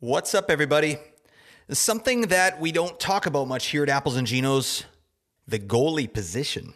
What's 0.00 0.32
up, 0.32 0.48
everybody? 0.48 0.96
Something 1.70 2.28
that 2.28 2.60
we 2.60 2.70
don't 2.70 3.00
talk 3.00 3.26
about 3.26 3.48
much 3.48 3.66
here 3.66 3.82
at 3.82 3.88
Apples 3.88 4.14
and 4.14 4.28
Ginos 4.28 4.84
the 5.48 5.58
goalie 5.58 6.12
position. 6.12 6.72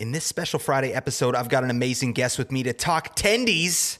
In 0.00 0.10
this 0.10 0.24
special 0.24 0.58
Friday 0.58 0.92
episode, 0.92 1.36
I've 1.36 1.48
got 1.48 1.62
an 1.62 1.70
amazing 1.70 2.12
guest 2.12 2.38
with 2.38 2.50
me 2.50 2.64
to 2.64 2.72
talk 2.72 3.14
tendies. 3.14 3.98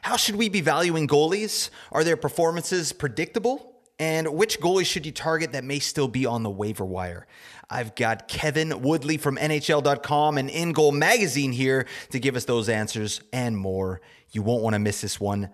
How 0.00 0.16
should 0.16 0.36
we 0.36 0.48
be 0.48 0.62
valuing 0.62 1.06
goalies? 1.06 1.68
Are 1.92 2.02
their 2.02 2.16
performances 2.16 2.94
predictable? 2.94 3.70
And 3.98 4.32
which 4.32 4.60
goalies 4.60 4.86
should 4.86 5.04
you 5.04 5.12
target 5.12 5.52
that 5.52 5.64
may 5.64 5.78
still 5.78 6.08
be 6.08 6.24
on 6.24 6.42
the 6.42 6.48
waiver 6.48 6.86
wire? 6.86 7.26
I've 7.68 7.94
got 7.96 8.28
Kevin 8.28 8.80
Woodley 8.80 9.18
from 9.18 9.36
NHL.com 9.36 10.38
and 10.38 10.48
In 10.48 10.72
Goal 10.72 10.92
Magazine 10.92 11.52
here 11.52 11.86
to 12.12 12.18
give 12.18 12.34
us 12.34 12.46
those 12.46 12.70
answers 12.70 13.20
and 13.30 13.58
more. 13.58 14.00
You 14.30 14.40
won't 14.40 14.62
want 14.62 14.72
to 14.72 14.78
miss 14.78 15.02
this 15.02 15.20
one. 15.20 15.50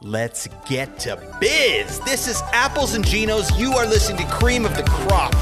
Let's 0.00 0.48
get 0.68 0.98
to 1.00 1.16
biz. 1.40 2.00
This 2.00 2.28
is 2.28 2.42
Apples 2.52 2.94
and 2.94 3.04
Ginos. 3.04 3.58
You 3.58 3.72
are 3.72 3.86
listening 3.86 4.18
to 4.26 4.32
Cream 4.32 4.66
of 4.66 4.76
the 4.76 4.82
Crop. 4.82 5.32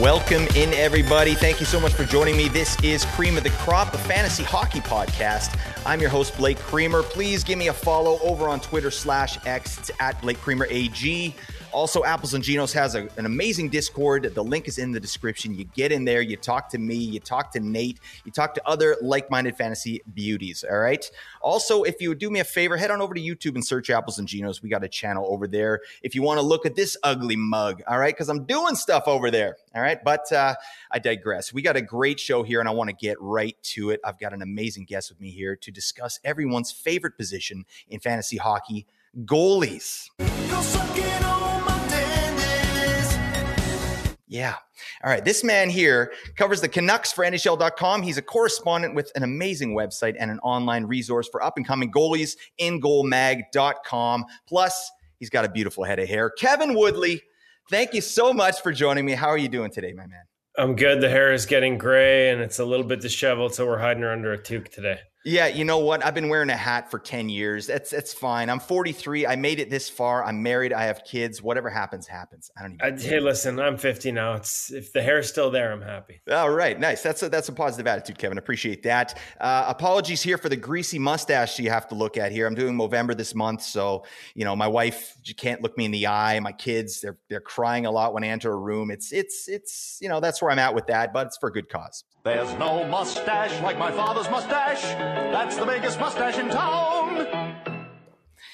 Welcome 0.00 0.46
in, 0.54 0.72
everybody. 0.74 1.34
Thank 1.34 1.58
you 1.58 1.66
so 1.66 1.80
much 1.80 1.92
for 1.92 2.04
joining 2.04 2.36
me. 2.36 2.46
This 2.46 2.80
is 2.84 3.04
Cream 3.04 3.36
of 3.36 3.42
the 3.42 3.50
Crop, 3.50 3.90
the 3.90 3.98
fantasy 3.98 4.44
hockey 4.44 4.78
podcast. 4.78 5.58
I'm 5.84 6.00
your 6.00 6.08
host, 6.08 6.36
Blake 6.36 6.56
Creamer. 6.58 7.02
Please 7.02 7.42
give 7.42 7.58
me 7.58 7.66
a 7.66 7.72
follow 7.72 8.20
over 8.20 8.48
on 8.48 8.60
Twitter 8.60 8.92
slash 8.92 9.44
X. 9.44 9.76
It's 9.76 9.90
at 9.98 10.20
Blake 10.22 10.38
Creamer 10.38 10.68
AG. 10.70 11.34
Also, 11.72 12.02
Apples 12.04 12.34
and 12.34 12.42
Ginos 12.42 12.72
has 12.72 12.94
a, 12.94 13.08
an 13.16 13.26
amazing 13.26 13.68
Discord. 13.68 14.32
The 14.34 14.42
link 14.42 14.68
is 14.68 14.78
in 14.78 14.92
the 14.92 15.00
description. 15.00 15.54
You 15.54 15.64
get 15.64 15.92
in 15.92 16.04
there, 16.04 16.22
you 16.22 16.36
talk 16.36 16.68
to 16.70 16.78
me, 16.78 16.94
you 16.94 17.20
talk 17.20 17.52
to 17.52 17.60
Nate, 17.60 18.00
you 18.24 18.32
talk 18.32 18.54
to 18.54 18.66
other 18.66 18.96
like 19.02 19.30
minded 19.30 19.56
fantasy 19.56 20.00
beauties. 20.14 20.64
All 20.68 20.78
right. 20.78 21.08
Also, 21.42 21.82
if 21.82 22.00
you 22.00 22.08
would 22.08 22.18
do 22.18 22.30
me 22.30 22.40
a 22.40 22.44
favor, 22.44 22.76
head 22.76 22.90
on 22.90 23.00
over 23.00 23.14
to 23.14 23.20
YouTube 23.20 23.54
and 23.54 23.64
search 23.64 23.90
Apples 23.90 24.18
and 24.18 24.26
Ginos. 24.26 24.62
We 24.62 24.68
got 24.68 24.82
a 24.82 24.88
channel 24.88 25.26
over 25.28 25.46
there 25.46 25.80
if 26.02 26.14
you 26.14 26.22
want 26.22 26.40
to 26.40 26.46
look 26.46 26.64
at 26.64 26.74
this 26.74 26.96
ugly 27.02 27.36
mug. 27.36 27.82
All 27.86 27.98
right. 27.98 28.14
Because 28.14 28.28
I'm 28.28 28.44
doing 28.44 28.74
stuff 28.74 29.04
over 29.06 29.30
there. 29.30 29.56
All 29.74 29.82
right. 29.82 30.02
But 30.02 30.30
uh, 30.32 30.54
I 30.90 30.98
digress. 30.98 31.52
We 31.52 31.62
got 31.62 31.76
a 31.76 31.82
great 31.82 32.18
show 32.18 32.42
here 32.42 32.60
and 32.60 32.68
I 32.68 32.72
want 32.72 32.88
to 32.88 32.96
get 32.96 33.20
right 33.20 33.56
to 33.74 33.90
it. 33.90 34.00
I've 34.04 34.18
got 34.18 34.32
an 34.32 34.42
amazing 34.42 34.84
guest 34.84 35.10
with 35.10 35.20
me 35.20 35.30
here 35.30 35.54
to 35.56 35.70
discuss 35.70 36.18
everyone's 36.24 36.72
favorite 36.72 37.16
position 37.16 37.64
in 37.88 38.00
fantasy 38.00 38.38
hockey 38.38 38.86
goalies. 39.24 40.08
Yeah. 44.28 44.54
All 45.02 45.10
right. 45.10 45.24
This 45.24 45.42
man 45.42 45.70
here 45.70 46.12
covers 46.36 46.60
the 46.60 46.68
Canucks 46.68 47.12
for 47.12 47.24
NHL.com. 47.24 48.02
He's 48.02 48.18
a 48.18 48.22
correspondent 48.22 48.94
with 48.94 49.10
an 49.14 49.22
amazing 49.22 49.74
website 49.74 50.16
and 50.18 50.30
an 50.30 50.38
online 50.40 50.84
resource 50.84 51.28
for 51.28 51.42
up 51.42 51.56
and 51.56 51.66
coming 51.66 51.90
goalies, 51.90 52.36
ingoalmag.com. 52.60 54.26
Plus, 54.46 54.90
he's 55.18 55.30
got 55.30 55.44
a 55.46 55.48
beautiful 55.48 55.82
head 55.82 55.98
of 55.98 56.08
hair. 56.08 56.30
Kevin 56.30 56.74
Woodley, 56.74 57.22
thank 57.70 57.94
you 57.94 58.02
so 58.02 58.34
much 58.34 58.60
for 58.60 58.70
joining 58.70 59.06
me. 59.06 59.12
How 59.12 59.28
are 59.28 59.38
you 59.38 59.48
doing 59.48 59.70
today, 59.70 59.92
my 59.94 60.06
man? 60.06 60.22
I'm 60.58 60.76
good. 60.76 61.00
The 61.00 61.08
hair 61.08 61.32
is 61.32 61.46
getting 61.46 61.78
gray 61.78 62.30
and 62.30 62.42
it's 62.42 62.58
a 62.58 62.64
little 62.64 62.86
bit 62.86 63.00
disheveled, 63.00 63.54
so 63.54 63.66
we're 63.66 63.78
hiding 63.78 64.02
her 64.02 64.10
under 64.10 64.32
a 64.32 64.38
toque 64.38 64.68
today. 64.68 64.98
Yeah, 65.28 65.48
you 65.48 65.64
know 65.64 65.78
what? 65.78 66.02
I've 66.02 66.14
been 66.14 66.30
wearing 66.30 66.48
a 66.48 66.56
hat 66.56 66.90
for 66.90 66.98
10 66.98 67.28
years. 67.28 67.66
That's 67.66 67.90
that's 67.90 68.14
fine. 68.14 68.48
I'm 68.48 68.58
43. 68.58 69.26
I 69.26 69.36
made 69.36 69.60
it 69.60 69.68
this 69.68 69.90
far. 69.90 70.24
I'm 70.24 70.42
married. 70.42 70.72
I 70.72 70.84
have 70.84 71.04
kids. 71.04 71.42
Whatever 71.42 71.68
happens, 71.68 72.06
happens. 72.06 72.50
I 72.56 72.62
don't 72.62 72.74
even. 72.74 72.98
I, 72.98 72.98
hey, 72.98 73.20
listen, 73.20 73.60
I'm 73.60 73.76
50 73.76 74.10
now. 74.12 74.34
It's 74.34 74.72
if 74.72 74.90
the 74.94 75.02
hair's 75.02 75.28
still 75.28 75.50
there, 75.50 75.70
I'm 75.70 75.82
happy. 75.82 76.22
All 76.30 76.48
right, 76.48 76.80
nice. 76.80 77.02
That's 77.02 77.22
a, 77.22 77.28
that's 77.28 77.50
a 77.50 77.52
positive 77.52 77.86
attitude, 77.86 78.16
Kevin. 78.16 78.38
Appreciate 78.38 78.82
that. 78.84 79.18
Uh, 79.38 79.66
apologies 79.68 80.22
here 80.22 80.38
for 80.38 80.48
the 80.48 80.56
greasy 80.56 80.98
mustache 80.98 81.58
you 81.58 81.68
have 81.68 81.88
to 81.88 81.94
look 81.94 82.16
at 82.16 82.32
here. 82.32 82.46
I'm 82.46 82.54
doing 82.54 82.74
Movember 82.74 83.14
this 83.14 83.34
month, 83.34 83.62
so 83.62 84.04
you 84.34 84.46
know 84.46 84.56
my 84.56 84.68
wife 84.68 85.14
she 85.24 85.34
can't 85.34 85.60
look 85.60 85.76
me 85.76 85.84
in 85.84 85.90
the 85.90 86.06
eye. 86.06 86.40
My 86.40 86.52
kids 86.52 87.02
they're 87.02 87.18
they're 87.28 87.42
crying 87.42 87.84
a 87.84 87.90
lot 87.90 88.14
when 88.14 88.24
I 88.24 88.28
enter 88.28 88.50
a 88.50 88.56
room. 88.56 88.90
It's 88.90 89.12
it's 89.12 89.46
it's 89.46 89.98
you 90.00 90.08
know 90.08 90.20
that's 90.20 90.40
where 90.40 90.50
I'm 90.50 90.58
at 90.58 90.74
with 90.74 90.86
that, 90.86 91.12
but 91.12 91.26
it's 91.26 91.36
for 91.36 91.50
a 91.50 91.52
good 91.52 91.68
cause. 91.68 92.04
There's 92.24 92.52
no 92.54 92.84
mustache 92.84 93.60
like 93.62 93.78
my 93.78 93.90
father's 93.90 94.28
mustache. 94.30 94.84
That's 95.32 95.56
the 95.56 95.66
biggest 95.66 96.00
mustache 96.00 96.38
in 96.38 96.48
town. 96.48 97.67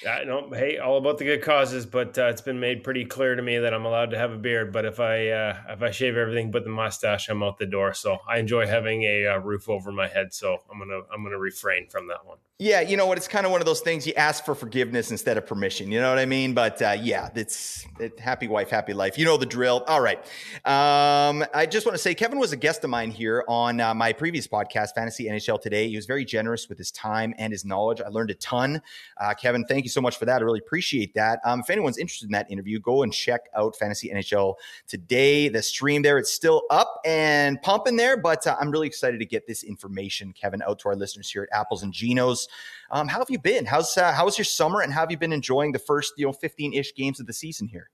I 0.06 0.24
know, 0.24 0.50
hey, 0.52 0.78
all 0.78 0.96
about 0.96 1.18
the 1.18 1.24
good 1.24 1.42
causes, 1.42 1.86
but 1.86 2.18
uh, 2.18 2.26
it's 2.26 2.40
been 2.40 2.60
made 2.60 2.84
pretty 2.84 3.04
clear 3.04 3.34
to 3.34 3.42
me 3.42 3.58
that 3.58 3.72
I'm 3.72 3.84
allowed 3.84 4.10
to 4.10 4.18
have 4.18 4.32
a 4.32 4.36
beard. 4.36 4.72
But 4.72 4.84
if 4.84 5.00
I 5.00 5.28
uh, 5.28 5.56
if 5.68 5.82
I 5.82 5.90
shave 5.90 6.16
everything 6.16 6.50
but 6.50 6.64
the 6.64 6.70
mustache, 6.70 7.28
I'm 7.28 7.42
out 7.42 7.58
the 7.58 7.66
door. 7.66 7.94
So 7.94 8.18
I 8.28 8.38
enjoy 8.38 8.66
having 8.66 9.02
a 9.02 9.26
uh, 9.26 9.38
roof 9.38 9.68
over 9.68 9.92
my 9.92 10.08
head. 10.08 10.34
So 10.34 10.58
I'm 10.70 10.78
gonna 10.78 11.00
I'm 11.12 11.22
gonna 11.22 11.38
refrain 11.38 11.88
from 11.88 12.08
that 12.08 12.24
one. 12.24 12.38
Yeah, 12.60 12.82
you 12.82 12.96
know 12.96 13.06
what? 13.06 13.18
It's 13.18 13.26
kind 13.26 13.44
of 13.44 13.50
one 13.50 13.60
of 13.60 13.66
those 13.66 13.80
things 13.80 14.06
you 14.06 14.14
ask 14.14 14.44
for 14.44 14.54
forgiveness 14.54 15.10
instead 15.10 15.36
of 15.36 15.44
permission. 15.44 15.90
You 15.90 16.00
know 16.00 16.08
what 16.10 16.20
I 16.20 16.24
mean? 16.24 16.54
But 16.54 16.80
uh, 16.80 16.96
yeah, 17.00 17.28
it's 17.34 17.84
it, 17.98 18.20
happy 18.20 18.46
wife, 18.46 18.70
happy 18.70 18.92
life. 18.92 19.18
You 19.18 19.24
know 19.24 19.36
the 19.36 19.44
drill. 19.44 19.82
All 19.88 20.00
right. 20.00 20.18
Um, 20.64 21.44
I 21.52 21.66
just 21.68 21.84
want 21.84 21.96
to 21.96 22.02
say 22.02 22.14
Kevin 22.14 22.38
was 22.38 22.52
a 22.52 22.56
guest 22.56 22.84
of 22.84 22.90
mine 22.90 23.10
here 23.10 23.44
on 23.48 23.80
uh, 23.80 23.92
my 23.92 24.12
previous 24.12 24.46
podcast, 24.46 24.94
Fantasy 24.94 25.24
NHL 25.24 25.60
Today. 25.60 25.88
He 25.88 25.96
was 25.96 26.06
very 26.06 26.24
generous 26.24 26.68
with 26.68 26.78
his 26.78 26.92
time 26.92 27.34
and 27.38 27.52
his 27.52 27.64
knowledge. 27.64 28.00
I 28.00 28.08
learned 28.08 28.30
a 28.30 28.34
ton. 28.34 28.80
Uh, 29.16 29.34
Kevin, 29.34 29.64
thank 29.64 29.82
you 29.82 29.90
so 29.94 30.00
much 30.00 30.18
for 30.18 30.26
that. 30.26 30.42
I 30.42 30.44
really 30.44 30.58
appreciate 30.58 31.14
that. 31.14 31.40
Um, 31.44 31.60
if 31.60 31.70
anyone's 31.70 31.96
interested 31.96 32.26
in 32.26 32.32
that 32.32 32.50
interview, 32.50 32.80
go 32.80 33.02
and 33.02 33.12
check 33.12 33.42
out 33.56 33.76
Fantasy 33.76 34.10
NHL 34.10 34.56
Today. 34.86 35.48
The 35.48 35.62
stream 35.62 36.02
there, 36.02 36.18
it's 36.18 36.32
still 36.32 36.62
up 36.70 37.00
and 37.06 37.62
pumping 37.62 37.96
there, 37.96 38.16
but 38.16 38.46
uh, 38.46 38.56
I'm 38.60 38.70
really 38.70 38.86
excited 38.86 39.20
to 39.20 39.26
get 39.26 39.46
this 39.46 39.62
information, 39.62 40.32
Kevin, 40.32 40.60
out 40.62 40.80
to 40.80 40.88
our 40.88 40.96
listeners 40.96 41.30
here 41.30 41.48
at 41.50 41.58
Apples 41.58 41.82
and 41.82 41.92
Ginos. 41.94 42.48
Um, 42.90 43.08
how 43.08 43.18
have 43.20 43.30
you 43.30 43.38
been? 43.38 43.64
How's 43.64 43.96
uh, 43.96 44.12
how's 44.12 44.36
your 44.36 44.44
summer, 44.44 44.80
and 44.80 44.92
how 44.92 45.00
have 45.00 45.10
you 45.10 45.16
been 45.16 45.32
enjoying 45.32 45.72
the 45.72 45.78
first 45.78 46.14
you 46.16 46.26
know 46.26 46.32
15 46.32 46.74
ish 46.74 46.94
games 46.94 47.20
of 47.20 47.26
the 47.26 47.32
season 47.32 47.68
here? 47.68 47.90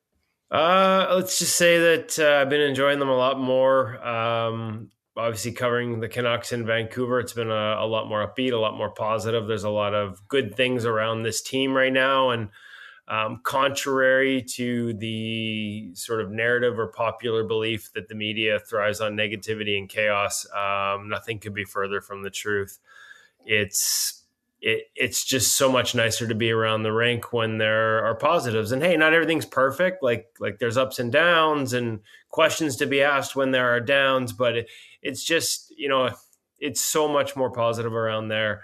Uh, 0.50 1.12
let's 1.14 1.38
just 1.38 1.56
say 1.56 1.78
that 1.78 2.18
uh, 2.18 2.40
I've 2.40 2.50
been 2.50 2.60
enjoying 2.60 2.98
them 2.98 3.08
a 3.08 3.16
lot 3.16 3.38
more. 3.38 4.04
Um, 4.04 4.90
obviously, 5.20 5.52
covering 5.52 6.00
the 6.00 6.08
Canucks 6.08 6.52
in 6.52 6.66
Vancouver, 6.66 7.20
it's 7.20 7.32
been 7.32 7.50
a, 7.50 7.76
a, 7.78 7.86
lot 7.86 8.08
more 8.08 8.26
upbeat, 8.26 8.52
a 8.52 8.56
lot 8.56 8.76
more 8.76 8.90
positive. 8.90 9.46
There's 9.46 9.64
a 9.64 9.70
lot 9.70 9.94
of 9.94 10.26
good 10.28 10.54
things 10.56 10.84
around 10.84 11.22
this 11.22 11.42
team 11.42 11.74
right 11.74 11.92
now, 11.92 12.30
and 12.30 12.48
um, 13.08 13.40
contrary 13.42 14.42
to 14.54 14.94
the 14.94 15.90
sort 15.94 16.20
of 16.20 16.30
narrative 16.30 16.78
or 16.78 16.88
popular 16.88 17.42
belief 17.44 17.92
that 17.94 18.08
the 18.08 18.14
media 18.14 18.60
thrives 18.60 19.00
on 19.00 19.16
negativity 19.16 19.76
and 19.76 19.88
chaos, 19.88 20.46
um, 20.56 21.08
nothing 21.08 21.40
could 21.40 21.54
be 21.54 21.64
further 21.64 22.00
from 22.00 22.22
the 22.22 22.30
truth. 22.30 22.78
It's 23.44 24.20
it, 24.62 24.90
it's 24.94 25.24
just 25.24 25.56
so 25.56 25.72
much 25.72 25.94
nicer 25.94 26.26
to 26.26 26.34
be 26.34 26.50
around 26.50 26.82
the 26.82 26.92
rink 26.92 27.32
when 27.32 27.58
there 27.58 28.04
are 28.04 28.14
positives. 28.14 28.72
And 28.72 28.82
hey, 28.82 28.96
not 28.96 29.14
everything's 29.14 29.46
perfect. 29.46 30.02
Like 30.02 30.28
like 30.38 30.58
there's 30.58 30.76
ups 30.76 30.98
and 30.98 31.10
downs 31.10 31.72
and 31.72 32.00
questions 32.28 32.76
to 32.76 32.86
be 32.86 33.02
asked 33.02 33.34
when 33.34 33.50
there 33.50 33.74
are 33.74 33.80
downs. 33.80 34.32
But 34.32 34.56
it, 34.56 34.68
it's 35.02 35.24
just 35.24 35.72
you 35.76 35.88
know 35.88 36.10
it's 36.58 36.80
so 36.80 37.08
much 37.08 37.36
more 37.36 37.50
positive 37.50 37.92
around 37.92 38.28
there 38.28 38.62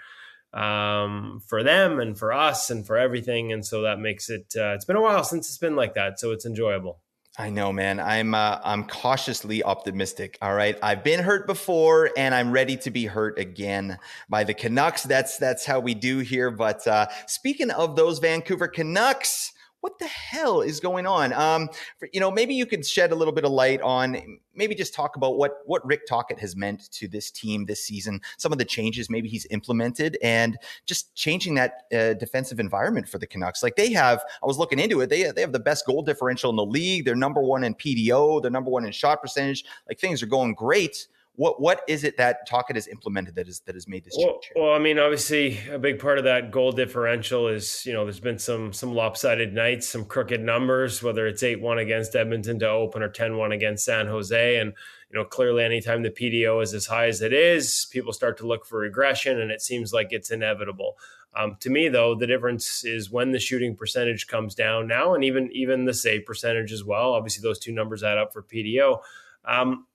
um, 0.53 1.41
for 1.47 1.63
them 1.63 1.99
and 1.99 2.17
for 2.17 2.31
us 2.33 2.69
and 2.69 2.85
for 2.85 2.97
everything. 2.97 3.51
And 3.51 3.65
so 3.65 3.81
that 3.81 3.99
makes 3.99 4.29
it. 4.29 4.53
Uh, 4.57 4.73
it's 4.73 4.85
been 4.85 4.95
a 4.95 5.01
while 5.01 5.23
since 5.23 5.47
it's 5.47 5.57
been 5.57 5.75
like 5.75 5.93
that, 5.95 6.19
so 6.19 6.31
it's 6.31 6.45
enjoyable. 6.45 6.99
I 7.39 7.51
know, 7.51 7.71
man. 7.71 7.99
I'm 7.99 8.33
uh, 8.33 8.59
I'm 8.63 8.85
cautiously 8.85 9.63
optimistic. 9.63 10.39
All 10.41 10.55
right, 10.55 10.77
I've 10.81 11.03
been 11.03 11.19
hurt 11.19 11.45
before, 11.45 12.09
and 12.17 12.33
I'm 12.33 12.51
ready 12.51 12.77
to 12.77 12.89
be 12.89 13.05
hurt 13.05 13.37
again 13.37 13.99
by 14.27 14.43
the 14.43 14.55
Canucks. 14.55 15.03
That's 15.03 15.37
that's 15.37 15.63
how 15.63 15.79
we 15.79 15.93
do 15.93 16.19
here. 16.19 16.49
But 16.49 16.87
uh, 16.87 17.07
speaking 17.27 17.69
of 17.69 17.95
those 17.95 18.17
Vancouver 18.17 18.67
Canucks, 18.67 19.53
what 19.81 19.99
the 19.99 20.07
hell 20.07 20.61
is 20.61 20.79
going 20.79 21.05
on? 21.05 21.33
Um, 21.33 21.69
for, 21.99 22.09
you 22.11 22.19
know, 22.19 22.31
maybe 22.31 22.53
you 22.53 22.65
could 22.65 22.85
shed 22.85 23.11
a 23.11 23.15
little 23.15 23.33
bit 23.33 23.45
of 23.45 23.51
light 23.51 23.81
on, 23.81 24.39
maybe 24.55 24.73
just 24.73 24.93
talk 24.93 25.15
about 25.15 25.37
what 25.37 25.59
what 25.65 25.85
Rick 25.85 26.07
Tocchet 26.07 26.39
has 26.39 26.55
meant 26.55 26.89
to 26.91 27.07
this 27.07 27.29
team 27.31 27.65
this 27.65 27.83
season, 27.83 28.21
some 28.37 28.51
of 28.51 28.57
the 28.57 28.65
changes 28.65 29.09
maybe 29.09 29.29
he's 29.29 29.45
implemented, 29.51 30.17
and 30.23 30.57
just 30.85 31.13
changing 31.15 31.55
that 31.55 31.83
uh, 31.93 32.13
defensive 32.13 32.59
environment 32.59 33.07
for 33.07 33.19
the 33.19 33.27
Canucks. 33.27 33.61
Like 33.61 33.75
they 33.75 33.91
have, 33.93 34.23
I 34.41 34.47
was 34.47 34.57
looking 34.57 34.79
into 34.79 35.01
it. 35.01 35.09
They 35.09 35.31
they 35.31 35.41
have 35.41 35.53
the 35.53 35.59
best 35.59 35.85
goal 35.85 36.01
differential 36.01 36.49
in 36.49 36.55
the 36.55 36.65
league. 36.65 37.05
They're 37.05 37.15
number 37.15 37.41
one 37.41 37.63
in 37.63 37.75
PDO. 37.75 38.41
They're 38.41 38.51
number 38.51 38.71
one 38.71 38.85
in 38.85 38.91
shot 38.91 39.21
percentage. 39.21 39.63
Like 39.87 39.99
things 39.99 40.23
are 40.23 40.27
going 40.27 40.55
great 40.55 41.07
what 41.37 41.61
what 41.61 41.81
is 41.87 42.03
it 42.03 42.17
that 42.17 42.47
Tocchet 42.47 42.75
has 42.75 42.87
implemented 42.87 43.35
that 43.35 43.47
is 43.47 43.59
that 43.61 43.75
has 43.75 43.87
made 43.87 44.03
this 44.03 44.15
well, 44.17 44.39
change? 44.39 44.53
Well, 44.55 44.73
I 44.73 44.79
mean, 44.79 44.97
obviously, 44.97 45.59
a 45.71 45.77
big 45.77 45.99
part 45.99 46.17
of 46.17 46.23
that 46.23 46.51
goal 46.51 46.71
differential 46.71 47.47
is 47.47 47.85
you 47.85 47.93
know 47.93 48.03
there's 48.03 48.19
been 48.19 48.39
some 48.39 48.73
some 48.73 48.93
lopsided 48.93 49.53
nights, 49.53 49.87
some 49.87 50.03
crooked 50.03 50.41
numbers, 50.41 51.03
whether 51.03 51.27
it's 51.27 51.43
eight 51.43 51.61
one 51.61 51.77
against 51.77 52.15
Edmonton 52.15 52.57
to 52.59 52.69
open 52.69 53.03
or 53.03 53.09
10-1 53.09 53.53
against 53.53 53.85
San 53.85 54.07
Jose, 54.07 54.57
and 54.57 54.73
you 55.11 55.19
know, 55.19 55.25
clearly 55.25 55.63
anytime 55.63 56.01
the 56.01 56.09
PDO 56.09 56.61
is 56.63 56.73
as 56.73 56.87
high 56.87 57.07
as 57.07 57.21
it 57.21 57.31
is, 57.31 57.87
people 57.91 58.11
start 58.11 58.37
to 58.39 58.47
look 58.47 58.65
for 58.65 58.79
regression 58.79 59.39
and 59.39 59.51
it 59.51 59.61
seems 59.61 59.93
like 59.93 60.07
it's 60.11 60.31
inevitable. 60.31 60.97
Um, 61.35 61.55
to 61.59 61.69
me, 61.69 61.87
though, 61.87 62.15
the 62.15 62.27
difference 62.27 62.83
is 62.83 63.11
when 63.11 63.31
the 63.31 63.39
shooting 63.39 63.75
percentage 63.75 64.25
comes 64.25 64.55
down 64.55 64.87
now, 64.87 65.13
and 65.13 65.23
even 65.23 65.51
even 65.51 65.85
the 65.85 65.93
save 65.93 66.25
percentage 66.25 66.71
as 66.71 66.83
well. 66.83 67.13
Obviously, 67.13 67.43
those 67.43 67.59
two 67.59 67.71
numbers 67.71 68.03
add 68.03 68.17
up 68.17 68.33
for 68.33 68.41
PDO. 68.41 69.01
Um, 69.45 69.85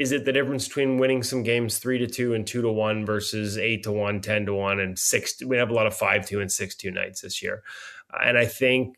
is 0.00 0.12
it 0.12 0.24
the 0.24 0.32
difference 0.32 0.66
between 0.66 0.96
winning 0.96 1.22
some 1.22 1.42
games 1.42 1.76
three 1.76 1.98
to 1.98 2.06
two 2.06 2.32
and 2.32 2.46
two 2.46 2.62
to 2.62 2.72
one 2.72 3.04
versus 3.04 3.58
eight 3.58 3.82
to 3.82 3.92
one, 3.92 4.22
10 4.22 4.46
to 4.46 4.54
one, 4.54 4.80
and 4.80 4.98
six? 4.98 5.44
We 5.44 5.58
have 5.58 5.68
a 5.68 5.74
lot 5.74 5.86
of 5.86 5.94
five 5.94 6.26
two 6.26 6.40
and 6.40 6.50
six 6.50 6.74
two 6.74 6.90
nights 6.90 7.20
this 7.20 7.42
year, 7.42 7.62
uh, 8.10 8.22
and 8.24 8.38
I 8.38 8.46
think 8.46 8.96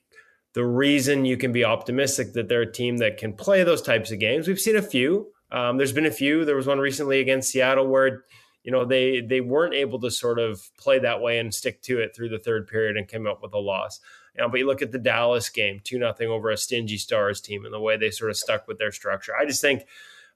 the 0.52 0.64
reason 0.64 1.24
you 1.24 1.36
can 1.36 1.50
be 1.50 1.64
optimistic 1.64 2.34
that 2.34 2.48
they're 2.48 2.62
a 2.62 2.72
team 2.72 2.98
that 2.98 3.16
can 3.16 3.32
play 3.32 3.64
those 3.64 3.82
types 3.82 4.12
of 4.12 4.20
games. 4.20 4.46
We've 4.46 4.60
seen 4.60 4.76
a 4.76 4.82
few. 4.82 5.32
Um, 5.50 5.76
there's 5.76 5.92
been 5.92 6.06
a 6.06 6.10
few. 6.12 6.44
There 6.44 6.54
was 6.54 6.68
one 6.68 6.78
recently 6.78 7.18
against 7.18 7.50
Seattle 7.50 7.88
where 7.88 8.22
you 8.62 8.70
know 8.70 8.84
they 8.84 9.20
they 9.22 9.40
weren't 9.40 9.74
able 9.74 9.98
to 10.02 10.10
sort 10.10 10.38
of 10.38 10.62
play 10.78 11.00
that 11.00 11.20
way 11.20 11.40
and 11.40 11.52
stick 11.52 11.82
to 11.82 11.98
it 11.98 12.14
through 12.14 12.28
the 12.28 12.38
third 12.38 12.68
period 12.68 12.96
and 12.96 13.08
came 13.08 13.26
up 13.26 13.42
with 13.42 13.54
a 13.54 13.58
loss. 13.58 13.98
You 14.36 14.42
know, 14.42 14.48
but 14.48 14.60
you 14.60 14.68
look 14.68 14.82
at 14.82 14.92
the 14.92 15.00
Dallas 15.00 15.48
game, 15.48 15.80
two 15.82 15.98
nothing 15.98 16.28
over 16.28 16.48
a 16.50 16.56
stingy 16.56 16.96
Stars 16.96 17.40
team, 17.40 17.64
and 17.64 17.74
the 17.74 17.80
way 17.80 17.96
they 17.96 18.12
sort 18.12 18.30
of 18.30 18.36
stuck 18.36 18.68
with 18.68 18.78
their 18.78 18.92
structure. 18.92 19.32
I 19.34 19.46
just 19.46 19.60
think, 19.60 19.82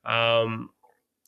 um, 0.07 0.71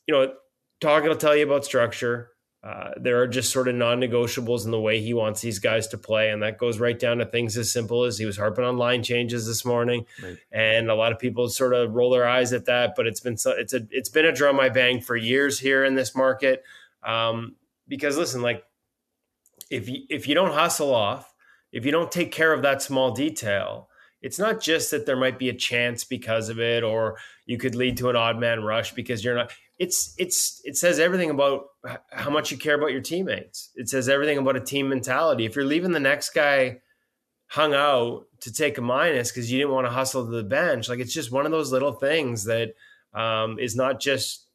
you 0.07 0.13
know, 0.13 0.33
Tocchet 0.79 1.09
will 1.09 1.17
tell 1.17 1.35
you 1.35 1.45
about 1.45 1.65
structure. 1.65 2.31
Uh, 2.61 2.91
there 2.97 3.21
are 3.21 3.27
just 3.27 3.53
sort 3.53 3.69
of 3.69 3.75
non-negotiables 3.75 4.65
in 4.65 4.71
the 4.71 4.79
way 4.79 4.99
he 4.99 5.13
wants 5.13 5.39
these 5.39 5.59
guys 5.59 5.87
to 5.87 5.97
play, 5.97 6.29
and 6.29 6.43
that 6.43 6.57
goes 6.57 6.77
right 6.77 6.99
down 6.99 7.19
to 7.19 7.25
things 7.25 7.57
as 7.57 7.71
simple 7.71 8.03
as 8.03 8.17
he 8.17 8.25
was 8.25 8.35
harping 8.35 8.65
on 8.65 8.77
line 8.77 9.01
changes 9.01 9.47
this 9.47 9.63
morning, 9.63 10.05
right. 10.21 10.37
and 10.51 10.89
a 10.89 10.95
lot 10.95 11.13
of 11.13 11.19
people 11.19 11.47
sort 11.47 11.73
of 11.73 11.93
roll 11.93 12.11
their 12.11 12.27
eyes 12.27 12.51
at 12.51 12.65
that. 12.65 12.95
But 12.97 13.07
it's 13.07 13.21
been 13.21 13.37
so, 13.37 13.51
it's 13.51 13.73
a 13.73 13.87
it's 13.91 14.09
been 14.09 14.25
a 14.25 14.33
drum 14.33 14.59
I 14.59 14.67
bang 14.67 14.99
for 14.99 15.15
years 15.15 15.59
here 15.59 15.85
in 15.85 15.95
this 15.95 16.13
market, 16.15 16.63
um, 17.01 17.55
because 17.87 18.17
listen, 18.17 18.41
like 18.41 18.65
if 19.69 19.87
you, 19.87 20.01
if 20.09 20.27
you 20.27 20.35
don't 20.35 20.51
hustle 20.53 20.93
off, 20.93 21.33
if 21.71 21.85
you 21.85 21.91
don't 21.91 22.11
take 22.11 22.31
care 22.31 22.51
of 22.51 22.61
that 22.63 22.81
small 22.81 23.11
detail, 23.11 23.88
it's 24.21 24.39
not 24.39 24.61
just 24.61 24.91
that 24.91 25.05
there 25.05 25.15
might 25.15 25.39
be 25.39 25.49
a 25.49 25.53
chance 25.53 26.03
because 26.03 26.49
of 26.49 26.59
it, 26.59 26.83
or 26.83 27.17
you 27.45 27.57
could 27.57 27.75
lead 27.75 27.97
to 27.97 28.09
an 28.09 28.15
odd 28.15 28.37
man 28.37 28.63
rush 28.63 28.93
because 28.93 29.23
you're 29.23 29.35
not 29.35 29.51
it's 29.79 30.13
it's 30.17 30.61
it 30.65 30.75
says 30.75 30.99
everything 30.99 31.29
about 31.29 31.67
how 32.11 32.29
much 32.29 32.51
you 32.51 32.57
care 32.57 32.75
about 32.75 32.91
your 32.91 33.01
teammates. 33.01 33.71
It 33.75 33.87
says 33.87 34.09
everything 34.09 34.37
about 34.37 34.57
a 34.57 34.61
team 34.61 34.89
mentality. 34.89 35.45
If 35.45 35.55
you're 35.55 35.65
leaving 35.65 35.93
the 35.93 36.01
next 36.01 36.31
guy 36.31 36.81
hung 37.47 37.73
out 37.73 38.25
to 38.41 38.53
take 38.53 38.77
a 38.77 38.81
minus 38.81 39.31
because 39.31 39.49
you 39.51 39.57
didn't 39.57 39.73
want 39.73 39.87
to 39.87 39.91
hustle 39.91 40.25
to 40.25 40.31
the 40.31 40.43
bench, 40.43 40.89
like 40.89 40.99
it's 40.99 41.13
just 41.13 41.31
one 41.31 41.45
of 41.45 41.53
those 41.53 41.71
little 41.71 41.93
things 41.93 42.43
that 42.43 42.73
um, 43.13 43.57
is 43.57 43.75
not 43.75 44.01
just 44.01 44.47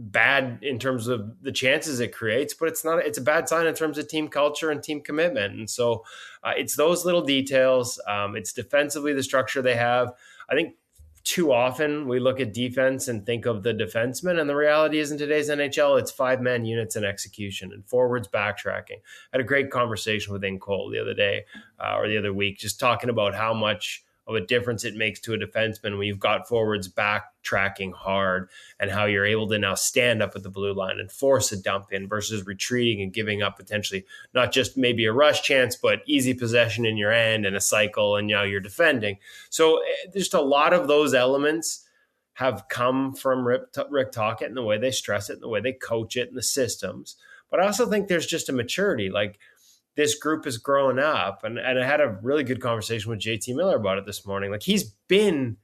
bad 0.00 0.58
in 0.62 0.78
terms 0.78 1.08
of 1.08 1.42
the 1.42 1.52
chances 1.52 2.00
it 2.00 2.12
creates, 2.12 2.54
but 2.54 2.68
it's 2.68 2.84
not 2.84 2.98
it's 3.00 3.18
a 3.18 3.22
bad 3.22 3.48
sign 3.48 3.66
in 3.66 3.74
terms 3.74 3.98
of 3.98 4.08
team 4.08 4.28
culture 4.28 4.70
and 4.70 4.82
team 4.82 5.00
commitment. 5.00 5.54
And 5.54 5.68
so 5.68 6.04
uh, 6.42 6.52
it's 6.56 6.76
those 6.76 7.04
little 7.04 7.22
details. 7.22 8.00
Um, 8.08 8.36
it's 8.36 8.52
defensively 8.52 9.12
the 9.12 9.22
structure 9.22 9.62
they 9.62 9.76
have. 9.76 10.12
I 10.48 10.54
think 10.54 10.74
too 11.22 11.52
often 11.52 12.08
we 12.08 12.18
look 12.18 12.40
at 12.40 12.54
defense 12.54 13.08
and 13.08 13.26
think 13.26 13.44
of 13.44 13.62
the 13.62 13.74
defenseman, 13.74 14.40
and 14.40 14.48
the 14.48 14.56
reality 14.56 14.98
is 14.98 15.12
in 15.12 15.18
today's 15.18 15.50
NHL, 15.50 16.00
it's 16.00 16.10
five 16.10 16.40
man 16.40 16.64
units 16.64 16.96
and 16.96 17.04
execution 17.04 17.72
and 17.72 17.84
forwards 17.84 18.26
backtracking. 18.26 18.98
I 18.98 19.32
had 19.32 19.40
a 19.40 19.44
great 19.44 19.70
conversation 19.70 20.32
with 20.32 20.44
Ian 20.44 20.58
Cole 20.58 20.90
the 20.90 21.00
other 21.00 21.14
day 21.14 21.44
uh, 21.78 21.96
or 21.98 22.08
the 22.08 22.18
other 22.18 22.32
week, 22.32 22.58
just 22.58 22.80
talking 22.80 23.10
about 23.10 23.34
how 23.34 23.52
much 23.52 24.02
of 24.26 24.34
a 24.34 24.40
difference 24.40 24.84
it 24.84 24.94
makes 24.94 25.18
to 25.20 25.34
a 25.34 25.38
defenseman 25.38 25.98
when 25.98 26.06
you've 26.06 26.20
got 26.20 26.46
forwards 26.46 26.88
backtracking 26.88 27.92
hard 27.92 28.48
and 28.78 28.90
how 28.90 29.04
you're 29.04 29.26
able 29.26 29.48
to 29.48 29.58
now 29.58 29.74
stand 29.74 30.22
up 30.22 30.36
at 30.36 30.42
the 30.42 30.50
blue 30.50 30.72
line 30.72 31.00
and 31.00 31.10
force 31.10 31.50
a 31.52 31.60
dump 31.60 31.92
in 31.92 32.06
versus 32.06 32.46
retreating 32.46 33.02
and 33.02 33.12
giving 33.12 33.42
up 33.42 33.56
potentially 33.56 34.04
not 34.32 34.52
just 34.52 34.76
maybe 34.76 35.04
a 35.04 35.12
rush 35.12 35.42
chance, 35.42 35.74
but 35.74 36.02
easy 36.06 36.34
possession 36.34 36.86
in 36.86 36.96
your 36.96 37.12
end 37.12 37.44
and 37.44 37.56
a 37.56 37.60
cycle, 37.60 38.16
and 38.16 38.28
now 38.28 38.42
you're 38.42 38.60
defending. 38.60 39.18
So 39.48 39.78
eh, 39.78 40.10
just 40.14 40.34
a 40.34 40.40
lot 40.40 40.72
of 40.72 40.86
those 40.86 41.14
elements 41.14 41.86
have 42.34 42.68
come 42.68 43.14
from 43.14 43.46
Rick, 43.46 43.62
Rick 43.90 44.12
Tocchet 44.12 44.48
and 44.48 44.56
the 44.56 44.62
way 44.62 44.78
they 44.78 44.92
stress 44.92 45.28
it 45.28 45.34
and 45.34 45.42
the 45.42 45.48
way 45.48 45.60
they 45.60 45.72
coach 45.72 46.16
it 46.16 46.28
and 46.28 46.36
the 46.36 46.42
systems. 46.42 47.16
But 47.50 47.60
I 47.60 47.66
also 47.66 47.86
think 47.86 48.06
there's 48.06 48.26
just 48.26 48.48
a 48.48 48.52
maturity. 48.52 49.10
Like 49.10 49.38
this 49.96 50.14
group 50.14 50.46
is 50.46 50.58
growing 50.58 50.98
up. 50.98 51.44
And, 51.44 51.58
and 51.58 51.78
I 51.78 51.86
had 51.86 52.00
a 52.00 52.18
really 52.22 52.44
good 52.44 52.60
conversation 52.60 53.10
with 53.10 53.20
JT 53.20 53.54
Miller 53.54 53.76
about 53.76 53.98
it 53.98 54.06
this 54.06 54.26
morning. 54.26 54.50
Like 54.50 54.62
he's 54.62 54.84
been 55.08 55.56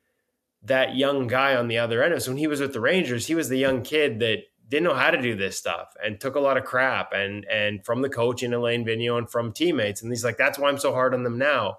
that 0.63 0.97
young 0.97 1.27
guy 1.27 1.55
on 1.55 1.69
the 1.69 1.79
other 1.79 2.03
end. 2.03 2.13
Of 2.13 2.19
it. 2.19 2.23
so 2.23 2.33
when 2.33 2.39
he 2.39 2.47
was 2.47 2.61
with 2.61 2.73
the 2.73 2.81
Rangers, 2.81 3.27
he 3.27 3.35
was 3.35 3.49
the 3.49 3.59
young 3.59 3.83
kid 3.83 4.21
that 4.21 4.41
didn't 4.69 4.85
know 4.85 4.95
how 4.95 5.11
to 5.11 5.23
do 5.23 5.37
this 5.37 5.57
stuff 5.57 5.95
and 6.05 6.21
took 6.21 6.35
a 6.35 6.41
lot 6.41 6.57
of 6.57 6.65
crap 6.65 7.13
and 7.13 7.45
and 7.45 7.85
from 7.85 8.03
the 8.03 8.09
coach 8.09 8.43
in 8.43 8.53
Alain 8.53 8.85
Vigneault 8.85 9.19
and 9.19 9.31
from 9.31 9.53
teammates. 9.53 10.03
And 10.03 10.11
he's 10.11 10.25
like, 10.25 10.37
that's 10.37 10.59
why 10.59 10.69
I'm 10.69 10.79
so 10.79 10.93
hard 10.93 11.15
on 11.15 11.23
them 11.23 11.39
now. 11.39 11.77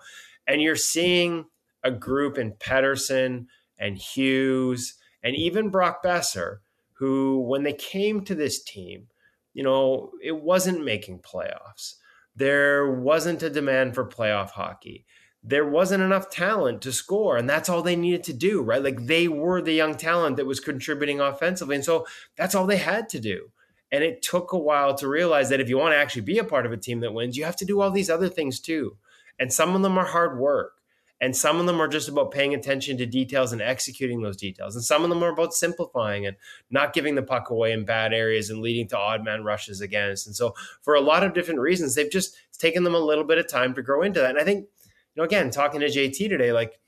And 0.47 0.61
you're 0.61 0.77
seeing 0.77 1.45
a 1.83 1.91
group 1.91 2.37
in 2.37 2.53
Pettersson 2.53 3.47
and 3.77 3.97
Hughes 3.97 4.95
and 5.21 5.35
even 5.35 5.69
Brock 5.69 6.01
Boeser, 6.03 6.59
who 6.93 7.41
when 7.41 7.63
they 7.63 7.73
came 7.73 8.23
to 8.23 8.35
this 8.35 8.63
team, 8.63 9.07
you 9.53 9.63
know, 9.63 10.11
it 10.23 10.41
wasn't 10.41 10.85
making 10.85 11.19
playoffs 11.19 11.95
there 12.37 12.89
wasn't 12.89 13.41
a 13.41 13.49
demand 13.49 13.95
for 13.95 14.05
playoff 14.05 14.51
hockey. 14.51 15.05
There 15.43 15.65
wasn't 15.65 16.03
enough 16.03 16.29
talent 16.29 16.81
to 16.83 16.91
score, 16.91 17.35
and 17.35 17.49
that's 17.49 17.67
all 17.67 17.81
they 17.81 17.95
needed 17.95 18.23
to 18.25 18.33
do, 18.33 18.61
right? 18.61 18.83
Like 18.83 19.05
they 19.05 19.27
were 19.27 19.61
the 19.61 19.73
young 19.73 19.95
talent 19.95 20.37
that 20.37 20.45
was 20.45 20.59
contributing 20.59 21.19
offensively. 21.19 21.75
And 21.75 21.85
so 21.85 22.05
that's 22.37 22.53
all 22.53 22.67
they 22.67 22.77
had 22.77 23.09
to 23.09 23.19
do. 23.19 23.51
And 23.91 24.03
it 24.03 24.21
took 24.21 24.51
a 24.51 24.57
while 24.57 24.93
to 24.95 25.07
realize 25.07 25.49
that 25.49 25.59
if 25.59 25.69
you 25.69 25.77
want 25.77 25.93
to 25.93 25.97
actually 25.97 26.23
be 26.23 26.37
a 26.37 26.43
part 26.43 26.65
of 26.65 26.71
a 26.71 26.77
team 26.77 26.99
that 26.99 27.13
wins, 27.13 27.37
you 27.37 27.45
have 27.45 27.55
to 27.57 27.65
do 27.65 27.81
all 27.81 27.89
these 27.89 28.09
other 28.09 28.29
things 28.29 28.59
too. 28.59 28.97
And 29.39 29.51
some 29.51 29.75
of 29.75 29.81
them 29.81 29.97
are 29.97 30.05
hard 30.05 30.37
work. 30.37 30.73
And 31.19 31.35
some 31.35 31.59
of 31.59 31.65
them 31.65 31.81
are 31.81 31.87
just 31.87 32.09
about 32.09 32.31
paying 32.31 32.53
attention 32.53 32.97
to 32.97 33.05
details 33.05 33.51
and 33.51 33.61
executing 33.61 34.21
those 34.21 34.37
details. 34.37 34.75
And 34.75 34.85
some 34.85 35.03
of 35.03 35.09
them 35.09 35.23
are 35.23 35.31
about 35.31 35.53
simplifying 35.53 36.27
and 36.27 36.37
not 36.69 36.93
giving 36.93 37.15
the 37.15 37.23
puck 37.23 37.49
away 37.49 37.71
in 37.71 37.85
bad 37.85 38.13
areas 38.13 38.49
and 38.49 38.61
leading 38.61 38.87
to 38.89 38.97
odd 38.97 39.23
man 39.23 39.43
rushes 39.43 39.81
against. 39.81 40.27
And 40.27 40.35
so, 40.35 40.53
for 40.83 40.93
a 40.93 41.01
lot 41.01 41.23
of 41.23 41.33
different 41.33 41.59
reasons, 41.59 41.95
they've 41.95 42.11
just 42.11 42.35
taken 42.59 42.83
them 42.83 42.95
a 42.95 42.99
little 42.99 43.23
bit 43.23 43.39
of 43.39 43.47
time 43.47 43.73
to 43.73 43.81
grow 43.81 44.03
into 44.03 44.19
that. 44.19 44.29
And 44.29 44.39
I 44.39 44.43
think, 44.43 44.65
you 44.85 45.21
know, 45.21 45.23
again, 45.23 45.49
talking 45.49 45.79
to 45.79 45.87
JT 45.87 46.29
today, 46.29 46.51
like, 46.51 46.79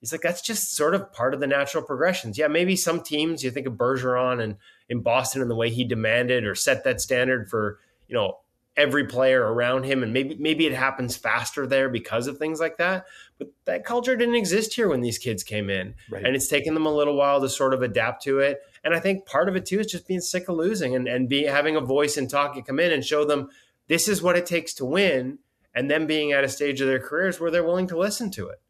he's 0.00 0.10
like, 0.12 0.22
that's 0.22 0.42
just 0.42 0.74
sort 0.74 0.94
of 0.94 1.12
part 1.12 1.34
of 1.34 1.40
the 1.40 1.46
natural 1.46 1.84
progressions. 1.84 2.36
Yeah, 2.36 2.48
maybe 2.48 2.74
some 2.74 3.02
teams, 3.02 3.44
you 3.44 3.50
think 3.50 3.66
of 3.66 3.74
Bergeron 3.74 4.42
and 4.42 4.56
in 4.88 5.02
Boston 5.02 5.42
and 5.42 5.50
the 5.50 5.56
way 5.56 5.70
he 5.70 5.84
demanded 5.84 6.44
or 6.44 6.54
set 6.54 6.84
that 6.84 7.00
standard 7.00 7.48
for, 7.48 7.78
you 8.08 8.14
know, 8.14 8.38
every 8.78 9.04
player 9.06 9.42
around 9.42 9.82
him 9.82 10.04
and 10.04 10.12
maybe 10.12 10.36
maybe 10.38 10.64
it 10.64 10.72
happens 10.72 11.16
faster 11.16 11.66
there 11.66 11.88
because 11.88 12.28
of 12.28 12.38
things 12.38 12.60
like 12.60 12.76
that 12.76 13.04
but 13.38 13.48
that 13.64 13.84
culture 13.84 14.16
didn't 14.16 14.36
exist 14.36 14.74
here 14.74 14.88
when 14.88 15.00
these 15.00 15.18
kids 15.18 15.42
came 15.42 15.70
in. 15.70 15.94
Right. 16.10 16.24
and 16.24 16.34
it's 16.34 16.48
taken 16.48 16.74
them 16.74 16.86
a 16.86 16.94
little 16.94 17.16
while 17.16 17.40
to 17.40 17.48
sort 17.48 17.72
of 17.72 17.82
adapt 17.82 18.22
to 18.24 18.38
it. 18.38 18.60
And 18.84 18.94
i 18.94 19.00
think 19.00 19.26
part 19.26 19.48
of 19.48 19.56
it 19.56 19.66
too 19.66 19.80
is 19.80 19.88
just 19.88 20.06
being 20.06 20.20
sick 20.20 20.48
of 20.48 20.56
losing 20.56 20.94
and, 20.94 21.08
and 21.08 21.28
be 21.28 21.44
having 21.44 21.76
a 21.76 21.80
voice 21.80 22.16
and 22.16 22.30
talk 22.30 22.54
and 22.54 22.64
come 22.64 22.78
in 22.78 22.92
and 22.92 23.04
show 23.04 23.24
them 23.24 23.50
this 23.88 24.08
is 24.08 24.22
what 24.22 24.36
it 24.36 24.46
takes 24.46 24.74
to 24.74 24.84
win 24.84 25.38
and 25.74 25.90
then 25.90 26.06
being 26.06 26.32
at 26.32 26.44
a 26.44 26.48
stage 26.48 26.80
of 26.80 26.86
their 26.86 27.00
careers 27.00 27.40
where 27.40 27.50
they're 27.50 27.64
willing 27.64 27.88
to 27.88 27.98
listen 27.98 28.30
to 28.32 28.48
it. 28.48 28.60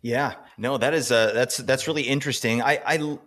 Yeah. 0.00 0.34
No 0.56 0.78
that 0.78 0.94
is 0.94 1.12
uh 1.12 1.32
that's 1.32 1.58
that's 1.58 1.86
really 1.86 2.04
interesting. 2.04 2.62
I 2.62 2.80
i 2.86 3.18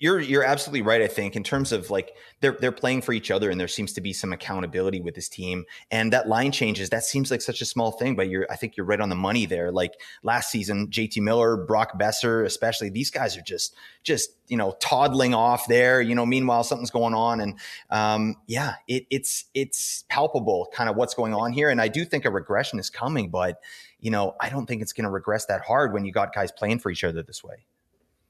you're 0.00 0.18
you're 0.18 0.42
absolutely 0.42 0.80
right. 0.80 1.02
I 1.02 1.06
think 1.06 1.36
in 1.36 1.44
terms 1.44 1.72
of 1.72 1.90
like 1.90 2.16
they're 2.40 2.56
they're 2.58 2.72
playing 2.72 3.02
for 3.02 3.12
each 3.12 3.30
other, 3.30 3.50
and 3.50 3.60
there 3.60 3.68
seems 3.68 3.92
to 3.92 4.00
be 4.00 4.14
some 4.14 4.32
accountability 4.32 5.02
with 5.02 5.14
this 5.14 5.28
team. 5.28 5.66
And 5.90 6.10
that 6.14 6.26
line 6.26 6.52
changes. 6.52 6.88
That 6.88 7.04
seems 7.04 7.30
like 7.30 7.42
such 7.42 7.60
a 7.60 7.66
small 7.66 7.92
thing, 7.92 8.16
but 8.16 8.30
you're 8.30 8.46
I 8.50 8.56
think 8.56 8.78
you're 8.78 8.86
right 8.86 9.00
on 9.00 9.10
the 9.10 9.14
money 9.14 9.44
there. 9.44 9.70
Like 9.70 9.92
last 10.22 10.50
season, 10.50 10.88
JT 10.88 11.20
Miller, 11.20 11.58
Brock 11.58 12.00
Boeser, 12.00 12.46
especially 12.46 12.88
these 12.88 13.10
guys 13.10 13.36
are 13.36 13.42
just 13.42 13.74
just 14.02 14.30
you 14.48 14.56
know 14.56 14.74
toddling 14.80 15.34
off 15.34 15.68
there. 15.68 16.00
You 16.00 16.14
know, 16.14 16.24
meanwhile 16.24 16.64
something's 16.64 16.90
going 16.90 17.14
on, 17.14 17.40
and 17.40 17.58
um, 17.90 18.36
yeah, 18.46 18.76
it, 18.88 19.04
it's 19.10 19.44
it's 19.52 20.06
palpable, 20.08 20.70
kind 20.72 20.88
of 20.88 20.96
what's 20.96 21.12
going 21.12 21.34
on 21.34 21.52
here. 21.52 21.68
And 21.68 21.78
I 21.78 21.88
do 21.88 22.06
think 22.06 22.24
a 22.24 22.30
regression 22.30 22.78
is 22.78 22.88
coming, 22.88 23.28
but 23.28 23.60
you 24.00 24.10
know, 24.10 24.34
I 24.40 24.48
don't 24.48 24.64
think 24.64 24.80
it's 24.80 24.94
going 24.94 25.04
to 25.04 25.10
regress 25.10 25.44
that 25.46 25.60
hard 25.60 25.92
when 25.92 26.06
you 26.06 26.12
got 26.12 26.34
guys 26.34 26.50
playing 26.50 26.78
for 26.78 26.90
each 26.90 27.04
other 27.04 27.22
this 27.22 27.44
way. 27.44 27.66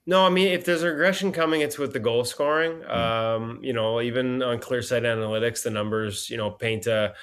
No, 0.06 0.24
I 0.24 0.30
mean, 0.30 0.48
if 0.48 0.64
there's 0.64 0.82
a 0.82 0.88
regression 0.88 1.30
coming, 1.30 1.60
it's 1.60 1.78
with 1.78 1.92
the 1.92 2.00
goal 2.00 2.24
scoring. 2.24 2.80
Mm. 2.80 2.90
Um, 2.90 3.60
you 3.62 3.72
know, 3.72 4.00
even 4.00 4.42
on 4.42 4.58
Clearsight 4.58 5.02
Analytics, 5.02 5.62
the 5.62 5.70
numbers, 5.70 6.30
you 6.30 6.36
know, 6.36 6.50
paint 6.50 6.86
a 6.86 7.14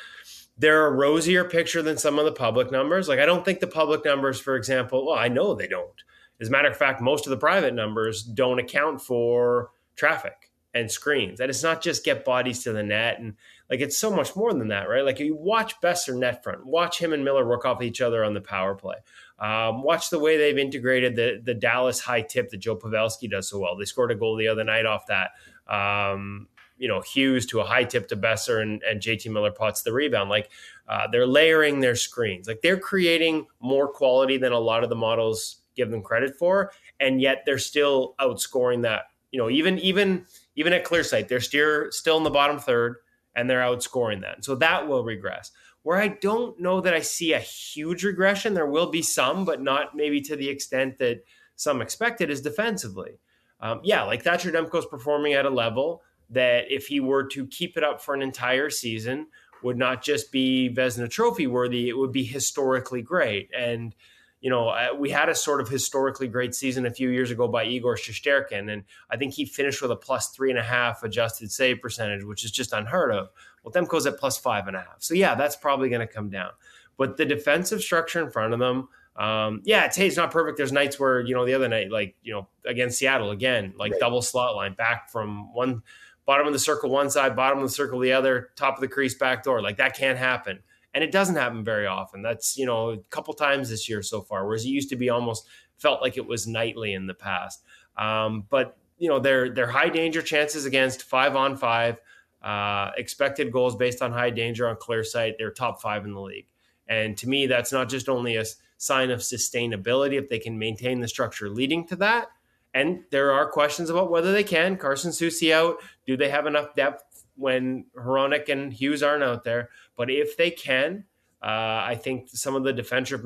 they're 0.57 0.87
a 0.87 0.91
rosier 0.91 1.43
picture 1.43 1.81
than 1.83 1.97
some 1.97 2.17
of 2.17 2.25
the 2.25 2.31
public 2.31 2.71
numbers. 2.71 3.07
Like, 3.07 3.19
I 3.19 3.25
don't 3.25 3.45
think 3.45 3.59
the 3.59 3.67
public 3.67 4.03
numbers, 4.03 4.39
for 4.39 4.55
example, 4.55 5.05
well, 5.05 5.17
I 5.17 5.27
know 5.27 5.53
they 5.53 5.67
don't. 5.67 5.93
As 6.41 6.47
a 6.47 6.51
matter 6.51 6.69
of 6.69 6.77
fact, 6.77 6.99
most 7.01 7.27
of 7.27 7.29
the 7.29 7.37
private 7.37 7.73
numbers 7.73 8.23
don't 8.23 8.59
account 8.59 9.01
for 9.01 9.69
traffic 9.95 10.51
and 10.77 10.91
screens. 10.91 11.39
And 11.39 11.49
it's 11.49 11.63
not 11.63 11.81
just 11.81 12.05
get 12.05 12.23
bodies 12.23 12.63
to 12.63 12.71
the 12.71 12.83
net 12.83 13.19
and 13.19 13.35
like 13.69 13.81
it's 13.81 13.97
so 13.97 14.09
much 14.09 14.35
more 14.35 14.53
than 14.53 14.69
that, 14.69 14.87
right? 14.87 15.03
Like 15.03 15.19
you 15.19 15.35
watch 15.35 15.79
Boeser 15.81 16.17
net 16.17 16.43
front, 16.43 16.65
watch 16.65 16.99
him 16.99 17.13
and 17.13 17.23
Miller 17.23 17.47
work 17.47 17.65
off 17.65 17.81
each 17.81 18.01
other 18.01 18.23
on 18.23 18.33
the 18.33 18.41
power 18.41 18.75
play. 18.75 18.95
Um, 19.39 19.83
watch 19.83 20.09
the 20.09 20.19
way 20.19 20.37
they've 20.37 20.57
integrated 20.57 21.15
the 21.15 21.41
the 21.43 21.53
Dallas 21.53 21.99
high 21.99 22.21
tip 22.21 22.49
that 22.49 22.57
Joe 22.57 22.77
Pavelski 22.77 23.29
does 23.29 23.49
so 23.49 23.59
well. 23.59 23.75
They 23.75 23.85
scored 23.85 24.11
a 24.11 24.15
goal 24.15 24.35
the 24.35 24.47
other 24.47 24.63
night 24.63 24.85
off 24.85 25.07
that. 25.07 25.31
Um, 25.67 26.47
you 26.77 26.87
know, 26.87 27.01
Hughes 27.01 27.45
to 27.47 27.59
a 27.59 27.65
high 27.65 27.83
tip 27.83 28.07
to 28.09 28.15
Boeser 28.15 28.61
and, 28.61 28.81
and 28.83 29.01
JT 29.01 29.31
Miller 29.31 29.51
pots 29.51 29.81
the 29.81 29.91
rebound. 29.91 30.29
Like 30.29 30.51
uh, 30.87 31.07
they're 31.11 31.27
layering 31.27 31.79
their 31.79 31.95
screens. 31.95 32.47
Like 32.47 32.61
they're 32.61 32.79
creating 32.79 33.47
more 33.59 33.87
quality 33.87 34.37
than 34.37 34.51
a 34.51 34.59
lot 34.59 34.83
of 34.83 34.89
the 34.89 34.95
models 34.95 35.57
give 35.75 35.91
them 35.91 36.01
credit 36.01 36.35
for, 36.37 36.71
and 36.99 37.21
yet 37.21 37.43
they're 37.45 37.57
still 37.57 38.15
outscoring 38.19 38.83
that. 38.83 39.05
You 39.31 39.39
know, 39.39 39.49
even 39.49 39.77
even 39.79 40.25
even 40.57 40.73
at 40.73 40.83
Clearsight, 40.83 41.29
they're 41.29 41.39
still 41.39 41.85
still 41.91 42.17
in 42.17 42.23
the 42.23 42.29
bottom 42.29 42.59
third, 42.59 42.97
and 43.33 43.49
they're 43.49 43.61
outscoring 43.61 44.21
that. 44.21 44.43
So 44.43 44.55
that 44.55 44.89
will 44.89 45.05
regress. 45.05 45.51
Where 45.83 45.97
I 45.97 46.09
don't 46.09 46.59
know 46.59 46.81
that 46.81 46.93
I 46.93 46.99
see 46.99 47.31
a 47.31 47.39
huge 47.39 48.03
regression, 48.03 48.53
there 48.53 48.67
will 48.67 48.89
be 48.89 49.01
some, 49.01 49.45
but 49.45 49.61
not 49.61 49.95
maybe 49.95 50.19
to 50.21 50.35
the 50.35 50.49
extent 50.49 50.97
that 50.97 51.23
some 51.55 51.81
expected, 51.81 52.29
is 52.29 52.41
defensively. 52.41 53.19
Um, 53.61 53.79
yeah, 53.83 54.03
like 54.03 54.23
Thatcher 54.23 54.51
Demko's 54.51 54.85
performing 54.85 55.33
at 55.33 55.45
a 55.45 55.49
level 55.49 56.01
that 56.29 56.65
if 56.69 56.87
he 56.87 56.99
were 56.99 57.23
to 57.29 57.47
keep 57.47 57.77
it 57.77 57.83
up 57.83 58.01
for 58.01 58.13
an 58.13 58.21
entire 58.21 58.69
season, 58.69 59.27
would 59.63 59.77
not 59.77 60.03
just 60.03 60.31
be 60.31 60.69
Vezina 60.69 61.09
Trophy 61.09 61.47
worthy, 61.47 61.89
it 61.89 61.97
would 61.97 62.11
be 62.11 62.23
historically 62.23 63.01
great. 63.01 63.49
And 63.57 63.95
you 64.39 64.49
know, 64.49 64.69
uh, 64.69 64.89
we 64.97 65.09
had 65.09 65.29
a 65.29 65.35
sort 65.35 65.61
of 65.61 65.67
historically 65.67 66.27
great 66.27 66.53
season 66.53 66.85
a 66.85 66.91
few 66.91 67.09
years 67.09 67.31
ago 67.31 67.47
by 67.47 67.65
Igor 67.65 67.95
Shesterkin, 67.95 68.71
and 68.71 68.83
I 69.09 69.17
think 69.17 69.33
he 69.33 69.45
finished 69.45 69.81
with 69.81 69.91
a 69.91 69.95
plus 69.95 70.29
three 70.29 70.51
and 70.51 70.59
a 70.59 70.63
half 70.63 71.03
adjusted 71.03 71.51
save 71.51 71.81
percentage, 71.81 72.23
which 72.23 72.45
is 72.45 72.51
just 72.51 72.73
unheard 72.73 73.11
of. 73.11 73.29
Well, 73.63 73.71
Demko's 73.71 74.05
at 74.05 74.17
plus 74.17 74.37
five 74.37 74.67
and 74.67 74.75
a 74.75 74.79
half. 74.79 74.97
So, 74.99 75.15
yeah, 75.15 75.35
that's 75.35 75.55
probably 75.55 75.89
going 75.89 76.05
to 76.05 76.13
come 76.13 76.29
down. 76.29 76.51
But 76.97 77.17
the 77.17 77.25
defensive 77.25 77.81
structure 77.81 78.23
in 78.23 78.31
front 78.31 78.53
of 78.53 78.59
them, 78.59 78.89
um, 79.15 79.61
yeah, 79.65 79.85
it's, 79.85 79.97
hey, 79.97 80.07
it's 80.07 80.17
not 80.17 80.31
perfect. 80.31 80.57
There's 80.57 80.71
nights 80.71 80.99
where, 80.99 81.21
you 81.21 81.33
know, 81.33 81.45
the 81.45 81.55
other 81.55 81.67
night, 81.67 81.91
like, 81.91 82.15
you 82.21 82.33
know, 82.33 82.47
against 82.65 82.99
Seattle, 82.99 83.31
again, 83.31 83.73
like 83.77 83.91
right. 83.93 83.99
double 83.99 84.21
slot 84.21 84.55
line 84.55 84.73
back 84.73 85.09
from 85.09 85.53
one 85.53 85.81
bottom 86.27 86.45
of 86.45 86.53
the 86.53 86.59
circle 86.59 86.91
one 86.91 87.09
side, 87.09 87.35
bottom 87.35 87.57
of 87.57 87.63
the 87.63 87.73
circle 87.73 87.99
the 87.99 88.13
other, 88.13 88.49
top 88.55 88.75
of 88.75 88.81
the 88.81 88.87
crease 88.87 89.15
back 89.15 89.43
door. 89.43 89.61
Like, 89.61 89.77
that 89.77 89.95
can't 89.95 90.19
happen 90.19 90.59
and 90.93 91.03
it 91.03 91.11
doesn't 91.11 91.35
happen 91.35 91.63
very 91.63 91.85
often. 91.85 92.21
That's 92.21 92.57
you 92.57 92.65
know 92.65 92.91
a 92.91 92.97
couple 93.09 93.33
times 93.33 93.69
this 93.69 93.87
year 93.87 94.01
so 94.01 94.21
far, 94.21 94.45
whereas 94.45 94.65
it 94.65 94.69
used 94.69 94.89
to 94.89 94.95
be 94.95 95.09
almost 95.09 95.47
felt 95.77 96.01
like 96.01 96.17
it 96.17 96.25
was 96.25 96.47
nightly 96.47 96.93
in 96.93 97.07
the 97.07 97.13
past. 97.13 97.63
Um, 97.97 98.45
but 98.49 98.77
you 98.97 99.09
know 99.09 99.19
their 99.19 99.49
their 99.49 99.67
high 99.67 99.89
danger 99.89 100.21
chances 100.21 100.65
against 100.65 101.03
five 101.03 101.35
on 101.35 101.55
five, 101.55 101.97
uh, 102.41 102.91
expected 102.97 103.51
goals 103.51 103.75
based 103.75 104.01
on 104.01 104.11
high 104.11 104.29
danger 104.29 104.67
on 104.67 104.75
clear 104.77 105.03
sight, 105.03 105.35
they're 105.37 105.51
top 105.51 105.81
five 105.81 106.05
in 106.05 106.13
the 106.13 106.21
league. 106.21 106.47
And 106.87 107.17
to 107.17 107.27
me, 107.27 107.47
that's 107.47 107.71
not 107.73 107.89
just 107.89 108.07
only 108.07 108.37
a 108.37 108.45
sign 108.77 109.11
of 109.11 109.19
sustainability 109.19 110.13
if 110.13 110.29
they 110.29 110.39
can 110.39 110.57
maintain 110.57 111.01
the 111.01 111.07
structure 111.07 111.49
leading 111.49 111.85
to 111.87 111.97
that. 111.97 112.29
And 112.73 113.03
there 113.11 113.31
are 113.31 113.49
questions 113.49 113.89
about 113.89 114.09
whether 114.09 114.31
they 114.31 114.43
can. 114.43 114.77
Carson 114.77 115.11
Soucy 115.11 115.51
out. 115.51 115.77
Do 116.05 116.15
they 116.15 116.29
have 116.29 116.45
enough 116.45 116.75
depth 116.75 117.03
when 117.37 117.85
Hronek 117.95 118.49
and 118.49 118.73
Hughes 118.73 119.03
aren't 119.03 119.23
out 119.23 119.43
there. 119.43 119.69
But 119.97 120.09
if 120.09 120.37
they 120.37 120.51
can, 120.51 121.03
uh, 121.41 121.83
I 121.85 121.99
think 122.01 122.29
some 122.29 122.55
of 122.55 122.63
the 122.63 122.71
defensive 122.71 123.23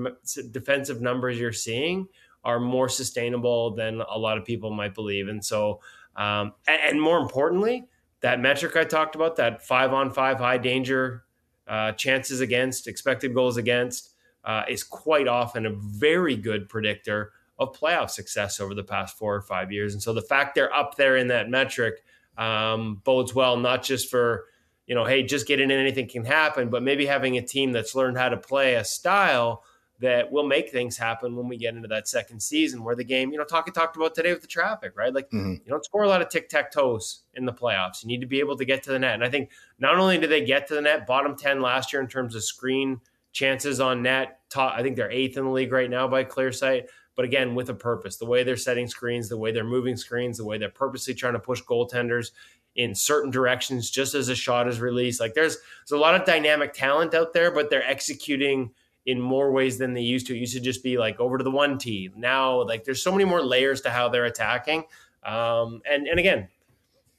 defensive 0.51 1.01
numbers 1.01 1.39
you're 1.39 1.53
seeing 1.53 2.07
are 2.43 2.59
more 2.59 2.89
sustainable 2.89 3.75
than 3.75 4.01
a 4.01 4.17
lot 4.17 4.37
of 4.37 4.45
people 4.45 4.71
might 4.71 4.95
believe. 4.95 5.27
And 5.27 5.45
so, 5.45 5.79
um, 6.15 6.53
and, 6.67 6.81
and, 6.81 7.01
more 7.01 7.19
importantly, 7.19 7.87
that 8.21 8.39
metric 8.39 8.75
I 8.75 8.83
talked 8.83 9.15
about, 9.15 9.35
that 9.35 9.63
five 9.65 9.93
on 9.93 10.11
five 10.11 10.39
high 10.39 10.57
danger 10.57 11.23
uh, 11.67 11.91
chances 11.93 12.41
against, 12.41 12.87
expected 12.87 13.33
goals 13.33 13.57
against, 13.57 14.15
uh, 14.43 14.63
is 14.67 14.83
quite 14.83 15.27
often 15.27 15.65
a 15.65 15.71
very 15.71 16.35
good 16.35 16.67
predictor 16.67 17.31
of 17.59 17.77
playoff 17.77 18.09
success 18.09 18.59
over 18.59 18.73
the 18.73 18.83
past 18.83 19.17
four 19.17 19.35
or 19.35 19.41
five 19.41 19.71
years. 19.71 19.93
And 19.93 20.01
so 20.01 20.13
the 20.13 20.21
fact 20.21 20.55
they're 20.55 20.73
up 20.73 20.95
there 20.95 21.15
in 21.15 21.27
that 21.27 21.49
metric 21.49 22.03
um, 22.37 23.01
bodes 23.03 23.35
well, 23.35 23.55
not 23.55 23.83
just 23.83 24.09
for, 24.09 24.45
you 24.91 24.95
know, 24.95 25.05
hey, 25.05 25.24
just 25.24 25.48
getting 25.48 25.71
in, 25.71 25.79
anything 25.79 26.05
can 26.05 26.25
happen, 26.25 26.69
but 26.69 26.83
maybe 26.83 27.05
having 27.05 27.38
a 27.38 27.41
team 27.41 27.71
that's 27.71 27.95
learned 27.95 28.17
how 28.17 28.27
to 28.27 28.36
play 28.36 28.75
a 28.75 28.83
style 28.83 29.63
that 30.01 30.29
will 30.33 30.45
make 30.45 30.69
things 30.69 30.98
happen 30.98 31.33
when 31.38 31.48
we 31.48 31.55
get 31.55 31.74
into 31.74 31.88
that 31.88 32.10
second 32.10 32.41
season 32.41 32.83
where 32.83 32.93
the 32.93 33.05
game, 33.05 33.31
you 33.31 33.38
know, 33.38 33.45
talking 33.45 33.74
talked 33.74 33.95
about 33.95 34.13
today 34.13 34.33
with 34.33 34.41
the 34.41 34.50
traffic, 34.50 34.91
right? 34.98 35.13
Like 35.13 35.29
mm-hmm. 35.29 35.53
you 35.53 35.69
don't 35.69 35.86
score 35.86 36.03
a 36.03 36.10
lot 36.10 36.21
of 36.21 36.27
tic 36.27 36.50
tac 36.50 36.74
toes 36.74 37.21
in 37.36 37.45
the 37.45 37.53
playoffs. 37.53 38.03
You 38.03 38.10
need 38.10 38.19
to 38.19 38.27
be 38.27 38.41
able 38.41 38.57
to 38.57 38.65
get 38.65 38.83
to 38.83 38.91
the 38.91 39.00
net. 39.00 39.13
And 39.13 39.24
I 39.24 39.29
think 39.29 39.51
not 39.79 39.95
only 39.95 40.17
do 40.17 40.27
they 40.27 40.43
get 40.43 40.67
to 40.67 40.75
the 40.75 40.81
net, 40.81 41.07
bottom 41.07 41.38
10 41.38 41.62
last 41.62 41.93
year 41.93 42.01
in 42.01 42.10
terms 42.10 42.36
of 42.36 42.43
screen 42.43 43.00
chances 43.31 43.79
on 43.79 44.01
net, 44.01 44.41
top, 44.50 44.74
I 44.75 44.81
think 44.81 44.98
they're 44.98 45.10
eighth 45.10 45.38
in 45.38 45.45
the 45.45 45.51
league 45.51 45.71
right 45.71 45.89
now 45.89 46.05
by 46.10 46.25
clear 46.25 46.51
sight. 46.51 46.88
but 47.15 47.24
again 47.24 47.55
with 47.55 47.69
a 47.69 47.74
purpose 47.74 48.17
the 48.17 48.25
way 48.25 48.43
they're 48.43 48.57
setting 48.57 48.88
screens 48.88 49.29
the 49.29 49.38
way 49.38 49.53
they're 49.53 49.63
moving 49.63 49.95
screens 49.95 50.38
the 50.38 50.45
way 50.45 50.57
they're 50.57 50.69
purposely 50.69 51.13
trying 51.13 51.33
to 51.33 51.39
push 51.39 51.62
goaltenders 51.62 52.31
in 52.75 52.95
certain 52.95 53.31
directions 53.31 53.89
just 53.89 54.13
as 54.13 54.29
a 54.29 54.35
shot 54.35 54.67
is 54.67 54.79
released. 54.79 55.19
Like 55.19 55.33
there's 55.33 55.57
there's 55.87 55.97
a 55.97 56.01
lot 56.01 56.15
of 56.15 56.25
dynamic 56.25 56.73
talent 56.73 57.13
out 57.13 57.33
there 57.33 57.51
but 57.51 57.69
they're 57.69 57.87
executing 57.87 58.71
in 59.05 59.19
more 59.19 59.51
ways 59.51 59.77
than 59.77 59.93
they 59.93 60.01
used 60.01 60.27
to. 60.27 60.35
It 60.35 60.39
used 60.39 60.53
to 60.53 60.59
just 60.59 60.83
be 60.83 60.97
like 60.97 61.19
over 61.19 61.37
to 61.37 61.43
the 61.43 61.51
one 61.51 61.77
t 61.77 62.09
now 62.15 62.63
like 62.63 62.83
there's 62.83 63.03
so 63.03 63.11
many 63.11 63.25
more 63.25 63.41
layers 63.41 63.81
to 63.81 63.89
how 63.89 64.09
they're 64.09 64.25
attacking. 64.25 64.85
Um, 65.23 65.81
and 65.89 66.07
and 66.07 66.19
again 66.19 66.47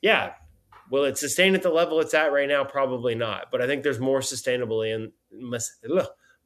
yeah 0.01 0.33
will 0.91 1.05
it 1.05 1.17
sustain 1.17 1.55
at 1.55 1.63
the 1.63 1.71
level 1.71 2.01
it's 2.01 2.15
at 2.15 2.33
right 2.33 2.49
now? 2.49 2.65
Probably 2.65 3.15
not. 3.15 3.51
But 3.51 3.63
i 3.63 3.67
think 3.67 3.83
there's 3.83 4.01
more 4.01 4.21
sustainability 4.21 4.95
in 4.95 5.13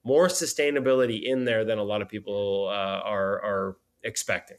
more 0.06 0.28
sustainability 0.28 1.24
in 1.24 1.44
there 1.44 1.64
than 1.64 1.78
a 1.78 1.82
lot 1.82 2.00
of 2.00 2.08
people 2.08 2.68
uh, 2.70 3.00
are 3.04 3.42
are 3.42 3.76
expecting. 4.04 4.56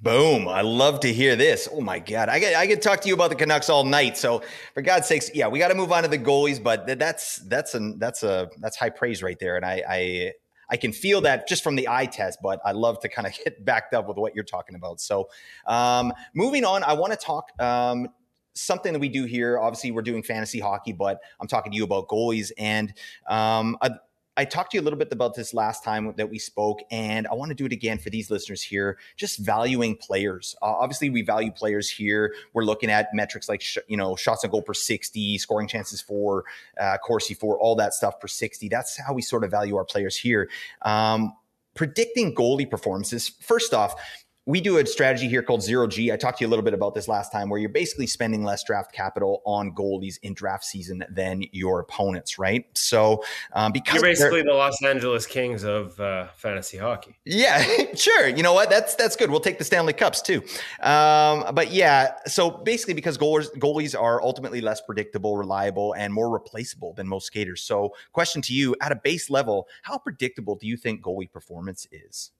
Boom! 0.00 0.48
I 0.48 0.62
love 0.62 1.00
to 1.00 1.12
hear 1.12 1.36
this. 1.36 1.68
Oh 1.72 1.80
my 1.80 1.98
god, 1.98 2.28
I 2.28 2.38
get 2.38 2.56
I 2.56 2.66
could 2.66 2.82
talk 2.82 3.00
to 3.02 3.08
you 3.08 3.14
about 3.14 3.30
the 3.30 3.36
Canucks 3.36 3.68
all 3.68 3.84
night. 3.84 4.16
So 4.16 4.42
for 4.74 4.82
God's 4.82 5.06
sakes, 5.06 5.30
yeah, 5.34 5.48
we 5.48 5.58
got 5.58 5.68
to 5.68 5.74
move 5.74 5.92
on 5.92 6.02
to 6.02 6.08
the 6.08 6.18
goalies. 6.18 6.62
But 6.62 6.98
that's 6.98 7.36
that's 7.36 7.74
a 7.74 7.94
that's 7.96 8.22
a 8.22 8.48
that's 8.58 8.76
high 8.76 8.90
praise 8.90 9.22
right 9.22 9.38
there, 9.38 9.56
and 9.56 9.64
I 9.64 9.82
I 9.88 10.32
I 10.70 10.76
can 10.76 10.92
feel 10.92 11.20
that 11.22 11.48
just 11.48 11.62
from 11.62 11.76
the 11.76 11.88
eye 11.88 12.06
test, 12.06 12.38
but 12.42 12.60
I 12.64 12.72
love 12.72 13.00
to 13.00 13.08
kind 13.08 13.26
of 13.26 13.34
get 13.44 13.64
backed 13.64 13.94
up 13.94 14.08
with 14.08 14.16
what 14.16 14.34
you're 14.34 14.44
talking 14.44 14.76
about. 14.76 15.00
So, 15.00 15.28
um, 15.66 16.12
moving 16.34 16.64
on, 16.64 16.82
I 16.82 16.92
want 16.94 17.12
to 17.12 17.18
talk 17.18 17.50
um, 17.60 18.08
something 18.54 18.92
that 18.92 18.98
we 18.98 19.08
do 19.08 19.24
here. 19.24 19.58
Obviously, 19.58 19.90
we're 19.90 20.02
doing 20.02 20.22
fantasy 20.22 20.60
hockey, 20.60 20.92
but 20.92 21.20
I'm 21.40 21.48
talking 21.48 21.72
to 21.72 21.76
you 21.76 21.84
about 21.84 22.08
goalies. 22.08 22.52
And 22.58 22.92
um, 23.28 23.76
I 23.80 23.90
talked 24.44 24.72
to 24.72 24.76
you 24.76 24.80
a 24.80 24.84
little 24.84 24.98
bit 24.98 25.08
about 25.12 25.34
this 25.34 25.52
last 25.52 25.82
time 25.82 26.12
that 26.16 26.30
we 26.30 26.38
spoke, 26.38 26.80
and 26.90 27.26
I 27.26 27.34
want 27.34 27.50
to 27.50 27.54
do 27.54 27.64
it 27.64 27.72
again 27.72 27.98
for 27.98 28.10
these 28.10 28.30
listeners 28.30 28.62
here. 28.62 28.98
Just 29.16 29.38
valuing 29.38 29.96
players. 29.96 30.54
Uh, 30.62 30.66
obviously, 30.66 31.10
we 31.10 31.22
value 31.22 31.50
players 31.50 31.90
here. 31.90 32.34
We're 32.52 32.64
looking 32.64 32.90
at 32.90 33.08
metrics 33.12 33.48
like 33.48 33.60
sh- 33.60 33.78
you 33.88 33.96
know 33.96 34.16
shots 34.16 34.44
on 34.44 34.50
goal 34.50 34.62
per 34.62 34.74
sixty, 34.74 35.38
scoring 35.38 35.68
chances 35.68 36.00
for, 36.00 36.44
uh, 36.78 36.98
Corsi 36.98 37.34
for, 37.34 37.58
all 37.58 37.74
that 37.76 37.94
stuff 37.94 38.20
per 38.20 38.28
sixty. 38.28 38.68
That's 38.68 38.98
how 38.98 39.12
we 39.12 39.22
sort 39.22 39.44
of 39.44 39.50
value 39.50 39.76
our 39.76 39.84
players 39.84 40.16
here. 40.16 40.48
Um, 40.82 41.32
predicting 41.74 42.34
goalie 42.34 42.68
performances. 42.68 43.28
First 43.40 43.72
off, 43.72 43.94
we 44.48 44.62
do 44.62 44.78
a 44.78 44.86
strategy 44.86 45.28
here 45.28 45.42
called 45.42 45.62
zero 45.62 45.86
G. 45.86 46.10
I 46.10 46.16
talked 46.16 46.38
to 46.38 46.44
you 46.44 46.48
a 46.48 46.50
little 46.50 46.64
bit 46.64 46.72
about 46.72 46.94
this 46.94 47.06
last 47.06 47.30
time, 47.30 47.50
where 47.50 47.60
you're 47.60 47.68
basically 47.68 48.06
spending 48.06 48.44
less 48.44 48.64
draft 48.64 48.92
capital 48.92 49.42
on 49.44 49.72
goalies 49.72 50.18
in 50.22 50.32
draft 50.32 50.64
season 50.64 51.04
than 51.10 51.42
your 51.52 51.80
opponents, 51.80 52.38
right? 52.38 52.64
So 52.72 53.22
um, 53.52 53.72
because 53.72 53.96
you're 53.96 54.02
basically 54.02 54.40
the 54.40 54.54
Los 54.54 54.82
Angeles 54.82 55.26
Kings 55.26 55.64
of 55.64 56.00
uh, 56.00 56.28
fantasy 56.34 56.78
hockey. 56.78 57.18
Yeah, 57.26 57.62
sure. 57.94 58.26
You 58.26 58.42
know 58.42 58.54
what? 58.54 58.70
That's 58.70 58.94
that's 58.94 59.16
good. 59.16 59.30
We'll 59.30 59.40
take 59.40 59.58
the 59.58 59.64
Stanley 59.64 59.92
Cups 59.92 60.22
too. 60.22 60.42
Um, 60.80 61.54
but 61.54 61.70
yeah, 61.70 62.12
so 62.26 62.50
basically 62.50 62.94
because 62.94 63.18
goalies 63.18 63.54
goalies 63.58 63.94
are 64.00 64.22
ultimately 64.22 64.62
less 64.62 64.80
predictable, 64.80 65.36
reliable, 65.36 65.92
and 65.92 66.10
more 66.10 66.30
replaceable 66.30 66.94
than 66.94 67.06
most 67.06 67.26
skaters. 67.26 67.60
So, 67.60 67.92
question 68.14 68.40
to 68.40 68.54
you: 68.54 68.74
at 68.80 68.92
a 68.92 68.96
base 68.96 69.28
level, 69.28 69.68
how 69.82 69.98
predictable 69.98 70.56
do 70.56 70.66
you 70.66 70.78
think 70.78 71.02
goalie 71.02 71.30
performance 71.30 71.86
is? 71.92 72.30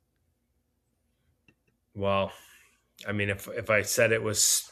Well, 1.98 2.30
I 3.08 3.12
mean, 3.12 3.28
if 3.28 3.48
if 3.48 3.70
I 3.70 3.82
said 3.82 4.12
it 4.12 4.22
was 4.22 4.70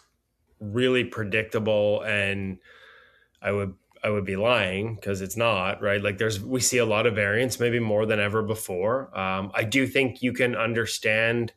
really 0.61 1.02
predictable, 1.02 2.02
and 2.02 2.59
I 3.42 3.50
would 3.50 3.75
I 4.04 4.11
would 4.11 4.25
be 4.25 4.37
lying 4.37 4.95
because 4.95 5.21
it's 5.21 5.37
not 5.37 5.83
right. 5.83 6.00
Like 6.00 6.18
there's 6.18 6.40
we 6.40 6.61
see 6.61 6.78
a 6.78 6.87
lot 6.87 7.04
of 7.04 7.16
variance, 7.16 7.59
maybe 7.59 7.80
more 7.80 8.06
than 8.06 8.21
ever 8.21 8.45
before. 8.45 9.16
Um, 9.18 9.50
I 9.54 9.64
do 9.64 9.88
think 9.88 10.23
you 10.23 10.33
can 10.33 10.54
understand 10.54 11.52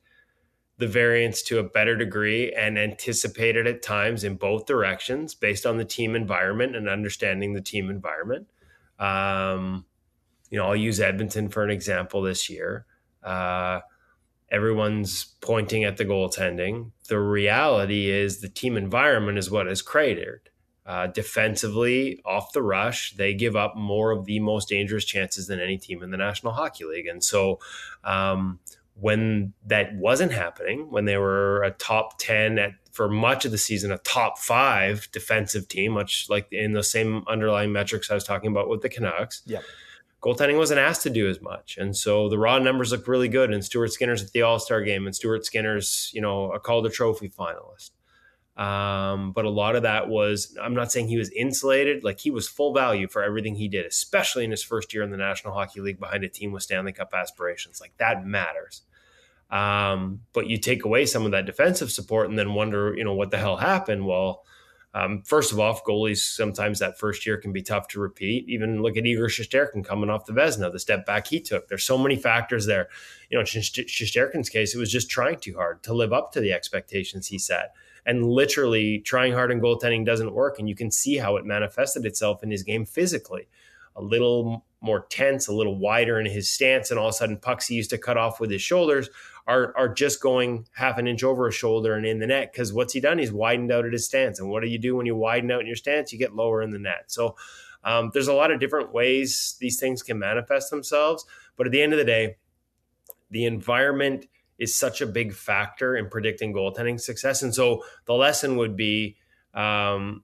the 0.80 0.88
variance 0.88 1.44
to 1.44 1.60
a 1.60 1.64
better 1.64 1.96
degree 1.96 2.52
and 2.54 2.80
anticipate 2.80 3.56
it 3.56 3.68
at 3.68 3.84
times 3.84 4.24
in 4.24 4.36
both 4.38 4.66
directions 4.66 5.36
based 5.36 5.68
on 5.68 5.78
the 5.78 5.86
team 5.86 6.16
environment 6.16 6.76
and 6.76 6.90
understanding 6.90 7.54
the 7.54 7.62
team 7.62 7.92
environment. 7.92 8.48
Um, 8.98 9.86
you 10.50 10.58
know, 10.58 10.66
I'll 10.66 10.76
use 10.76 11.00
Edmonton 11.00 11.50
for 11.50 11.64
an 11.64 11.70
example 11.70 12.24
this 12.24 12.50
year. 12.50 12.88
Uh, 13.22 13.82
everyone's 14.52 15.36
pointing 15.42 15.84
at 15.84 15.98
the 15.98 16.06
goaltending. 16.06 16.92
The 17.08 17.20
reality 17.20 18.10
is 18.10 18.42
the 18.42 18.50
team 18.50 18.78
environment 18.78 19.38
is 19.38 19.52
what 19.52 19.68
is 19.68 19.82
created. 19.82 20.50
Uh, 20.86 21.06
defensively, 21.08 22.20
off 22.26 22.52
the 22.52 22.64
rush, 22.64 23.14
they 23.16 23.34
give 23.34 23.56
up 23.56 23.76
more 23.76 24.12
of 24.12 24.26
the 24.26 24.40
most 24.40 24.70
dangerous 24.70 25.06
chances 25.06 25.46
than 25.46 25.60
any 25.60 25.78
team 25.78 26.02
in 26.02 26.10
the 26.10 26.18
National 26.18 26.52
Hockey 26.52 26.84
League. 26.86 27.06
And 27.06 27.24
so, 27.24 27.60
um, 28.04 28.60
when 28.96 29.54
that 29.66 29.96
wasn't 29.96 30.32
happening, 30.32 30.90
when 30.90 31.06
they 31.06 31.18
were 31.18 31.62
a 31.64 31.72
top 31.72 32.18
10 32.18 32.58
at 32.58 32.72
for 32.92 33.08
much 33.08 33.46
of 33.46 33.52
the 33.52 33.58
season, 33.58 33.92
a 33.92 33.98
top 34.00 34.40
five 34.40 35.08
defensive 35.12 35.68
team, 35.68 35.94
much 35.94 36.26
like 36.28 36.52
in 36.52 36.74
the 36.74 36.84
same 36.84 37.24
underlying 37.28 37.72
metrics 37.72 38.10
I 38.12 38.16
was 38.16 38.24
talking 38.26 38.52
about 38.52 38.68
with 38.68 38.82
the 38.82 38.90
Canucks. 38.90 39.44
Yep 39.46 39.64
goaltending 40.22 40.58
wasn't 40.58 40.80
asked 40.80 41.04
to 41.04 41.10
do 41.10 41.30
as 41.30 41.42
much. 41.42 41.78
And 41.78 41.96
so 41.96 42.30
the 42.30 42.38
raw 42.38 42.60
numbers 42.60 42.92
look 42.92 43.08
really 43.08 43.30
good. 43.30 43.54
And 43.54 43.64
Stuart 43.64 43.94
Skinner's 43.94 44.24
at 44.24 44.32
the 44.32 44.42
All 44.42 44.60
Star 44.60 44.82
game, 44.82 45.06
and 45.06 45.16
Stuart 45.16 45.46
Skinner's, 45.46 46.12
you 46.14 46.22
know, 46.22 46.52
a 46.52 46.60
Calder 46.60 46.90
Trophy 46.90 47.30
finalist. 47.30 47.92
Um, 48.62 49.32
but 49.32 49.46
a 49.46 49.50
lot 49.50 49.78
of 49.78 49.84
that 49.84 50.10
was, 50.10 50.58
I'm 50.62 50.74
not 50.74 50.92
saying 50.92 51.08
he 51.08 51.18
was 51.18 51.32
insulated, 51.32 52.04
like 52.04 52.20
he 52.20 52.30
was 52.30 52.50
full 52.50 52.74
value 52.74 53.08
for 53.08 53.24
everything 53.24 53.56
he 53.56 53.70
did, 53.70 53.86
especially 53.86 54.44
in 54.44 54.52
his 54.52 54.64
first 54.64 54.94
year 54.94 55.02
in 55.02 55.12
the 55.12 55.18
National 55.18 55.54
Hockey 55.54 55.80
League 55.80 55.98
behind 55.98 56.26
a 56.26 56.30
team 56.30 56.52
with 56.52 56.64
Stanley 56.64 56.92
Cup 56.92 57.14
aspirations. 57.14 57.80
Like 57.80 57.94
that 58.00 58.26
matters. 58.26 58.82
Um, 59.50 60.22
but 60.34 60.48
you 60.48 60.58
take 60.58 60.84
away 60.84 61.06
some 61.06 61.26
of 61.26 61.32
that 61.32 61.46
defensive 61.46 61.90
support 61.90 62.30
and 62.30 62.38
then 62.38 62.54
wonder, 62.54 62.94
you 62.98 63.06
know, 63.06 63.14
what 63.14 63.32
the 63.32 63.38
hell 63.38 63.56
happened? 63.56 64.06
Well, 64.06 64.44
um, 64.94 65.22
first 65.22 65.52
of 65.52 65.60
all, 65.60 65.80
goalies 65.86 66.18
sometimes 66.18 66.80
that 66.80 66.98
first 66.98 67.26
year 67.26 67.38
can 67.38 67.54
be 67.54 67.62
tough 67.62 67.88
to 67.90 68.00
repeat. 68.00 68.50
Even 68.50 68.82
look 68.82 68.98
at 68.98 69.06
Igor 69.06 69.28
Shesterkin 69.28 69.86
coming 69.86 70.10
off 70.10 70.26
the 70.26 70.34
Vezina, 70.34 70.72
the 70.72 70.80
step 70.80 71.06
back 71.06 71.28
he 71.28 71.40
took. 71.40 71.68
There's 71.68 71.84
so 71.84 71.98
many 71.98 72.16
factors 72.16 72.66
there. 72.66 72.90
You 73.30 73.38
know, 73.38 73.42
in 73.42 74.44
case, 74.44 74.76
it 74.76 74.80
was 74.80 74.92
just 74.92 75.10
trying 75.10 75.38
too 75.38 75.56
hard 75.56 75.84
to 75.84 75.94
live 75.94 76.12
up 76.12 76.32
to 76.34 76.40
the 76.40 76.54
expectations 76.54 77.28
he 77.28 77.38
set. 77.38 77.76
And 78.06 78.26
literally, 78.26 79.00
trying 79.00 79.34
hard 79.34 79.52
in 79.52 79.62
goaltending 79.62 80.06
doesn't 80.06 80.34
work. 80.34 80.58
And 80.58 80.68
you 80.68 80.76
can 80.76 80.90
see 80.90 81.18
how 81.18 81.36
it 81.36 81.46
manifested 81.46 82.06
itself 82.06 82.42
in 82.42 82.50
his 82.50 82.64
game 82.64 82.86
physically. 82.86 83.48
A 83.96 84.02
little 84.02 84.66
more 84.82 85.06
tense, 85.10 85.48
a 85.48 85.54
little 85.54 85.78
wider 85.78 86.20
in 86.20 86.26
his 86.26 86.50
stance, 86.50 86.90
and 86.90 87.00
all 87.00 87.10
of 87.10 87.14
a 87.14 87.18
sudden 87.18 87.38
pucks 87.38 87.68
he 87.68 87.76
used 87.76 87.90
to 87.92 87.98
cut 87.98 88.18
off 88.18 88.40
with 88.40 88.50
his 88.50 88.62
shoulders 88.62 89.10
are 89.48 89.76
are 89.78 89.90
just 89.90 90.22
going 90.22 90.68
half 90.74 90.98
an 90.98 91.08
inch 91.08 91.24
over 91.24 91.48
his 91.48 91.56
shoulder 91.56 91.96
and 91.96 92.06
in 92.06 92.20
the 92.20 92.28
net 92.28 92.52
because 92.52 92.72
what's 92.74 92.94
he 92.94 93.00
done? 93.00 93.18
He's 93.18 93.32
widened 93.32 93.72
out 93.72 93.86
at 93.86 93.94
his 93.94 94.06
stance. 94.06 94.40
And 94.40 94.50
what 94.50 94.62
do 94.62 94.70
you 94.70 94.78
do 94.78 94.96
when 94.96 95.06
you 95.06 95.16
widen 95.16 95.52
out 95.52 95.62
in 95.62 95.68
your 95.68 95.76
stance? 95.76 96.12
You 96.12 96.20
get 96.20 96.36
lower 96.36 96.62
in 96.62 96.72
the 96.72 96.80
net. 96.80 97.06
So 97.08 97.36
um, 97.84 98.12
there's 98.14 98.28
a 98.28 98.34
lot 98.34 98.52
of 98.52 98.60
different 98.60 98.94
ways 98.94 99.56
these 99.60 99.80
things 99.80 100.04
can 100.04 100.20
manifest 100.20 100.70
themselves. 100.70 101.26
But 101.56 101.68
at 101.68 101.72
the 101.72 101.82
end 101.82 101.94
of 101.94 102.00
the 102.00 102.06
day, 102.06 102.38
the 103.32 103.46
environment 103.46 104.28
is 104.58 104.76
such 104.76 105.02
a 105.02 105.08
big 105.08 105.34
factor 105.34 105.96
in 105.96 106.10
predicting 106.10 106.54
goaltending 106.54 107.00
success. 107.00 107.42
And 107.42 107.56
so 107.56 107.84
the 108.06 108.14
lesson 108.14 108.58
would 108.58 108.76
be 108.76 109.18
um, 109.54 110.24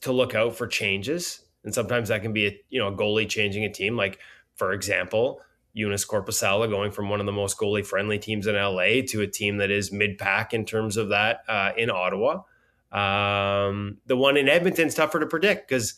to 0.00 0.12
look 0.12 0.34
out 0.34 0.56
for 0.56 0.66
changes. 0.66 1.42
And 1.64 1.74
sometimes 1.74 2.08
that 2.08 2.22
can 2.22 2.32
be 2.32 2.46
a 2.46 2.58
you 2.70 2.80
know 2.80 2.88
a 2.88 2.96
goalie 2.96 3.28
changing 3.28 3.64
a 3.64 3.72
team. 3.72 3.96
Like 3.96 4.18
for 4.54 4.72
example, 4.72 5.42
Joonas 5.78 6.06
Korpisalo 6.06 6.68
going 6.68 6.90
from 6.90 7.08
one 7.08 7.20
of 7.20 7.26
the 7.26 7.32
most 7.32 7.58
goalie 7.58 7.86
friendly 7.86 8.18
teams 8.18 8.46
in 8.46 8.54
LA 8.54 9.02
to 9.08 9.20
a 9.22 9.26
team 9.26 9.58
that 9.58 9.70
is 9.70 9.92
mid 9.92 10.18
pack 10.18 10.52
in 10.52 10.64
terms 10.64 10.96
of 10.96 11.10
that 11.10 11.40
uh, 11.48 11.72
in 11.76 11.90
Ottawa. 11.90 12.42
Um, 12.90 13.98
the 14.06 14.16
one 14.16 14.36
in 14.36 14.48
Edmonton's 14.48 14.94
tougher 14.94 15.20
to 15.20 15.26
predict 15.26 15.68
because 15.68 15.94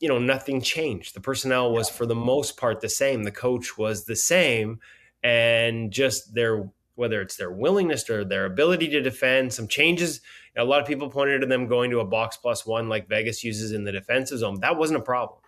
you 0.00 0.08
know 0.08 0.18
nothing 0.18 0.60
changed. 0.60 1.14
The 1.14 1.20
personnel 1.20 1.72
was 1.72 1.88
for 1.88 2.06
the 2.06 2.14
most 2.14 2.56
part 2.56 2.80
the 2.80 2.88
same. 2.88 3.22
The 3.22 3.30
coach 3.30 3.78
was 3.78 4.04
the 4.04 4.16
same, 4.16 4.80
and 5.22 5.92
just 5.92 6.34
their 6.34 6.70
whether 6.96 7.22
it's 7.22 7.36
their 7.36 7.50
willingness 7.50 8.10
or 8.10 8.24
their 8.24 8.44
ability 8.44 8.88
to 8.88 9.00
defend, 9.00 9.52
some 9.52 9.68
changes. 9.68 10.20
A 10.56 10.64
lot 10.64 10.82
of 10.82 10.86
people 10.86 11.08
pointed 11.08 11.40
to 11.40 11.46
them 11.46 11.66
going 11.66 11.90
to 11.92 12.00
a 12.00 12.04
box 12.04 12.36
plus 12.36 12.66
one 12.66 12.88
like 12.88 13.08
Vegas 13.08 13.42
uses 13.42 13.72
in 13.72 13.84
the 13.84 13.92
defensive 13.92 14.38
zone. 14.38 14.60
That 14.60 14.76
wasn't 14.76 15.00
a 15.00 15.02
problem. 15.02 15.39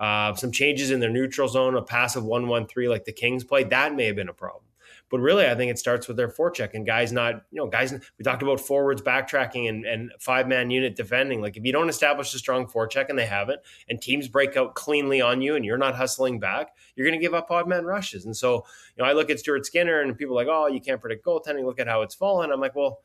Uh, 0.00 0.34
some 0.34 0.50
changes 0.50 0.90
in 0.90 0.98
their 0.98 1.10
neutral 1.10 1.46
zone, 1.46 1.76
a 1.76 1.82
passive 1.82 2.24
one-one-three 2.24 2.88
like 2.88 3.04
the 3.04 3.12
Kings 3.12 3.44
play, 3.44 3.62
that 3.64 3.94
may 3.94 4.06
have 4.06 4.16
been 4.16 4.30
a 4.30 4.34
problem. 4.34 4.64
But 5.10 5.18
really, 5.18 5.46
I 5.46 5.56
think 5.56 5.72
it 5.72 5.78
starts 5.78 6.06
with 6.06 6.16
their 6.16 6.28
forecheck 6.28 6.74
and 6.74 6.86
guys 6.86 7.10
not, 7.10 7.42
you 7.50 7.58
know, 7.58 7.66
guys. 7.66 7.92
We 7.92 8.22
talked 8.22 8.44
about 8.44 8.60
forwards 8.60 9.02
backtracking 9.02 9.68
and, 9.68 9.84
and 9.84 10.12
five 10.20 10.46
man 10.46 10.70
unit 10.70 10.94
defending. 10.94 11.40
Like 11.40 11.56
if 11.56 11.64
you 11.64 11.72
don't 11.72 11.88
establish 11.88 12.32
a 12.32 12.38
strong 12.38 12.66
forecheck 12.66 13.08
and 13.08 13.18
they 13.18 13.26
haven't, 13.26 13.60
and 13.88 14.00
teams 14.00 14.28
break 14.28 14.56
out 14.56 14.76
cleanly 14.76 15.20
on 15.20 15.42
you 15.42 15.56
and 15.56 15.64
you're 15.64 15.76
not 15.76 15.96
hustling 15.96 16.38
back, 16.38 16.76
you're 16.94 17.06
going 17.06 17.18
to 17.18 17.22
give 17.22 17.34
up 17.34 17.50
odd 17.50 17.68
man 17.68 17.84
rushes. 17.84 18.24
And 18.24 18.36
so, 18.36 18.64
you 18.96 19.02
know, 19.02 19.10
I 19.10 19.12
look 19.12 19.30
at 19.30 19.40
Stuart 19.40 19.66
Skinner 19.66 20.00
and 20.00 20.16
people 20.16 20.36
like, 20.36 20.48
oh, 20.48 20.68
you 20.68 20.80
can't 20.80 21.00
predict 21.00 21.26
goaltending. 21.26 21.66
Look 21.66 21.80
at 21.80 21.88
how 21.88 22.02
it's 22.02 22.14
fallen. 22.14 22.52
I'm 22.52 22.60
like, 22.60 22.76
well, 22.76 23.00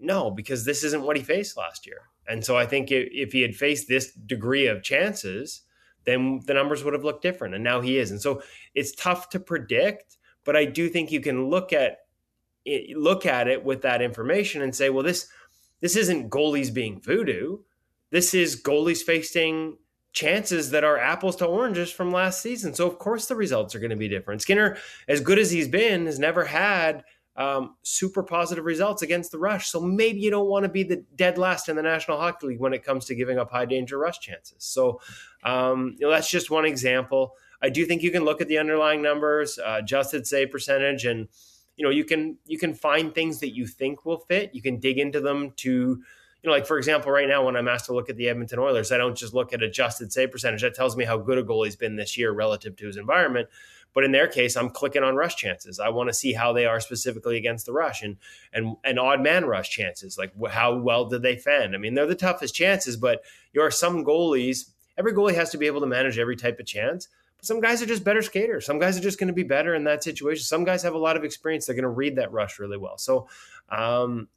no, 0.00 0.30
because 0.30 0.64
this 0.64 0.84
isn't 0.84 1.02
what 1.02 1.16
he 1.16 1.22
faced 1.22 1.56
last 1.56 1.86
year. 1.86 2.08
And 2.26 2.44
so 2.44 2.56
I 2.56 2.66
think 2.66 2.88
if 2.90 3.32
he 3.32 3.42
had 3.42 3.54
faced 3.54 3.88
this 3.88 4.12
degree 4.12 4.66
of 4.66 4.82
chances, 4.82 5.62
then 6.04 6.40
the 6.46 6.54
numbers 6.54 6.84
would 6.84 6.94
have 6.94 7.04
looked 7.04 7.22
different. 7.22 7.54
And 7.54 7.64
now 7.64 7.80
he 7.80 7.98
is. 7.98 8.10
And 8.10 8.20
so 8.20 8.42
it's 8.74 8.94
tough 8.94 9.28
to 9.30 9.40
predict, 9.40 10.16
but 10.44 10.56
I 10.56 10.64
do 10.64 10.88
think 10.88 11.10
you 11.10 11.20
can 11.20 11.48
look 11.48 11.72
at 11.72 11.98
it, 12.64 12.96
look 12.96 13.26
at 13.26 13.48
it 13.48 13.64
with 13.64 13.82
that 13.82 14.02
information 14.02 14.62
and 14.62 14.74
say, 14.74 14.90
well, 14.90 15.04
this 15.04 15.28
this 15.80 15.96
isn't 15.96 16.30
goalies 16.30 16.72
being 16.72 17.00
voodoo. 17.00 17.58
This 18.10 18.34
is 18.34 18.60
goalies 18.62 19.02
facing 19.02 19.78
chances 20.12 20.70
that 20.70 20.84
are 20.84 20.98
apples 20.98 21.36
to 21.36 21.46
oranges 21.46 21.90
from 21.90 22.12
last 22.12 22.42
season. 22.42 22.74
So 22.74 22.86
of 22.86 22.98
course 22.98 23.26
the 23.26 23.36
results 23.36 23.74
are 23.74 23.78
going 23.78 23.90
to 23.90 23.96
be 23.96 24.08
different. 24.08 24.42
Skinner, 24.42 24.76
as 25.08 25.20
good 25.20 25.38
as 25.38 25.50
he's 25.50 25.68
been, 25.68 26.06
has 26.06 26.18
never 26.18 26.44
had 26.44 27.04
um, 27.40 27.76
super 27.82 28.22
positive 28.22 28.66
results 28.66 29.00
against 29.00 29.32
the 29.32 29.38
rush. 29.38 29.68
So 29.68 29.80
maybe 29.80 30.20
you 30.20 30.30
don't 30.30 30.48
want 30.48 30.64
to 30.64 30.68
be 30.68 30.82
the 30.82 31.02
dead 31.16 31.38
last 31.38 31.70
in 31.70 31.76
the 31.76 31.82
National 31.82 32.18
Hockey 32.18 32.48
League 32.48 32.60
when 32.60 32.74
it 32.74 32.84
comes 32.84 33.06
to 33.06 33.14
giving 33.14 33.38
up 33.38 33.50
high 33.50 33.64
danger 33.64 33.96
rush 33.96 34.20
chances. 34.20 34.56
So 34.58 35.00
um, 35.42 35.96
you 35.98 36.06
know, 36.06 36.12
that's 36.12 36.30
just 36.30 36.50
one 36.50 36.66
example. 36.66 37.32
I 37.62 37.70
do 37.70 37.86
think 37.86 38.02
you 38.02 38.10
can 38.10 38.24
look 38.24 38.42
at 38.42 38.48
the 38.48 38.58
underlying 38.58 39.00
numbers, 39.00 39.58
uh, 39.58 39.76
adjusted 39.78 40.26
save 40.26 40.50
percentage, 40.50 41.06
and 41.06 41.28
you 41.76 41.84
know 41.84 41.90
you 41.90 42.04
can 42.04 42.36
you 42.44 42.58
can 42.58 42.74
find 42.74 43.14
things 43.14 43.40
that 43.40 43.54
you 43.54 43.66
think 43.66 44.04
will 44.04 44.18
fit. 44.18 44.54
You 44.54 44.60
can 44.60 44.78
dig 44.78 44.98
into 44.98 45.20
them 45.20 45.52
to 45.58 45.70
you 46.42 46.48
know, 46.48 46.52
like 46.52 46.66
for 46.66 46.76
example, 46.76 47.10
right 47.10 47.28
now 47.28 47.44
when 47.44 47.56
I'm 47.56 47.68
asked 47.68 47.86
to 47.86 47.94
look 47.94 48.10
at 48.10 48.16
the 48.16 48.28
Edmonton 48.28 48.58
Oilers, 48.58 48.92
I 48.92 48.98
don't 48.98 49.16
just 49.16 49.32
look 49.32 49.54
at 49.54 49.62
adjusted 49.62 50.12
save 50.12 50.30
percentage. 50.30 50.62
That 50.62 50.74
tells 50.74 50.96
me 50.96 51.04
how 51.04 51.16
good 51.16 51.38
a 51.38 51.42
goalie's 51.42 51.76
been 51.76 51.96
this 51.96 52.18
year 52.18 52.32
relative 52.32 52.76
to 52.76 52.86
his 52.86 52.96
environment. 52.96 53.48
But 53.92 54.04
in 54.04 54.12
their 54.12 54.28
case, 54.28 54.56
I'm 54.56 54.70
clicking 54.70 55.02
on 55.02 55.16
rush 55.16 55.36
chances. 55.36 55.80
I 55.80 55.88
want 55.88 56.08
to 56.08 56.14
see 56.14 56.32
how 56.32 56.52
they 56.52 56.66
are 56.66 56.80
specifically 56.80 57.36
against 57.36 57.66
the 57.66 57.72
rush 57.72 58.02
and 58.02 58.16
and 58.52 58.76
and 58.84 58.98
odd 58.98 59.20
man 59.20 59.44
rush 59.44 59.70
chances. 59.70 60.16
Like 60.18 60.32
how 60.48 60.76
well 60.76 61.06
did 61.06 61.22
they 61.22 61.36
fend? 61.36 61.74
I 61.74 61.78
mean, 61.78 61.94
they're 61.94 62.06
the 62.06 62.14
toughest 62.14 62.54
chances, 62.54 62.96
but 62.96 63.22
there 63.54 63.64
are 63.64 63.70
some 63.70 64.04
goalies. 64.04 64.70
Every 64.96 65.12
goalie 65.12 65.34
has 65.34 65.50
to 65.50 65.58
be 65.58 65.66
able 65.66 65.80
to 65.80 65.86
manage 65.86 66.18
every 66.18 66.36
type 66.36 66.60
of 66.60 66.66
chance. 66.66 67.08
But 67.36 67.46
some 67.46 67.60
guys 67.60 67.80
are 67.82 67.86
just 67.86 68.04
better 68.04 68.22
skaters. 68.22 68.66
Some 68.66 68.78
guys 68.78 68.98
are 68.98 69.02
just 69.02 69.18
going 69.18 69.28
to 69.28 69.34
be 69.34 69.42
better 69.42 69.74
in 69.74 69.84
that 69.84 70.04
situation. 70.04 70.44
Some 70.44 70.64
guys 70.64 70.82
have 70.82 70.94
a 70.94 70.98
lot 70.98 71.16
of 71.16 71.24
experience. 71.24 71.66
They're 71.66 71.74
going 71.74 71.82
to 71.84 71.88
read 71.88 72.16
that 72.16 72.32
rush 72.32 72.58
really 72.58 72.76
well. 72.76 72.98
So, 72.98 73.28
um, 73.70 74.28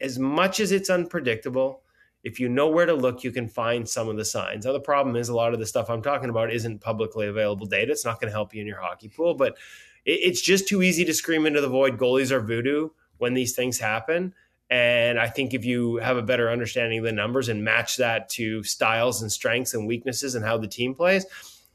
as 0.00 0.18
much 0.18 0.60
as 0.60 0.72
it's 0.72 0.88
unpredictable, 0.88 1.82
if 2.28 2.38
you 2.38 2.48
know 2.48 2.68
where 2.68 2.86
to 2.86 2.94
look, 2.94 3.24
you 3.24 3.32
can 3.32 3.48
find 3.48 3.88
some 3.88 4.08
of 4.08 4.16
the 4.16 4.24
signs. 4.24 4.66
Now, 4.66 4.72
the 4.72 4.80
problem 4.80 5.16
is 5.16 5.28
a 5.28 5.34
lot 5.34 5.54
of 5.54 5.58
the 5.58 5.66
stuff 5.66 5.88
I'm 5.88 6.02
talking 6.02 6.28
about 6.28 6.52
isn't 6.52 6.80
publicly 6.80 7.26
available 7.26 7.66
data. 7.66 7.90
It's 7.90 8.04
not 8.04 8.20
going 8.20 8.28
to 8.30 8.36
help 8.36 8.54
you 8.54 8.60
in 8.60 8.66
your 8.66 8.80
hockey 8.80 9.08
pool, 9.08 9.34
but 9.34 9.56
it, 10.04 10.20
it's 10.22 10.42
just 10.42 10.68
too 10.68 10.82
easy 10.82 11.04
to 11.06 11.14
scream 11.14 11.46
into 11.46 11.60
the 11.60 11.68
void 11.68 11.96
goalies 11.96 12.30
are 12.30 12.40
voodoo 12.40 12.90
when 13.16 13.34
these 13.34 13.54
things 13.54 13.78
happen. 13.78 14.34
And 14.70 15.18
I 15.18 15.28
think 15.28 15.54
if 15.54 15.64
you 15.64 15.96
have 15.96 16.18
a 16.18 16.22
better 16.22 16.50
understanding 16.50 16.98
of 16.98 17.04
the 17.06 17.12
numbers 17.12 17.48
and 17.48 17.64
match 17.64 17.96
that 17.96 18.28
to 18.30 18.62
styles 18.62 19.22
and 19.22 19.32
strengths 19.32 19.72
and 19.72 19.86
weaknesses 19.86 20.34
and 20.34 20.44
how 20.44 20.58
the 20.58 20.68
team 20.68 20.94
plays, 20.94 21.24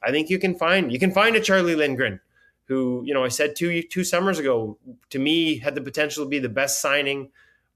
I 0.04 0.12
think 0.12 0.30
you 0.30 0.38
can 0.38 0.56
find 0.56 0.92
you 0.92 1.00
can 1.00 1.12
find 1.12 1.36
a 1.36 1.40
Charlie 1.40 1.76
Lindgren 1.76 2.20
who, 2.66 3.02
you 3.06 3.14
know, 3.14 3.24
I 3.24 3.30
said 3.30 3.56
two 3.56 3.82
two 3.82 4.04
summers 4.04 4.38
ago 4.38 4.78
to 5.10 5.18
me 5.18 5.58
had 5.58 5.74
the 5.74 5.82
potential 5.82 6.24
to 6.24 6.30
be 6.30 6.40
the 6.40 6.50
best 6.50 6.82
signing 6.82 7.32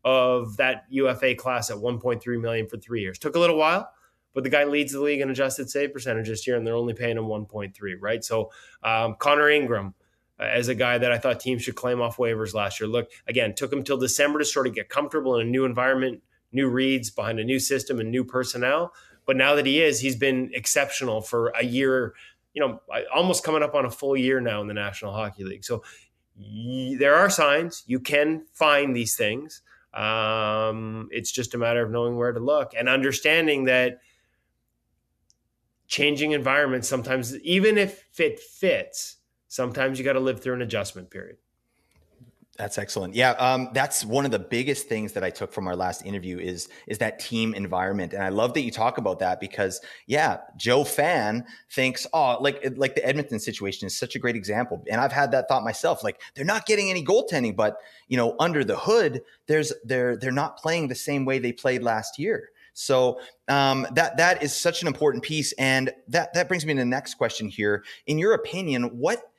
of 0.08 0.56
that 0.56 0.86
UFA 0.88 1.36
class 1.36 1.70
at 1.70 1.76
1.3 1.76 2.42
million 2.42 2.66
for 2.66 2.78
three 2.78 3.02
years. 3.02 3.20
Took 3.20 3.36
a 3.36 3.40
little 3.40 3.58
while, 3.58 3.92
but 4.34 4.46
the 4.46 4.50
guy 4.50 4.64
leads 4.64 4.94
the 4.94 5.02
league 5.02 5.20
in 5.20 5.30
adjusted 5.30 5.70
save 5.70 5.92
percentage 5.92 6.30
this 6.30 6.48
year, 6.48 6.56
and 6.56 6.66
they're 6.66 6.78
only 6.78 6.94
paying 6.94 7.18
him 7.18 7.26
1.3, 7.26 7.74
right? 8.00 8.24
So 8.24 8.50
um, 8.84 9.18
Connor 9.20 9.50
Ingram 9.50 9.96
uh, 10.40 10.44
as 10.44 10.70
a 10.70 10.76
guy 10.76 10.98
that 10.98 11.12
I 11.12 11.18
thought 11.18 11.42
teams 11.42 11.64
should 11.64 11.76
claim 11.76 12.00
off 12.00 12.16
waivers 12.16 12.54
last 12.54 12.80
year. 12.80 12.88
Look, 12.88 13.12
again, 13.28 13.54
took 13.54 13.74
him 13.74 13.84
till 13.84 13.98
December 13.98 14.40
to 14.40 14.46
sort 14.46 14.66
of 14.66 14.74
get 14.74 14.88
comfortable 14.88 15.36
in 15.36 15.46
a 15.46 15.50
new 15.50 15.66
environment, 15.66 16.24
new 16.54 16.70
reads 16.70 17.10
behind 17.10 17.42
a 17.42 17.44
new 17.44 17.60
system 17.60 18.00
and 18.00 18.10
new 18.10 18.24
personnel. 18.24 18.94
But 19.26 19.36
now 19.36 19.56
that 19.56 19.66
he 19.66 19.82
is, 19.82 20.00
he's 20.00 20.16
been 20.16 20.52
exceptional 20.54 21.20
for 21.20 21.50
a 21.50 21.66
year, 21.66 22.14
you 22.54 22.62
know, 22.62 22.80
almost 23.14 23.44
coming 23.44 23.62
up 23.62 23.76
on 23.76 23.84
a 23.84 23.92
full 23.92 24.16
year 24.16 24.40
now 24.40 24.62
in 24.62 24.68
the 24.68 24.74
National 24.74 25.12
Hockey 25.12 25.44
League. 25.44 25.66
So 25.66 25.84
there 26.98 27.16
are 27.16 27.30
signs 27.30 27.84
you 27.88 28.00
can 28.00 28.46
find 28.54 28.96
these 28.96 29.18
things. 29.18 29.64
Um, 29.94 31.10
it's 31.12 31.32
just 31.32 31.54
a 31.54 31.58
matter 31.58 31.84
of 31.84 31.92
knowing 31.92 32.18
where 32.18 32.32
to 32.32 32.40
look 32.40 32.74
and 32.78 32.88
understanding 32.88 33.66
that 33.66 34.00
changing 35.88 36.34
environments 36.34 36.88
sometimes, 36.88 37.38
even 37.40 37.78
if 37.78 38.20
it 38.20 38.40
fits, 38.40 39.18
sometimes 39.48 39.98
you 39.98 40.06
got 40.06 40.14
to 40.14 40.20
live 40.20 40.42
through 40.42 40.54
an 40.54 40.62
adjustment 40.62 41.10
period. 41.10 41.38
That's 42.58 42.80
excellent. 42.80 43.14
Yeah, 43.14 43.32
um, 43.32 43.70
that's 43.74 44.04
one 44.04 44.26
of 44.26 44.32
the 44.32 44.40
biggest 44.40 44.90
things 44.90 45.14
that 45.14 45.24
I 45.24 45.30
took 45.30 45.54
from 45.54 45.68
our 45.68 45.76
last 45.76 46.04
interview 46.04 46.40
is 46.40 46.70
is 46.88 46.98
that 46.98 47.20
team 47.20 47.54
environment, 47.54 48.14
and 48.14 48.24
I 48.24 48.30
love 48.30 48.56
that 48.56 48.62
you 48.62 48.72
talk 48.72 48.98
about 48.98 49.20
that 49.20 49.40
because 49.40 49.80
yeah, 50.08 50.40
Joe 50.58 50.84
Fan 50.84 51.46
thinks 51.72 52.08
oh 52.14 52.38
like 52.42 52.68
like 52.76 52.96
the 52.96 53.06
Edmonton 53.06 53.40
situation 53.40 53.86
is 53.86 53.96
such 53.96 54.16
a 54.16 54.20
great 54.20 54.36
example, 54.36 54.84
and 54.90 55.00
I've 55.00 55.12
had 55.12 55.32
that 55.32 55.48
thought 55.48 55.64
myself. 55.64 56.04
Like 56.04 56.20
they're 56.34 56.46
not 56.46 56.66
getting 56.66 56.90
any 56.90 57.06
goaltending, 57.06 57.56
but 57.56 57.78
you 58.08 58.18
know 58.18 58.36
under 58.40 58.64
the 58.64 58.78
hood, 58.78 59.22
there's 59.46 59.72
they're 59.84 60.18
they're 60.18 60.32
not 60.32 60.58
playing 60.58 60.88
the 60.88 60.96
same 60.96 61.26
way 61.26 61.38
they 61.38 61.52
played 61.54 61.84
last 61.84 62.18
year. 62.18 62.50
So 62.74 63.20
um, 63.48 63.86
that 63.94 64.18
that 64.18 64.42
is 64.42 64.52
such 64.52 64.82
an 64.82 64.88
important 64.88 65.24
piece, 65.24 65.52
and 65.54 65.92
that 66.08 66.34
that 66.34 66.48
brings 66.48 66.66
me 66.66 66.74
to 66.74 66.80
the 66.80 66.86
next 66.86 67.16
question 67.16 67.50
here. 67.50 67.84
In 68.08 68.18
your 68.18 68.34
opinion, 68.34 68.98
what 68.98 69.32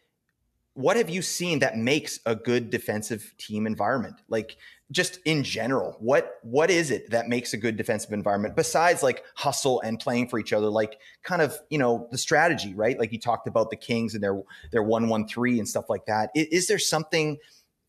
what 0.79 0.97
have 0.97 1.11
you 1.11 1.23
seen 1.23 1.59
that 1.59 1.77
makes 1.77 2.21
a 2.25 2.37
good 2.37 2.71
defensive 2.71 3.35
team 3.37 3.67
environment? 3.67 4.15
Like 4.29 4.59
just 4.93 5.19
in 5.25 5.43
general, 5.43 5.97
what 5.99 6.35
what 6.43 6.71
is 6.71 6.93
it 6.93 7.11
that 7.11 7.27
makes 7.27 7.53
a 7.53 7.57
good 7.57 7.77
defensive 7.77 8.13
environment 8.13 8.55
besides 8.55 9.03
like 9.03 9.25
hustle 9.35 9.81
and 9.81 9.99
playing 9.99 10.29
for 10.29 10.39
each 10.39 10.53
other? 10.53 10.69
Like 10.69 11.01
kind 11.25 11.43
of 11.43 11.59
you 11.69 11.79
know 11.79 12.07
the 12.13 12.17
strategy, 12.17 12.75
right? 12.75 12.97
Like 12.97 13.11
you 13.11 13.19
talked 13.19 13.49
about 13.49 13.71
the 13.71 13.77
Kings 13.77 14.15
and 14.15 14.23
their 14.23 14.41
their 14.71 14.85
one 14.85 15.09
one 15.09 15.27
three 15.27 15.59
and 15.59 15.69
stuff 15.69 15.91
like 15.91 16.07
that. 16.07 16.31
Is, 16.37 16.47
is 16.47 16.67
there 16.69 16.79
something 16.79 17.39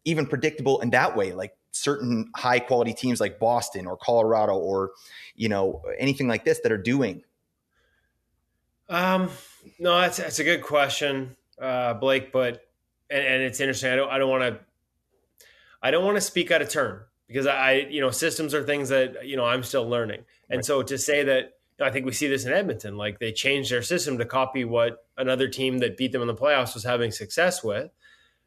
even 0.06 0.26
predictable 0.26 0.82
in 0.82 0.90
that 0.90 1.16
way? 1.16 1.32
Like 1.32 1.56
certain 1.70 2.32
high 2.36 2.60
quality 2.60 2.96
teams 2.96 3.20
like 3.20 3.38
Boston 3.38 3.86
or 3.86 3.98
Colorado 3.98 4.54
or 4.54 4.94
you 5.36 5.48
know 5.48 5.84
anything 6.00 6.28
like 6.28 6.44
this 6.44 6.60
that 6.62 6.72
are 6.72 6.78
doing? 6.78 7.22
Um, 8.90 9.30
no, 9.78 10.02
that's 10.02 10.18
that's 10.18 10.40
a 10.40 10.44
good 10.44 10.64
question, 10.64 11.36
uh, 11.62 11.94
Blake. 11.94 12.32
But 12.32 12.66
and, 13.10 13.24
and 13.24 13.44
it's 13.44 13.60
interesting. 13.60 13.92
I 13.92 13.96
don't 13.96 14.10
I 14.10 14.18
don't 14.18 14.30
want 14.30 14.44
to 14.44 14.60
I 15.82 15.92
don't 15.92 16.06
want 16.06 16.18
to 16.18 16.22
speak 16.22 16.52
out 16.52 16.62
of 16.62 16.70
turn 16.70 17.02
because 17.28 17.48
I 17.48 17.88
you 17.90 18.02
know 18.02 18.12
systems 18.12 18.54
are 18.54 18.64
things 18.64 18.90
that 18.90 19.28
you 19.28 19.38
know 19.38 19.46
I'm 19.46 19.64
still 19.64 19.88
learning, 19.88 20.24
and 20.50 20.58
right. 20.58 20.66
so 20.66 20.84
to 20.84 20.98
say 20.98 21.24
that 21.24 21.54
I 21.82 21.92
think 21.92 22.06
we 22.06 22.12
see 22.12 22.28
this 22.28 22.46
in 22.46 22.52
Edmonton, 22.52 22.98
like 22.98 23.20
they 23.20 23.32
changed 23.32 23.72
their 23.72 23.82
system 23.82 24.18
to 24.18 24.26
copy 24.26 24.66
what 24.66 25.06
another 25.18 25.48
team 25.48 25.80
that 25.80 25.98
beat 25.98 26.12
them 26.12 26.22
in 26.22 26.28
the 26.28 26.36
playoffs 26.36 26.74
was 26.74 26.84
having 26.84 27.12
success 27.12 27.64
with. 27.64 27.92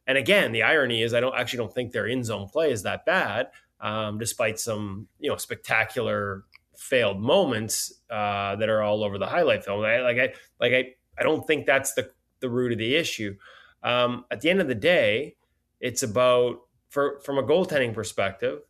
And 0.07 0.19
again, 0.19 0.53
the 0.53 0.65
irony 0.65 1.03
is 1.03 1.15
I 1.15 1.21
don't 1.21 1.35
actually 1.35 1.59
don't 1.59 1.73
think 1.73 1.93
their 1.93 2.07
in 2.07 2.25
zone 2.25 2.49
play 2.49 2.73
is 2.73 2.83
that 2.83 3.07
bad, 3.07 3.49
um, 3.81 4.19
despite 4.19 4.59
some 4.59 5.09
you 5.19 5.31
know 5.31 5.37
spectacular 5.37 6.45
failed 6.77 7.21
moments 7.21 7.93
uh, 8.11 8.57
that 8.57 8.69
are 8.69 8.83
all 8.83 9.05
over 9.05 9.19
the 9.19 9.27
highlight 9.27 9.65
film. 9.65 9.85
I, 9.85 10.01
like 10.01 10.19
I 10.19 10.35
like 10.61 10.73
I 10.73 10.95
I 11.19 11.23
don't 11.23 11.47
think 11.47 11.67
that's 11.67 11.95
the 11.95 12.11
the 12.41 12.51
root 12.51 12.73
of 12.73 12.79
the 12.79 12.97
issue. 12.97 13.37
Um, 13.83 14.25
at 14.31 14.41
the 14.41 14.51
end 14.51 14.61
of 14.61 14.69
the 14.69 14.75
day, 14.75 15.37
it's 15.81 16.03
about 16.03 16.61
for 16.89 17.21
from 17.21 17.39
a 17.39 17.43
goaltending 17.43 17.95
perspective. 17.95 18.61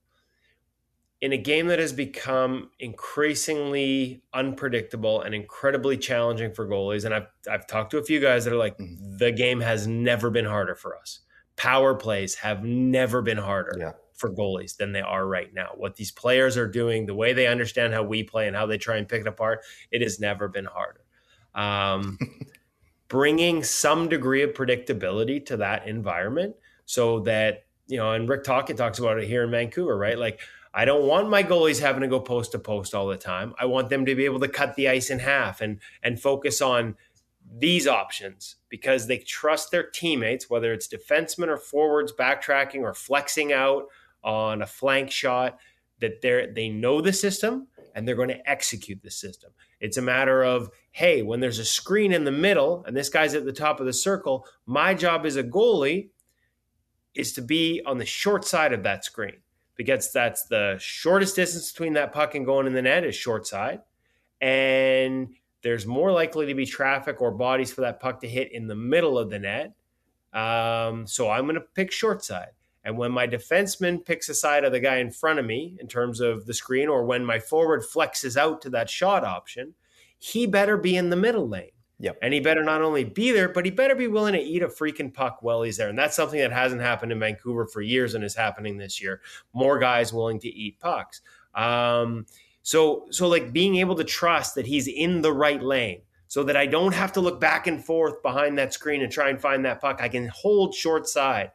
In 1.21 1.33
a 1.33 1.37
game 1.37 1.69
that 1.69 1.79
has 1.79 1.93
become 1.93 2.71
increasingly 2.81 4.25
unpredictable 4.35 5.21
and 5.21 5.37
incredibly 5.37 5.97
challenging 5.97 6.53
for 6.53 6.67
goalies, 6.67 7.05
and 7.05 7.15
I've 7.15 7.29
I've 7.49 7.67
talked 7.67 7.93
to 7.93 7.99
a 7.99 8.05
few 8.05 8.21
guys 8.21 8.45
that 8.45 8.53
are 8.53 8.57
like, 8.57 8.77
mm-hmm. 8.79 9.19
the 9.19 9.31
game 9.31 9.61
has 9.61 9.87
never 9.87 10.31
been 10.31 10.47
harder 10.47 10.75
for 10.75 10.97
us. 10.97 11.21
Power 11.57 11.95
plays 11.95 12.35
have 12.37 12.65
never 12.65 13.23
been 13.23 13.39
harder 13.39 13.77
yeah. 13.79 13.93
for 14.15 14.31
goalies 14.31 14.77
than 14.77 14.91
they 14.91 15.01
are 15.01 15.25
right 15.27 15.53
now. 15.55 15.73
What 15.77 15.95
these 15.95 16.11
players 16.11 16.57
are 16.57 16.67
doing, 16.67 17.07
the 17.07 17.15
way 17.15 17.35
they 17.35 17.47
understand 17.47 17.93
how 17.93 18.03
we 18.03 18.25
play 18.25 18.49
and 18.49 18.57
how 18.57 18.67
they 18.67 18.79
try 18.79 18.97
and 18.97 19.09
pick 19.09 19.21
it 19.21 19.27
apart, 19.29 19.61
it 19.93 20.03
has 20.03 20.19
never 20.19 20.49
been 20.49 20.65
harder. 20.65 21.03
Um, 21.55 22.19
bringing 23.13 23.63
some 23.63 24.09
degree 24.09 24.41
of 24.41 24.55
predictability 24.55 25.45
to 25.45 25.59
that 25.59 25.87
environment 25.87 26.57
so 26.87 27.21
that, 27.21 27.67
you 27.87 27.99
know, 27.99 28.13
and 28.13 28.27
Rick 28.27 28.43
Tocchet 28.43 28.79
talks 28.79 28.99
about 28.99 29.19
it 29.19 29.29
here 29.29 29.45
in 29.45 29.51
Vancouver, 29.51 29.99
right? 29.99 30.17
Like, 30.17 30.41
I 30.73 30.87
don't 30.87 31.07
want 31.07 31.29
my 31.29 31.43
goalies 31.43 31.79
having 31.79 32.01
to 32.01 32.09
go 32.09 32.21
post 32.21 32.53
to 32.53 32.59
post 32.59 32.95
all 32.95 33.07
the 33.07 33.19
time. 33.19 33.53
I 33.61 33.67
want 33.67 33.91
them 33.91 34.07
to 34.07 34.15
be 34.15 34.25
able 34.25 34.41
to 34.41 34.49
cut 34.49 34.77
the 34.77 34.89
ice 34.89 35.11
in 35.11 35.19
half 35.19 35.61
and 35.61 35.79
and 36.03 36.19
focus 36.19 36.63
on 36.63 36.97
these 37.55 37.87
options 37.87 38.57
because 38.71 39.09
they 39.09 39.19
trust 39.19 39.71
their 39.71 39.83
teammates, 39.91 40.49
whether 40.49 40.73
it's 40.73 40.89
defensemen 40.89 41.49
or 41.49 41.59
forwards 41.59 42.15
backtracking 42.19 42.81
or 42.81 42.95
flexing 42.95 43.53
out 43.53 43.89
on 44.25 44.63
a 44.63 44.67
flank 44.67 45.11
shot, 45.11 45.59
that 46.01 46.23
they're 46.23 46.51
they 46.51 46.71
know 46.71 47.03
the 47.03 47.13
system 47.13 47.69
and 47.95 48.07
they're 48.07 48.17
going 48.17 48.29
to 48.29 48.51
execute 48.51 49.03
the 49.03 49.11
system. 49.11 49.53
It's 49.81 49.97
a 49.97 50.03
matter 50.03 50.43
of, 50.43 50.71
hey, 50.93 51.23
when 51.23 51.41
there's 51.41 51.59
a 51.59 51.65
screen 51.65 52.13
in 52.13 52.25
the 52.25 52.33
middle 52.33 52.85
and 52.87 52.97
this 52.97 53.09
guy's 53.09 53.35
at 53.35 53.45
the 53.45 53.53
top 53.53 53.81
of 53.81 53.87
the 53.87 53.93
circle, 53.93 54.47
my 54.67 54.95
job 54.95 55.27
as 55.27 55.37
a 55.37 55.43
goalie 55.43 56.11
is 57.15 57.33
to 57.35 57.43
be 57.43 57.83
on 57.85 57.99
the 57.99 58.07
short 58.07 58.45
side 58.45 58.73
of 58.73 58.83
that 58.83 59.05
screen 59.05 59.37
because 59.77 60.13
that's 60.13 60.45
the 60.45 60.77
shortest 60.79 61.37
distance 61.37 61.73
between 61.73 61.95
that 61.95 62.13
puck 62.13 62.35
and 62.35 62.47
going 62.47 62.67
in 62.67 62.73
the 62.73 62.83
net 62.83 63.05
is 63.05 63.15
short 63.15 63.47
side. 63.47 63.81
And 64.41 65.35
there's 65.63 65.87
more 65.87 66.11
likely 66.11 66.47
to 66.47 66.55
be 66.55 66.67
traffic 66.67 67.21
or 67.21 67.31
bodies 67.31 67.73
for 67.73 67.83
that 67.83 68.01
puck 68.01 68.21
to 68.21 68.29
hit 68.29 68.53
in 68.53 68.67
the 68.67 68.75
middle 68.75 69.19
of 69.19 69.31
the 69.31 69.39
net. 69.39 69.75
Um, 70.33 71.07
so 71.07 71.31
I'm 71.31 71.45
going 71.45 71.55
to 71.55 71.65
pick 71.75 71.93
short 71.93 72.25
side. 72.25 72.51
And 72.85 72.99
when 72.99 73.13
my 73.13 73.27
defenseman 73.27 74.05
picks 74.05 74.29
a 74.29 74.35
side 74.35 74.65
of 74.65 74.73
the 74.73 74.81
guy 74.81 74.97
in 74.97 75.11
front 75.11 75.39
of 75.39 75.45
me 75.45 75.77
in 75.81 75.87
terms 75.87 76.21
of 76.21 76.47
the 76.47 76.55
screen, 76.55 76.89
or 76.89 77.05
when 77.05 77.25
my 77.25 77.39
forward 77.39 77.83
flexes 77.83 78.37
out 78.37 78.61
to 78.63 78.71
that 78.71 78.91
shot 78.91 79.25
option, 79.25 79.75
he 80.19 80.47
better 80.47 80.77
be 80.77 80.97
in 80.97 81.11
the 81.11 81.17
middle 81.17 81.49
lane. 81.49 81.71
Yep. 82.03 82.19
And 82.21 82.35
he 82.35 82.41
better 82.41 82.65
not 82.65 82.83
only 82.83 83.05
be 83.05 83.31
there, 83.31 83.49
but 83.49 83.65
he 83.65 83.71
better 83.71 83.95
be 83.95 84.09
willing 84.09 84.33
to 84.33 84.41
eat 84.41 84.65
a 84.65 84.69
freaking 84.69 85.15
puck 85.15 85.39
while 85.41 85.63
he's 85.63 85.77
there. 85.77 85.89
And 85.89 85.97
that's 85.97 86.17
something 86.17 86.41
that 86.41 86.51
hasn't 86.51 86.81
happened 86.81 87.13
in 87.13 87.21
Vancouver 87.21 87.65
for 87.65 87.81
years 87.81 88.15
and 88.15 88.25
is 88.25 88.35
happening 88.35 88.77
this 88.77 89.01
year. 89.01 89.21
More 89.53 89.79
guys 89.79 90.13
willing 90.13 90.41
to 90.41 90.49
eat 90.49 90.81
pucks. 90.81 91.21
Um, 91.55 92.27
so, 92.63 93.07
so 93.11 93.29
like 93.29 93.53
being 93.53 93.77
able 93.77 93.95
to 93.95 94.05
trust 94.05 94.57
that 94.57 94.67
he's 94.67 94.89
in 94.89 95.23
the 95.23 95.33
right 95.33 95.63
lane 95.63 96.03
so 96.27 96.43
that 96.43 96.57
I 96.57 96.67
don't 96.67 96.95
have 96.95 97.13
to 97.13 97.21
look 97.21 97.41
back 97.41 97.69
and 97.69 97.85
forth 97.85 98.21
behind 98.23 98.59
that 98.59 98.75
screen 98.75 99.03
and 99.03 99.13
try 99.13 99.29
and 99.29 99.41
find 99.41 99.65
that 99.65 99.81
puck. 99.81 100.01
I 100.01 100.09
can 100.09 100.27
hold 100.29 100.75
short 100.75 101.07
side 101.07 101.53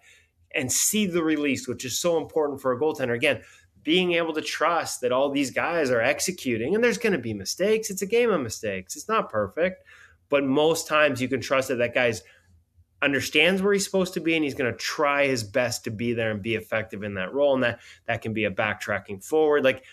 and 0.53 0.71
see 0.71 1.05
the 1.05 1.23
release, 1.23 1.67
which 1.67 1.85
is 1.85 1.99
so 1.99 2.17
important 2.17 2.61
for 2.61 2.71
a 2.71 2.79
goaltender. 2.79 3.15
Again, 3.15 3.41
being 3.83 4.13
able 4.13 4.33
to 4.33 4.41
trust 4.41 5.01
that 5.01 5.11
all 5.11 5.29
these 5.29 5.51
guys 5.51 5.89
are 5.89 6.01
executing, 6.01 6.75
and 6.75 6.83
there's 6.83 6.97
going 6.97 7.13
to 7.13 7.19
be 7.19 7.33
mistakes. 7.33 7.89
It's 7.89 8.01
a 8.01 8.07
game 8.07 8.29
of 8.29 8.41
mistakes. 8.41 8.95
It's 8.95 9.07
not 9.07 9.29
perfect, 9.29 9.83
but 10.29 10.43
most 10.43 10.87
times 10.87 11.21
you 11.21 11.27
can 11.27 11.41
trust 11.41 11.69
that 11.69 11.75
that 11.75 11.93
guy's 11.93 12.21
understands 13.01 13.61
where 13.61 13.73
he's 13.73 13.85
supposed 13.85 14.15
to 14.15 14.19
be 14.19 14.35
and 14.35 14.43
he's 14.43 14.55
going 14.55 14.71
to 14.71 14.77
try 14.77 15.27
his 15.27 15.43
best 15.43 15.83
to 15.83 15.91
be 15.91 16.13
there 16.13 16.31
and 16.31 16.41
be 16.41 16.55
effective 16.55 17.03
in 17.03 17.13
that 17.13 17.33
role 17.33 17.53
and 17.53 17.63
that 17.63 17.79
that 18.07 18.21
can 18.21 18.33
be 18.33 18.45
a 18.45 18.51
backtracking 18.51 19.23
forward 19.23 19.63
like 19.63 19.83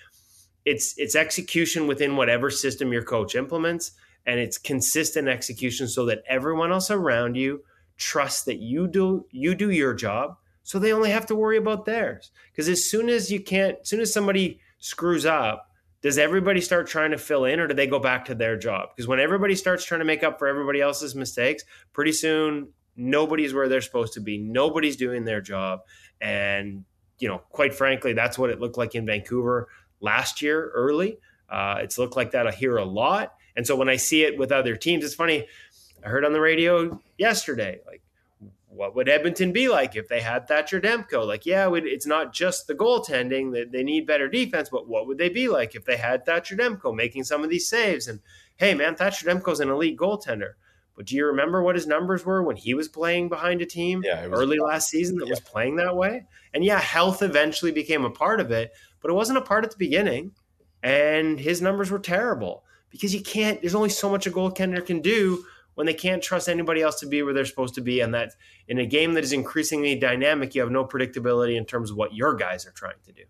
it's 0.64 0.94
it's 0.96 1.14
execution 1.14 1.86
within 1.86 2.16
whatever 2.16 2.50
system 2.50 2.92
your 2.92 3.02
coach 3.02 3.34
implements 3.34 3.92
and 4.24 4.40
it's 4.40 4.56
consistent 4.56 5.28
execution 5.28 5.86
so 5.86 6.06
that 6.06 6.22
everyone 6.26 6.72
else 6.72 6.90
around 6.90 7.36
you 7.36 7.62
trusts 7.98 8.44
that 8.44 8.56
you 8.58 8.86
do 8.86 9.26
you 9.30 9.54
do 9.54 9.70
your 9.70 9.92
job 9.92 10.38
so 10.64 10.78
they 10.78 10.92
only 10.92 11.10
have 11.10 11.26
to 11.26 11.36
worry 11.36 11.58
about 11.58 11.84
theirs. 11.84 12.32
Because 12.50 12.68
as 12.68 12.84
soon 12.90 13.08
as 13.08 13.30
you 13.30 13.38
can't, 13.38 13.78
as 13.82 13.88
soon 13.88 14.00
as 14.00 14.12
somebody 14.12 14.58
screws 14.78 15.24
up, 15.24 15.70
does 16.00 16.18
everybody 16.18 16.60
start 16.60 16.86
trying 16.86 17.12
to 17.12 17.18
fill 17.18 17.44
in 17.44 17.60
or 17.60 17.66
do 17.66 17.74
they 17.74 17.86
go 17.86 17.98
back 17.98 18.24
to 18.26 18.34
their 18.34 18.58
job? 18.58 18.88
Because 18.94 19.06
when 19.06 19.20
everybody 19.20 19.54
starts 19.54 19.84
trying 19.84 20.00
to 20.00 20.04
make 20.04 20.22
up 20.22 20.38
for 20.38 20.48
everybody 20.48 20.80
else's 20.80 21.14
mistakes, 21.14 21.64
pretty 21.92 22.12
soon 22.12 22.68
nobody's 22.96 23.54
where 23.54 23.68
they're 23.68 23.80
supposed 23.80 24.14
to 24.14 24.20
be. 24.20 24.38
Nobody's 24.38 24.96
doing 24.96 25.24
their 25.24 25.40
job. 25.40 25.80
And, 26.20 26.84
you 27.18 27.28
know, 27.28 27.38
quite 27.50 27.74
frankly, 27.74 28.12
that's 28.12 28.38
what 28.38 28.50
it 28.50 28.60
looked 28.60 28.78
like 28.78 28.94
in 28.94 29.06
Vancouver 29.06 29.68
last 30.00 30.42
year 30.42 30.70
early. 30.74 31.18
Uh, 31.48 31.76
it's 31.80 31.98
looked 31.98 32.16
like 32.16 32.32
that 32.32 32.52
here 32.54 32.76
a 32.76 32.84
lot. 32.84 33.34
And 33.56 33.66
so 33.66 33.76
when 33.76 33.88
I 33.88 33.96
see 33.96 34.24
it 34.24 34.38
with 34.38 34.52
other 34.52 34.76
teams, 34.76 35.04
it's 35.04 35.14
funny. 35.14 35.46
I 36.04 36.08
heard 36.08 36.24
on 36.24 36.32
the 36.32 36.40
radio 36.40 37.00
yesterday, 37.16 37.80
like 37.86 38.02
what 38.74 38.94
would 38.96 39.08
Edmonton 39.08 39.52
be 39.52 39.68
like 39.68 39.94
if 39.94 40.08
they 40.08 40.20
had 40.20 40.48
Thatcher 40.48 40.80
Demko? 40.80 41.26
Like, 41.26 41.46
yeah, 41.46 41.70
it's 41.72 42.06
not 42.06 42.32
just 42.32 42.66
the 42.66 42.74
goaltending 42.74 43.52
that 43.52 43.70
they 43.72 43.82
need 43.82 44.06
better 44.06 44.28
defense, 44.28 44.68
but 44.68 44.88
what 44.88 45.06
would 45.06 45.18
they 45.18 45.28
be 45.28 45.48
like 45.48 45.74
if 45.74 45.84
they 45.84 45.96
had 45.96 46.26
Thatcher 46.26 46.56
Demko 46.56 46.94
making 46.94 47.24
some 47.24 47.44
of 47.44 47.50
these 47.50 47.68
saves? 47.68 48.08
And 48.08 48.20
hey, 48.56 48.74
man, 48.74 48.96
Thatcher 48.96 49.26
Demko's 49.26 49.60
an 49.60 49.70
elite 49.70 49.96
goaltender. 49.96 50.54
But 50.96 51.06
do 51.06 51.16
you 51.16 51.26
remember 51.26 51.62
what 51.62 51.74
his 51.74 51.86
numbers 51.86 52.24
were 52.24 52.42
when 52.42 52.56
he 52.56 52.74
was 52.74 52.88
playing 52.88 53.28
behind 53.28 53.60
a 53.62 53.66
team 53.66 54.02
yeah, 54.04 54.26
early 54.26 54.58
last 54.58 54.88
season 54.88 55.16
that 55.18 55.26
yeah. 55.26 55.32
was 55.32 55.40
playing 55.40 55.76
that 55.76 55.96
way? 55.96 56.24
And 56.52 56.64
yeah, 56.64 56.78
health 56.78 57.22
eventually 57.22 57.72
became 57.72 58.04
a 58.04 58.10
part 58.10 58.40
of 58.40 58.50
it, 58.50 58.72
but 59.00 59.10
it 59.10 59.14
wasn't 59.14 59.38
a 59.38 59.42
part 59.42 59.64
at 59.64 59.70
the 59.70 59.76
beginning. 59.76 60.32
And 60.82 61.40
his 61.40 61.62
numbers 61.62 61.90
were 61.90 61.98
terrible 61.98 62.64
because 62.90 63.14
you 63.14 63.22
can't, 63.22 63.60
there's 63.60 63.74
only 63.74 63.88
so 63.88 64.08
much 64.08 64.26
a 64.26 64.30
goaltender 64.30 64.84
can 64.84 65.00
do 65.00 65.44
when 65.74 65.86
they 65.86 65.94
can't 65.94 66.22
trust 66.22 66.48
anybody 66.48 66.82
else 66.82 67.00
to 67.00 67.06
be 67.06 67.22
where 67.22 67.32
they're 67.32 67.44
supposed 67.44 67.74
to 67.74 67.80
be. 67.80 68.00
And 68.00 68.14
that 68.14 68.32
in 68.68 68.78
a 68.78 68.86
game 68.86 69.14
that 69.14 69.24
is 69.24 69.32
increasingly 69.32 69.96
dynamic, 69.96 70.54
you 70.54 70.60
have 70.60 70.70
no 70.70 70.84
predictability 70.84 71.56
in 71.56 71.64
terms 71.64 71.90
of 71.90 71.96
what 71.96 72.14
your 72.14 72.34
guys 72.34 72.66
are 72.66 72.72
trying 72.72 72.96
to 73.06 73.12
do. 73.12 73.22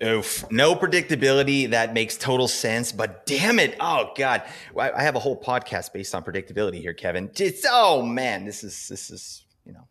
Oof, 0.00 0.44
no 0.50 0.76
predictability. 0.76 1.70
That 1.70 1.92
makes 1.92 2.16
total 2.16 2.46
sense. 2.46 2.92
But 2.92 3.26
damn 3.26 3.58
it. 3.58 3.76
Oh 3.80 4.10
God. 4.16 4.42
I 4.78 5.02
have 5.02 5.16
a 5.16 5.18
whole 5.18 5.40
podcast 5.40 5.92
based 5.92 6.14
on 6.14 6.22
predictability 6.22 6.80
here, 6.80 6.94
Kevin. 6.94 7.30
It's, 7.36 7.66
oh 7.68 8.02
man, 8.02 8.44
this 8.44 8.62
is, 8.62 8.88
this 8.88 9.10
is, 9.10 9.44
you 9.66 9.72
know, 9.72 9.86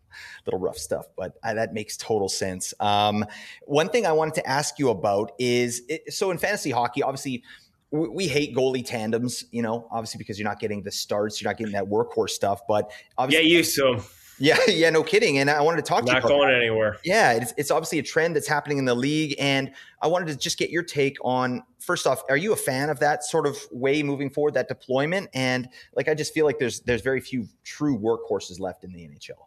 little 0.46 0.58
rough 0.58 0.78
stuff, 0.78 1.06
but 1.16 1.34
uh, 1.44 1.54
that 1.54 1.72
makes 1.74 1.96
total 1.96 2.28
sense. 2.28 2.74
Um, 2.80 3.24
one 3.66 3.90
thing 3.90 4.06
I 4.06 4.12
wanted 4.12 4.34
to 4.34 4.48
ask 4.48 4.78
you 4.78 4.88
about 4.88 5.32
is 5.38 5.82
it, 5.88 6.12
so 6.12 6.30
in 6.32 6.38
fantasy 6.38 6.70
hockey, 6.70 7.02
obviously 7.02 7.44
we, 7.90 8.08
we 8.08 8.28
hate 8.28 8.54
goalie 8.54 8.84
tandems, 8.84 9.44
you 9.50 9.62
know, 9.62 9.88
obviously 9.90 10.18
because 10.18 10.38
you're 10.38 10.48
not 10.48 10.60
getting 10.60 10.82
the 10.82 10.90
starts, 10.90 11.40
you're 11.40 11.50
not 11.50 11.58
getting 11.58 11.72
that 11.72 11.84
workhorse 11.84 12.30
stuff, 12.30 12.60
but 12.68 12.90
obviously. 13.16 13.48
Get 13.48 13.52
used 13.52 13.74
to 13.76 13.82
them. 13.82 14.04
Yeah, 14.38 14.58
yeah, 14.68 14.90
no 14.90 15.02
kidding. 15.02 15.38
And 15.38 15.50
I 15.50 15.60
wanted 15.60 15.84
to 15.84 15.88
talk 15.88 16.04
Not 16.04 16.12
to 16.12 16.16
you. 16.16 16.22
Not 16.22 16.28
going 16.28 16.54
anywhere. 16.54 16.98
Yeah, 17.04 17.32
it's, 17.32 17.52
it's 17.56 17.70
obviously 17.70 17.98
a 17.98 18.02
trend 18.02 18.36
that's 18.36 18.48
happening 18.48 18.78
in 18.78 18.84
the 18.84 18.94
league, 18.94 19.34
and 19.38 19.72
I 20.00 20.06
wanted 20.06 20.28
to 20.28 20.36
just 20.36 20.58
get 20.58 20.70
your 20.70 20.82
take 20.82 21.16
on. 21.22 21.62
First 21.80 22.06
off, 22.06 22.22
are 22.28 22.36
you 22.36 22.52
a 22.52 22.56
fan 22.56 22.90
of 22.90 23.00
that 23.00 23.24
sort 23.24 23.46
of 23.46 23.56
way 23.72 24.02
moving 24.02 24.30
forward, 24.30 24.54
that 24.54 24.68
deployment? 24.68 25.28
And 25.34 25.68
like, 25.94 26.08
I 26.08 26.14
just 26.14 26.34
feel 26.34 26.46
like 26.46 26.58
there's 26.58 26.80
there's 26.80 27.02
very 27.02 27.20
few 27.20 27.46
true 27.64 27.98
workhorses 27.98 28.60
left 28.60 28.84
in 28.84 28.92
the 28.92 29.00
NHL. 29.00 29.46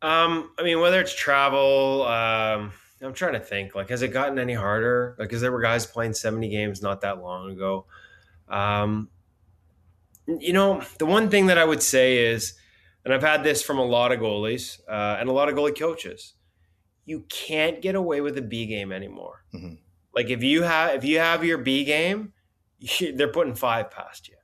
Um, 0.00 0.52
I 0.58 0.62
mean, 0.62 0.80
whether 0.80 1.00
it's 1.00 1.14
travel, 1.14 2.06
um, 2.06 2.72
I'm 3.02 3.14
trying 3.14 3.34
to 3.34 3.40
think. 3.40 3.74
Like, 3.74 3.90
has 3.90 4.02
it 4.02 4.08
gotten 4.08 4.38
any 4.38 4.54
harder? 4.54 5.14
Like, 5.18 5.28
because 5.28 5.40
there 5.40 5.52
were 5.52 5.60
guys 5.60 5.86
playing 5.86 6.14
70 6.14 6.48
games 6.48 6.82
not 6.82 7.02
that 7.02 7.22
long 7.22 7.50
ago. 7.50 7.86
Um, 8.48 9.08
you 10.26 10.52
know, 10.52 10.82
the 10.98 11.06
one 11.06 11.30
thing 11.30 11.46
that 11.46 11.58
I 11.58 11.64
would 11.64 11.82
say 11.82 12.26
is 12.26 12.54
and 13.08 13.14
I've 13.14 13.22
had 13.22 13.42
this 13.42 13.62
from 13.62 13.78
a 13.78 13.84
lot 13.84 14.12
of 14.12 14.20
goalies 14.20 14.80
uh, 14.86 15.16
and 15.18 15.30
a 15.30 15.32
lot 15.32 15.48
of 15.48 15.54
goalie 15.54 15.78
coaches. 15.78 16.34
You 17.06 17.24
can't 17.30 17.80
get 17.80 17.94
away 17.94 18.20
with 18.20 18.36
a 18.36 18.42
B 18.42 18.66
game 18.66 18.92
anymore. 18.92 19.44
Mm-hmm. 19.54 19.76
Like 20.14 20.28
if 20.28 20.42
you 20.42 20.62
have 20.62 20.94
if 20.94 21.04
you 21.04 21.18
have 21.18 21.42
your 21.42 21.56
B 21.56 21.84
game, 21.84 22.34
you, 22.78 23.12
they're 23.16 23.32
putting 23.32 23.54
five 23.54 23.90
past 23.90 24.28
you, 24.28 24.36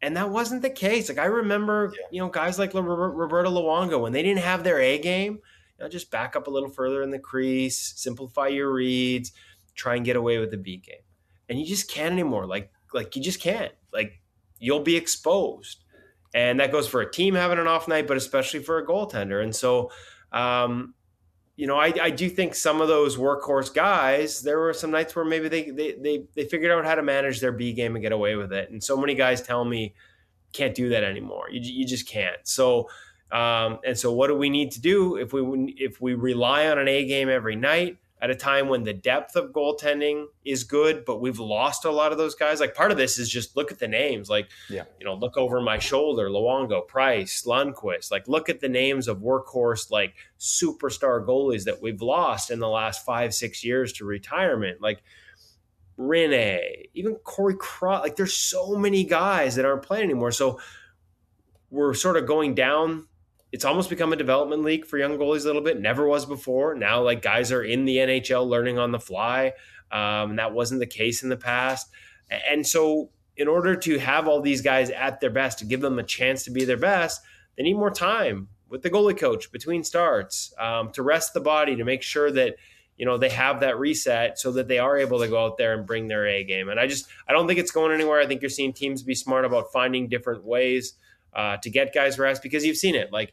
and 0.00 0.16
that 0.16 0.30
wasn't 0.30 0.62
the 0.62 0.70
case. 0.70 1.08
Like 1.08 1.18
I 1.18 1.24
remember, 1.24 1.92
yeah. 1.92 2.06
you 2.12 2.20
know, 2.20 2.28
guys 2.28 2.56
like 2.56 2.72
Roberto 2.72 3.50
Luongo 3.50 4.00
when 4.00 4.12
they 4.12 4.22
didn't 4.22 4.44
have 4.44 4.62
their 4.62 4.80
A 4.80 4.98
game, 5.00 5.40
you 5.78 5.84
know, 5.84 5.88
just 5.88 6.10
back 6.10 6.36
up 6.36 6.46
a 6.46 6.50
little 6.50 6.68
further 6.68 7.02
in 7.02 7.10
the 7.10 7.18
crease, 7.18 7.94
simplify 7.96 8.48
your 8.48 8.72
reads, 8.72 9.32
try 9.74 9.96
and 9.96 10.04
get 10.04 10.16
away 10.16 10.38
with 10.38 10.50
the 10.50 10.56
B 10.56 10.76
game, 10.76 10.96
and 11.48 11.58
you 11.58 11.66
just 11.66 11.90
can't 11.90 12.12
anymore. 12.12 12.46
Like 12.46 12.70
like 12.92 13.16
you 13.16 13.22
just 13.22 13.40
can't. 13.40 13.72
Like 13.92 14.20
you'll 14.58 14.80
be 14.80 14.96
exposed 14.96 15.84
and 16.34 16.58
that 16.58 16.72
goes 16.72 16.88
for 16.88 17.00
a 17.00 17.10
team 17.10 17.36
having 17.36 17.58
an 17.58 17.68
off 17.68 17.86
night, 17.86 18.08
but 18.08 18.16
especially 18.16 18.60
for 18.60 18.78
a 18.78 18.86
goaltender. 18.86 19.42
And 19.42 19.54
so, 19.54 19.92
um, 20.32 20.94
you 21.56 21.68
know, 21.68 21.76
I, 21.76 21.92
I, 22.02 22.10
do 22.10 22.28
think 22.28 22.56
some 22.56 22.80
of 22.80 22.88
those 22.88 23.16
workhorse 23.16 23.72
guys, 23.72 24.42
there 24.42 24.58
were 24.58 24.72
some 24.72 24.90
nights 24.90 25.14
where 25.14 25.24
maybe 25.24 25.48
they, 25.48 25.70
they, 25.70 25.92
they, 25.92 26.24
they 26.34 26.44
figured 26.46 26.72
out 26.72 26.84
how 26.84 26.96
to 26.96 27.02
manage 27.02 27.38
their 27.38 27.52
B 27.52 27.72
game 27.72 27.94
and 27.94 28.02
get 28.02 28.10
away 28.10 28.34
with 28.34 28.52
it. 28.52 28.68
And 28.70 28.82
so 28.82 28.96
many 28.96 29.14
guys 29.14 29.40
tell 29.40 29.64
me, 29.64 29.94
can't 30.52 30.74
do 30.74 30.88
that 30.88 31.04
anymore. 31.04 31.48
You, 31.50 31.60
you 31.60 31.86
just 31.86 32.08
can't. 32.08 32.38
So, 32.42 32.88
um, 33.34 33.80
and 33.84 33.98
so 33.98 34.12
what 34.12 34.28
do 34.28 34.36
we 34.36 34.48
need 34.48 34.70
to 34.72 34.80
do 34.80 35.16
if 35.16 35.32
we, 35.32 35.74
if 35.78 36.00
we 36.00 36.14
rely 36.14 36.68
on 36.68 36.78
an 36.78 36.88
A 36.88 37.04
game 37.04 37.28
every 37.28 37.56
night? 37.56 37.98
at 38.24 38.30
a 38.30 38.34
time 38.34 38.68
when 38.68 38.84
the 38.84 38.92
depth 38.94 39.36
of 39.36 39.50
goaltending 39.52 40.24
is 40.46 40.64
good, 40.64 41.04
but 41.04 41.20
we've 41.20 41.38
lost 41.38 41.84
a 41.84 41.90
lot 41.90 42.10
of 42.10 42.16
those 42.16 42.34
guys. 42.34 42.58
Like 42.58 42.74
part 42.74 42.90
of 42.90 42.96
this 42.96 43.18
is 43.18 43.28
just 43.28 43.54
look 43.54 43.70
at 43.70 43.78
the 43.78 43.86
names. 43.86 44.30
Like, 44.30 44.48
yeah. 44.70 44.84
you 44.98 45.04
know, 45.04 45.12
look 45.12 45.36
over 45.36 45.60
my 45.60 45.78
shoulder, 45.78 46.30
Luongo, 46.30 46.88
Price, 46.88 47.42
Lundqvist. 47.46 48.10
Like, 48.10 48.26
look 48.26 48.48
at 48.48 48.60
the 48.60 48.68
names 48.68 49.08
of 49.08 49.18
workhorse, 49.18 49.90
like 49.90 50.14
superstar 50.40 51.22
goalies 51.22 51.64
that 51.64 51.82
we've 51.82 52.00
lost 52.00 52.50
in 52.50 52.60
the 52.60 52.68
last 52.68 53.04
five, 53.04 53.34
six 53.34 53.62
years 53.62 53.92
to 53.94 54.06
retirement. 54.06 54.80
Like 54.80 55.02
Rinne, 55.98 56.60
even 56.94 57.16
Corey 57.16 57.56
Cross. 57.58 58.04
Like, 58.04 58.16
there's 58.16 58.32
so 58.32 58.74
many 58.76 59.04
guys 59.04 59.56
that 59.56 59.66
aren't 59.66 59.82
playing 59.82 60.04
anymore. 60.04 60.32
So 60.32 60.60
we're 61.68 61.92
sort 61.92 62.16
of 62.16 62.26
going 62.26 62.54
down 62.54 63.06
it's 63.54 63.64
almost 63.64 63.88
become 63.88 64.12
a 64.12 64.16
development 64.16 64.64
league 64.64 64.84
for 64.84 64.98
young 64.98 65.16
goalies 65.16 65.42
a 65.42 65.46
little 65.46 65.62
bit. 65.62 65.80
Never 65.80 66.08
was 66.08 66.26
before. 66.26 66.74
Now, 66.74 67.00
like 67.02 67.22
guys 67.22 67.52
are 67.52 67.62
in 67.62 67.84
the 67.84 67.98
NHL 67.98 68.48
learning 68.48 68.80
on 68.80 68.90
the 68.90 68.98
fly. 68.98 69.52
Um, 69.92 70.34
that 70.36 70.52
wasn't 70.52 70.80
the 70.80 70.88
case 70.88 71.22
in 71.22 71.28
the 71.28 71.36
past. 71.36 71.88
And 72.50 72.66
so, 72.66 73.10
in 73.36 73.46
order 73.46 73.76
to 73.76 73.98
have 74.00 74.26
all 74.26 74.40
these 74.40 74.60
guys 74.60 74.90
at 74.90 75.20
their 75.20 75.30
best, 75.30 75.60
to 75.60 75.66
give 75.66 75.80
them 75.80 76.00
a 76.00 76.02
chance 76.02 76.42
to 76.44 76.50
be 76.50 76.64
their 76.64 76.76
best, 76.76 77.22
they 77.56 77.62
need 77.62 77.74
more 77.74 77.92
time 77.92 78.48
with 78.68 78.82
the 78.82 78.90
goalie 78.90 79.16
coach 79.16 79.52
between 79.52 79.84
starts 79.84 80.52
um, 80.58 80.90
to 80.90 81.04
rest 81.04 81.32
the 81.32 81.40
body, 81.40 81.76
to 81.76 81.84
make 81.84 82.02
sure 82.02 82.32
that 82.32 82.56
you 82.96 83.06
know 83.06 83.18
they 83.18 83.28
have 83.28 83.60
that 83.60 83.78
reset 83.78 84.36
so 84.36 84.50
that 84.50 84.66
they 84.66 84.80
are 84.80 84.98
able 84.98 85.20
to 85.20 85.28
go 85.28 85.44
out 85.44 85.58
there 85.58 85.74
and 85.74 85.86
bring 85.86 86.08
their 86.08 86.26
A 86.26 86.42
game. 86.42 86.70
And 86.70 86.80
I 86.80 86.88
just 86.88 87.06
I 87.28 87.32
don't 87.32 87.46
think 87.46 87.60
it's 87.60 87.70
going 87.70 87.92
anywhere. 87.92 88.18
I 88.18 88.26
think 88.26 88.42
you're 88.42 88.48
seeing 88.48 88.72
teams 88.72 89.04
be 89.04 89.14
smart 89.14 89.44
about 89.44 89.70
finding 89.70 90.08
different 90.08 90.42
ways 90.42 90.94
uh, 91.32 91.56
to 91.58 91.70
get 91.70 91.94
guys 91.94 92.18
rest 92.18 92.42
because 92.42 92.64
you've 92.64 92.76
seen 92.76 92.96
it. 92.96 93.12
Like 93.12 93.32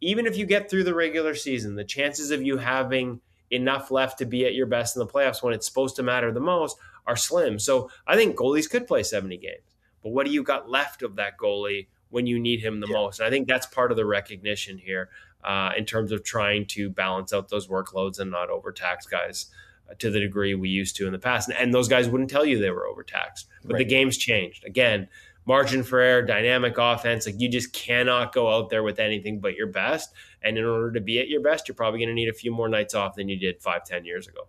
even 0.00 0.26
if 0.26 0.36
you 0.36 0.46
get 0.46 0.70
through 0.70 0.84
the 0.84 0.94
regular 0.94 1.34
season, 1.34 1.74
the 1.74 1.84
chances 1.84 2.30
of 2.30 2.42
you 2.42 2.58
having 2.58 3.20
enough 3.50 3.90
left 3.90 4.18
to 4.18 4.24
be 4.24 4.44
at 4.44 4.54
your 4.54 4.66
best 4.66 4.96
in 4.96 5.00
the 5.00 5.06
playoffs 5.06 5.42
when 5.42 5.52
it's 5.52 5.66
supposed 5.66 5.96
to 5.96 6.02
matter 6.02 6.32
the 6.32 6.40
most 6.40 6.76
are 7.06 7.16
slim. 7.16 7.58
So 7.58 7.90
I 8.06 8.16
think 8.16 8.36
goalies 8.36 8.70
could 8.70 8.86
play 8.86 9.02
70 9.02 9.36
games. 9.38 9.74
But 10.02 10.10
what 10.10 10.26
do 10.26 10.32
you 10.32 10.42
got 10.42 10.70
left 10.70 11.02
of 11.02 11.16
that 11.16 11.36
goalie 11.36 11.88
when 12.08 12.26
you 12.26 12.38
need 12.38 12.60
him 12.60 12.80
the 12.80 12.86
yeah. 12.88 12.94
most? 12.94 13.20
And 13.20 13.26
I 13.26 13.30
think 13.30 13.48
that's 13.48 13.66
part 13.66 13.90
of 13.90 13.96
the 13.96 14.06
recognition 14.06 14.78
here 14.78 15.10
uh, 15.44 15.72
in 15.76 15.84
terms 15.84 16.12
of 16.12 16.22
trying 16.22 16.66
to 16.66 16.90
balance 16.90 17.32
out 17.32 17.48
those 17.48 17.68
workloads 17.68 18.18
and 18.18 18.30
not 18.30 18.50
overtax 18.50 19.06
guys 19.06 19.46
uh, 19.90 19.94
to 19.98 20.10
the 20.10 20.20
degree 20.20 20.54
we 20.54 20.68
used 20.68 20.96
to 20.96 21.06
in 21.06 21.12
the 21.12 21.18
past. 21.18 21.48
And, 21.48 21.58
and 21.58 21.74
those 21.74 21.88
guys 21.88 22.08
wouldn't 22.08 22.30
tell 22.30 22.44
you 22.44 22.58
they 22.58 22.70
were 22.70 22.86
overtaxed. 22.86 23.46
But 23.62 23.74
right. 23.74 23.78
the 23.78 23.84
game's 23.84 24.16
changed. 24.16 24.64
Again, 24.64 25.08
margin 25.46 25.82
for 25.82 26.00
error, 26.00 26.22
dynamic 26.22 26.76
offense. 26.78 27.26
Like 27.26 27.40
you 27.40 27.48
just 27.48 27.72
cannot 27.72 28.32
go 28.32 28.52
out 28.52 28.70
there 28.70 28.82
with 28.82 28.98
anything 28.98 29.40
but 29.40 29.54
your 29.54 29.66
best. 29.66 30.12
And 30.42 30.56
in 30.56 30.64
order 30.64 30.92
to 30.92 31.00
be 31.00 31.18
at 31.18 31.28
your 31.28 31.40
best, 31.40 31.68
you're 31.68 31.74
probably 31.74 32.00
going 32.00 32.08
to 32.08 32.14
need 32.14 32.28
a 32.28 32.34
few 32.34 32.52
more 32.52 32.68
nights 32.68 32.94
off 32.94 33.14
than 33.14 33.28
you 33.28 33.36
did 33.36 33.60
five, 33.60 33.84
ten 33.84 34.04
years 34.04 34.28
ago. 34.28 34.48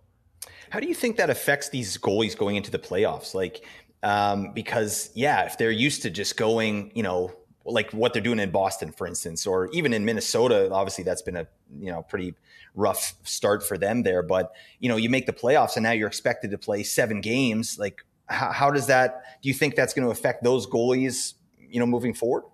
How 0.70 0.80
do 0.80 0.86
you 0.86 0.94
think 0.94 1.16
that 1.16 1.28
affects 1.28 1.68
these 1.68 1.98
goalies 1.98 2.36
going 2.36 2.56
into 2.56 2.70
the 2.70 2.78
playoffs? 2.78 3.34
Like, 3.34 3.66
um, 4.02 4.52
because 4.52 5.10
yeah, 5.14 5.44
if 5.44 5.58
they're 5.58 5.70
used 5.70 6.02
to 6.02 6.10
just 6.10 6.36
going, 6.36 6.92
you 6.94 7.02
know, 7.02 7.32
like 7.64 7.92
what 7.92 8.12
they're 8.12 8.22
doing 8.22 8.38
in 8.40 8.50
Boston, 8.50 8.90
for 8.90 9.06
instance, 9.06 9.46
or 9.46 9.68
even 9.72 9.92
in 9.92 10.04
Minnesota, 10.04 10.68
obviously 10.72 11.04
that's 11.04 11.22
been 11.22 11.36
a 11.36 11.46
you 11.78 11.90
know 11.90 12.02
pretty 12.02 12.34
rough 12.74 13.14
start 13.22 13.66
for 13.66 13.78
them 13.78 14.02
there. 14.02 14.22
But 14.22 14.52
you 14.80 14.88
know, 14.88 14.96
you 14.96 15.10
make 15.10 15.26
the 15.26 15.32
playoffs 15.32 15.76
and 15.76 15.84
now 15.84 15.92
you're 15.92 16.08
expected 16.08 16.50
to 16.50 16.58
play 16.58 16.82
seven 16.82 17.20
games. 17.20 17.78
Like, 17.78 18.04
how, 18.32 18.50
how 18.52 18.70
does 18.70 18.86
that? 18.88 19.22
Do 19.42 19.48
you 19.48 19.54
think 19.54 19.74
that's 19.74 19.94
going 19.94 20.06
to 20.06 20.10
affect 20.10 20.42
those 20.42 20.66
goalies? 20.66 21.34
You 21.58 21.80
know, 21.80 21.86
moving 21.86 22.14
forward. 22.14 22.44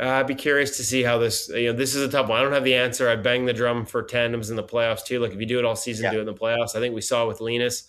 Uh, 0.00 0.08
I'd 0.08 0.26
be 0.26 0.34
curious 0.34 0.76
to 0.78 0.84
see 0.84 1.02
how 1.02 1.18
this. 1.18 1.48
You 1.48 1.72
know, 1.72 1.78
this 1.78 1.94
is 1.94 2.02
a 2.02 2.08
tough 2.08 2.28
one. 2.28 2.38
I 2.38 2.42
don't 2.42 2.52
have 2.52 2.64
the 2.64 2.74
answer. 2.74 3.08
I 3.08 3.16
bang 3.16 3.44
the 3.44 3.52
drum 3.52 3.84
for 3.84 4.02
tandems 4.02 4.50
in 4.50 4.56
the 4.56 4.64
playoffs 4.64 5.04
too. 5.04 5.20
Like 5.20 5.32
if 5.32 5.40
you 5.40 5.46
do 5.46 5.58
it 5.58 5.64
all 5.64 5.76
season, 5.76 6.04
yeah. 6.04 6.12
do 6.12 6.18
it 6.18 6.20
in 6.20 6.26
the 6.26 6.34
playoffs. 6.34 6.74
I 6.74 6.80
think 6.80 6.94
we 6.94 7.02
saw 7.02 7.26
with 7.26 7.40
Linus. 7.40 7.84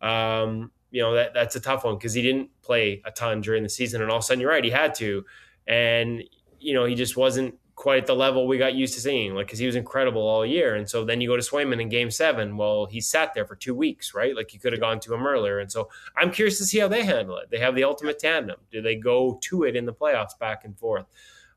Um, 0.00 0.70
you 0.90 1.02
know 1.02 1.14
that 1.14 1.34
that's 1.34 1.56
a 1.56 1.60
tough 1.60 1.84
one 1.84 1.96
because 1.96 2.14
he 2.14 2.22
didn't 2.22 2.50
play 2.62 3.02
a 3.04 3.10
ton 3.10 3.40
during 3.40 3.62
the 3.62 3.68
season, 3.68 4.02
and 4.02 4.10
all 4.10 4.18
of 4.18 4.22
a 4.22 4.26
sudden 4.26 4.40
you're 4.40 4.50
right, 4.50 4.64
he 4.64 4.70
had 4.70 4.94
to, 4.96 5.24
and 5.66 6.22
you 6.58 6.74
know 6.74 6.84
he 6.84 6.94
just 6.94 7.16
wasn't 7.16 7.54
quite 7.80 8.04
the 8.04 8.14
level 8.14 8.46
we 8.46 8.58
got 8.58 8.74
used 8.74 8.92
to 8.92 9.00
seeing, 9.00 9.34
like 9.34 9.46
because 9.46 9.58
he 9.58 9.64
was 9.64 9.74
incredible 9.74 10.20
all 10.20 10.44
year. 10.44 10.74
And 10.74 10.86
so 10.86 11.02
then 11.02 11.18
you 11.22 11.28
go 11.28 11.36
to 11.36 11.42
Swayman 11.42 11.80
in 11.80 11.88
Game 11.88 12.10
Seven. 12.10 12.58
Well, 12.58 12.84
he 12.84 13.00
sat 13.00 13.32
there 13.32 13.46
for 13.46 13.56
two 13.56 13.74
weeks, 13.74 14.12
right? 14.12 14.36
Like 14.36 14.52
you 14.52 14.60
could 14.60 14.74
have 14.74 14.82
gone 14.82 15.00
to 15.00 15.14
him 15.14 15.26
earlier. 15.26 15.60
And 15.60 15.72
so 15.72 15.88
I'm 16.14 16.30
curious 16.30 16.58
to 16.58 16.64
see 16.64 16.78
how 16.78 16.88
they 16.88 17.06
handle 17.06 17.38
it. 17.38 17.48
They 17.50 17.58
have 17.58 17.74
the 17.74 17.84
ultimate 17.84 18.18
tandem. 18.18 18.58
Do 18.70 18.82
they 18.82 18.96
go 18.96 19.38
to 19.44 19.62
it 19.62 19.76
in 19.76 19.86
the 19.86 19.94
playoffs, 19.94 20.38
back 20.38 20.66
and 20.66 20.78
forth? 20.78 21.06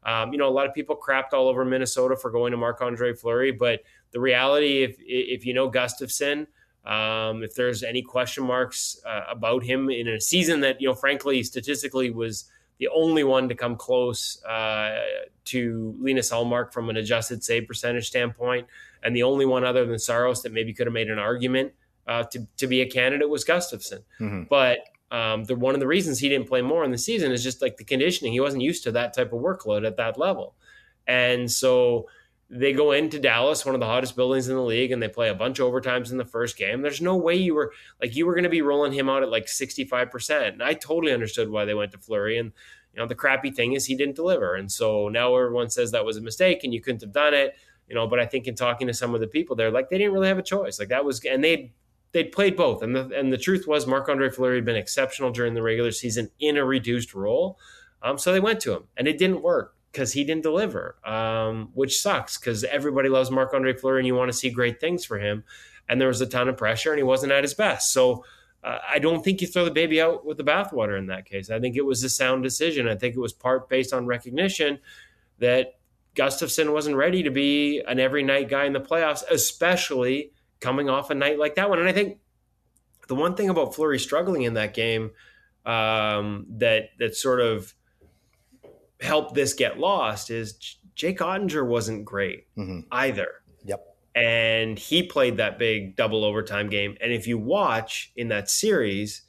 Um, 0.05 0.31
you 0.31 0.39
know, 0.39 0.47
a 0.47 0.55
lot 0.57 0.65
of 0.65 0.73
people 0.73 0.95
crapped 0.95 1.33
all 1.33 1.49
over 1.49 1.65
Minnesota 1.65 2.15
for 2.15 2.31
going 2.31 2.51
to 2.51 2.57
Marc 2.57 2.81
Andre 2.81 3.13
Fleury, 3.13 3.51
but 3.51 3.81
the 4.11 4.21
reality, 4.21 4.83
if 4.83 4.95
if 4.99 5.45
you 5.45 5.53
know 5.53 5.69
Gustavsson. 5.69 6.47
Um, 6.85 7.43
if 7.43 7.55
there's 7.55 7.81
any 7.81 8.01
question 8.01 8.45
marks 8.45 8.99
uh, 9.05 9.23
about 9.29 9.63
him 9.63 9.89
in 9.89 10.07
a 10.09 10.19
season 10.19 10.59
that 10.61 10.81
you 10.81 10.87
know, 10.87 10.93
frankly, 10.93 11.41
statistically 11.43 12.11
was 12.11 12.49
the 12.79 12.89
only 12.89 13.23
one 13.23 13.49
to 13.49 13.55
come 13.55 13.75
close 13.75 14.43
uh, 14.43 14.99
to 15.45 15.95
Linus 15.99 16.31
Ullmark 16.31 16.73
from 16.73 16.89
an 16.89 16.97
adjusted 16.97 17.43
save 17.43 17.67
percentage 17.67 18.07
standpoint, 18.07 18.67
and 19.03 19.15
the 19.15 19.23
only 19.23 19.45
one 19.45 19.63
other 19.63 19.85
than 19.85 19.99
Saros 19.99 20.41
that 20.43 20.51
maybe 20.51 20.73
could 20.73 20.87
have 20.87 20.93
made 20.93 21.09
an 21.09 21.19
argument 21.19 21.73
uh, 22.07 22.23
to 22.23 22.47
to 22.57 22.67
be 22.67 22.81
a 22.81 22.89
candidate 22.89 23.29
was 23.29 23.45
Gustavsson. 23.45 24.03
Mm-hmm. 24.19 24.43
But 24.49 24.79
um, 25.11 25.43
the 25.45 25.55
one 25.55 25.73
of 25.73 25.79
the 25.79 25.87
reasons 25.87 26.19
he 26.19 26.29
didn't 26.29 26.47
play 26.47 26.61
more 26.61 26.83
in 26.83 26.91
the 26.91 26.97
season 26.97 27.31
is 27.31 27.43
just 27.43 27.61
like 27.61 27.77
the 27.77 27.83
conditioning. 27.83 28.33
He 28.33 28.39
wasn't 28.39 28.63
used 28.63 28.83
to 28.83 28.91
that 28.93 29.13
type 29.13 29.33
of 29.33 29.41
workload 29.41 29.85
at 29.85 29.97
that 29.97 30.17
level, 30.17 30.55
and 31.07 31.51
so 31.51 32.07
they 32.53 32.71
go 32.71 32.91
into 32.91 33.19
Dallas, 33.19 33.65
one 33.65 33.73
of 33.73 33.81
the 33.81 33.87
hottest 33.87 34.15
buildings 34.15 34.47
in 34.47 34.55
the 34.55 34.61
league, 34.61 34.91
and 34.91 35.01
they 35.01 35.07
play 35.07 35.29
a 35.29 35.35
bunch 35.35 35.59
of 35.59 35.71
overtimes 35.71 36.11
in 36.11 36.17
the 36.17 36.25
first 36.25 36.55
game. 36.55 36.81
There's 36.81 37.01
no 37.01 37.17
way 37.17 37.35
you 37.35 37.55
were 37.55 37.73
like 38.01 38.15
you 38.15 38.25
were 38.25 38.33
going 38.33 38.43
to 38.43 38.49
be 38.49 38.61
rolling 38.61 38.93
him 38.93 39.09
out 39.09 39.23
at 39.23 39.29
like 39.29 39.47
65%. 39.47 40.53
And 40.53 40.63
I 40.63 40.73
totally 40.73 41.13
understood 41.13 41.49
why 41.49 41.65
they 41.65 41.73
went 41.73 41.91
to 41.93 41.97
Fleury. 41.97 42.37
And 42.37 42.51
you 42.93 42.99
know, 42.99 43.07
the 43.07 43.15
crappy 43.15 43.49
thing 43.49 43.73
is 43.73 43.85
he 43.85 43.95
didn't 43.95 44.15
deliver. 44.15 44.53
And 44.55 44.71
so 44.71 45.09
now 45.09 45.35
everyone 45.35 45.69
says 45.69 45.91
that 45.91 46.05
was 46.05 46.17
a 46.17 46.21
mistake 46.21 46.63
and 46.63 46.73
you 46.73 46.81
couldn't 46.81 47.01
have 47.01 47.11
done 47.11 47.33
it. 47.33 47.55
You 47.87 47.95
know, 47.95 48.07
but 48.07 48.19
I 48.19 48.25
think 48.25 48.47
in 48.47 48.55
talking 48.55 48.87
to 48.87 48.93
some 48.93 49.15
of 49.15 49.19
the 49.19 49.27
people 49.27 49.55
there, 49.55 49.71
like 49.71 49.89
they 49.89 49.97
didn't 49.97 50.13
really 50.13 50.27
have 50.27 50.37
a 50.37 50.43
choice. 50.43 50.79
Like 50.79 50.89
that 50.89 51.03
was 51.03 51.23
and 51.25 51.43
they 51.43 51.73
they'd 52.11 52.31
played 52.31 52.55
both. 52.55 52.83
And 52.83 52.95
the 52.95 53.09
and 53.15 53.33
the 53.33 53.37
truth 53.37 53.67
was 53.67 53.87
Marc 53.87 54.07
Andre 54.09 54.29
Fleury 54.29 54.57
had 54.57 54.65
been 54.65 54.75
exceptional 54.75 55.31
during 55.31 55.55
the 55.55 55.63
regular 55.63 55.91
season 55.91 56.29
in 56.39 56.57
a 56.57 56.63
reduced 56.63 57.13
role. 57.13 57.57
Um, 58.03 58.17
so 58.17 58.31
they 58.31 58.39
went 58.39 58.59
to 58.61 58.73
him 58.73 58.83
and 58.95 59.07
it 59.07 59.17
didn't 59.17 59.41
work. 59.41 59.72
Because 59.93 60.11
he 60.11 60.25
didn't 60.25 60.43
deliver, 60.43 60.97
um, 61.05 61.69
which 61.73 62.01
sucks 62.01 62.37
because 62.37 62.65
everybody 62.65 63.07
loves 63.07 63.31
Marc 63.31 63.53
Andre 63.53 63.73
Fleury 63.73 63.99
and 63.99 64.07
you 64.07 64.15
want 64.15 64.29
to 64.31 64.37
see 64.37 64.49
great 64.49 64.81
things 64.81 65.05
for 65.05 65.19
him. 65.19 65.45
And 65.87 66.01
there 66.01 66.07
was 66.07 66.19
a 66.19 66.25
ton 66.25 66.49
of 66.49 66.57
pressure 66.57 66.91
and 66.91 66.97
he 66.97 67.03
wasn't 67.03 67.31
at 67.31 67.43
his 67.43 67.53
best. 67.53 67.93
So 67.93 68.25
uh, 68.63 68.79
I 68.89 68.99
don't 68.99 69.23
think 69.23 69.41
you 69.41 69.47
throw 69.47 69.65
the 69.65 69.71
baby 69.71 70.01
out 70.01 70.25
with 70.25 70.37
the 70.37 70.43
bathwater 70.43 70.97
in 70.97 71.07
that 71.07 71.25
case. 71.25 71.49
I 71.51 71.59
think 71.59 71.75
it 71.75 71.85
was 71.85 72.03
a 72.03 72.09
sound 72.09 72.43
decision. 72.43 72.87
I 72.87 72.95
think 72.95 73.15
it 73.15 73.19
was 73.19 73.33
part 73.33 73.69
based 73.69 73.93
on 73.93 74.07
recognition 74.07 74.79
that 75.39 75.75
Gustavsson 76.15 76.71
wasn't 76.73 76.95
ready 76.95 77.23
to 77.23 77.31
be 77.31 77.81
an 77.87 77.99
every 77.99 78.23
night 78.23 78.49
guy 78.49 78.65
in 78.65 78.73
the 78.73 78.79
playoffs, 78.79 79.23
especially 79.29 80.31
coming 80.59 80.89
off 80.89 81.09
a 81.09 81.15
night 81.15 81.37
like 81.37 81.55
that 81.55 81.69
one. 81.69 81.79
And 81.79 81.89
I 81.89 81.91
think 81.91 82.19
the 83.07 83.15
one 83.15 83.35
thing 83.35 83.49
about 83.49 83.75
Fleury 83.75 83.99
struggling 83.99 84.43
in 84.43 84.53
that 84.53 84.73
game 84.73 85.11
um, 85.65 86.45
that 86.57 86.89
that 86.99 87.15
sort 87.15 87.41
of 87.41 87.73
help 89.03 89.35
this 89.35 89.53
get 89.53 89.79
lost 89.79 90.29
is 90.29 90.77
Jake 90.95 91.19
Oettinger 91.19 91.67
wasn't 91.67 92.05
great 92.05 92.47
mm-hmm. 92.57 92.81
either. 92.91 93.27
Yep. 93.65 93.85
And 94.15 94.77
he 94.77 95.03
played 95.03 95.37
that 95.37 95.59
big 95.59 95.95
double 95.95 96.23
overtime 96.23 96.69
game. 96.69 96.95
And 97.01 97.11
if 97.11 97.27
you 97.27 97.37
watch 97.37 98.11
in 98.15 98.29
that 98.29 98.49
series, 98.49 99.23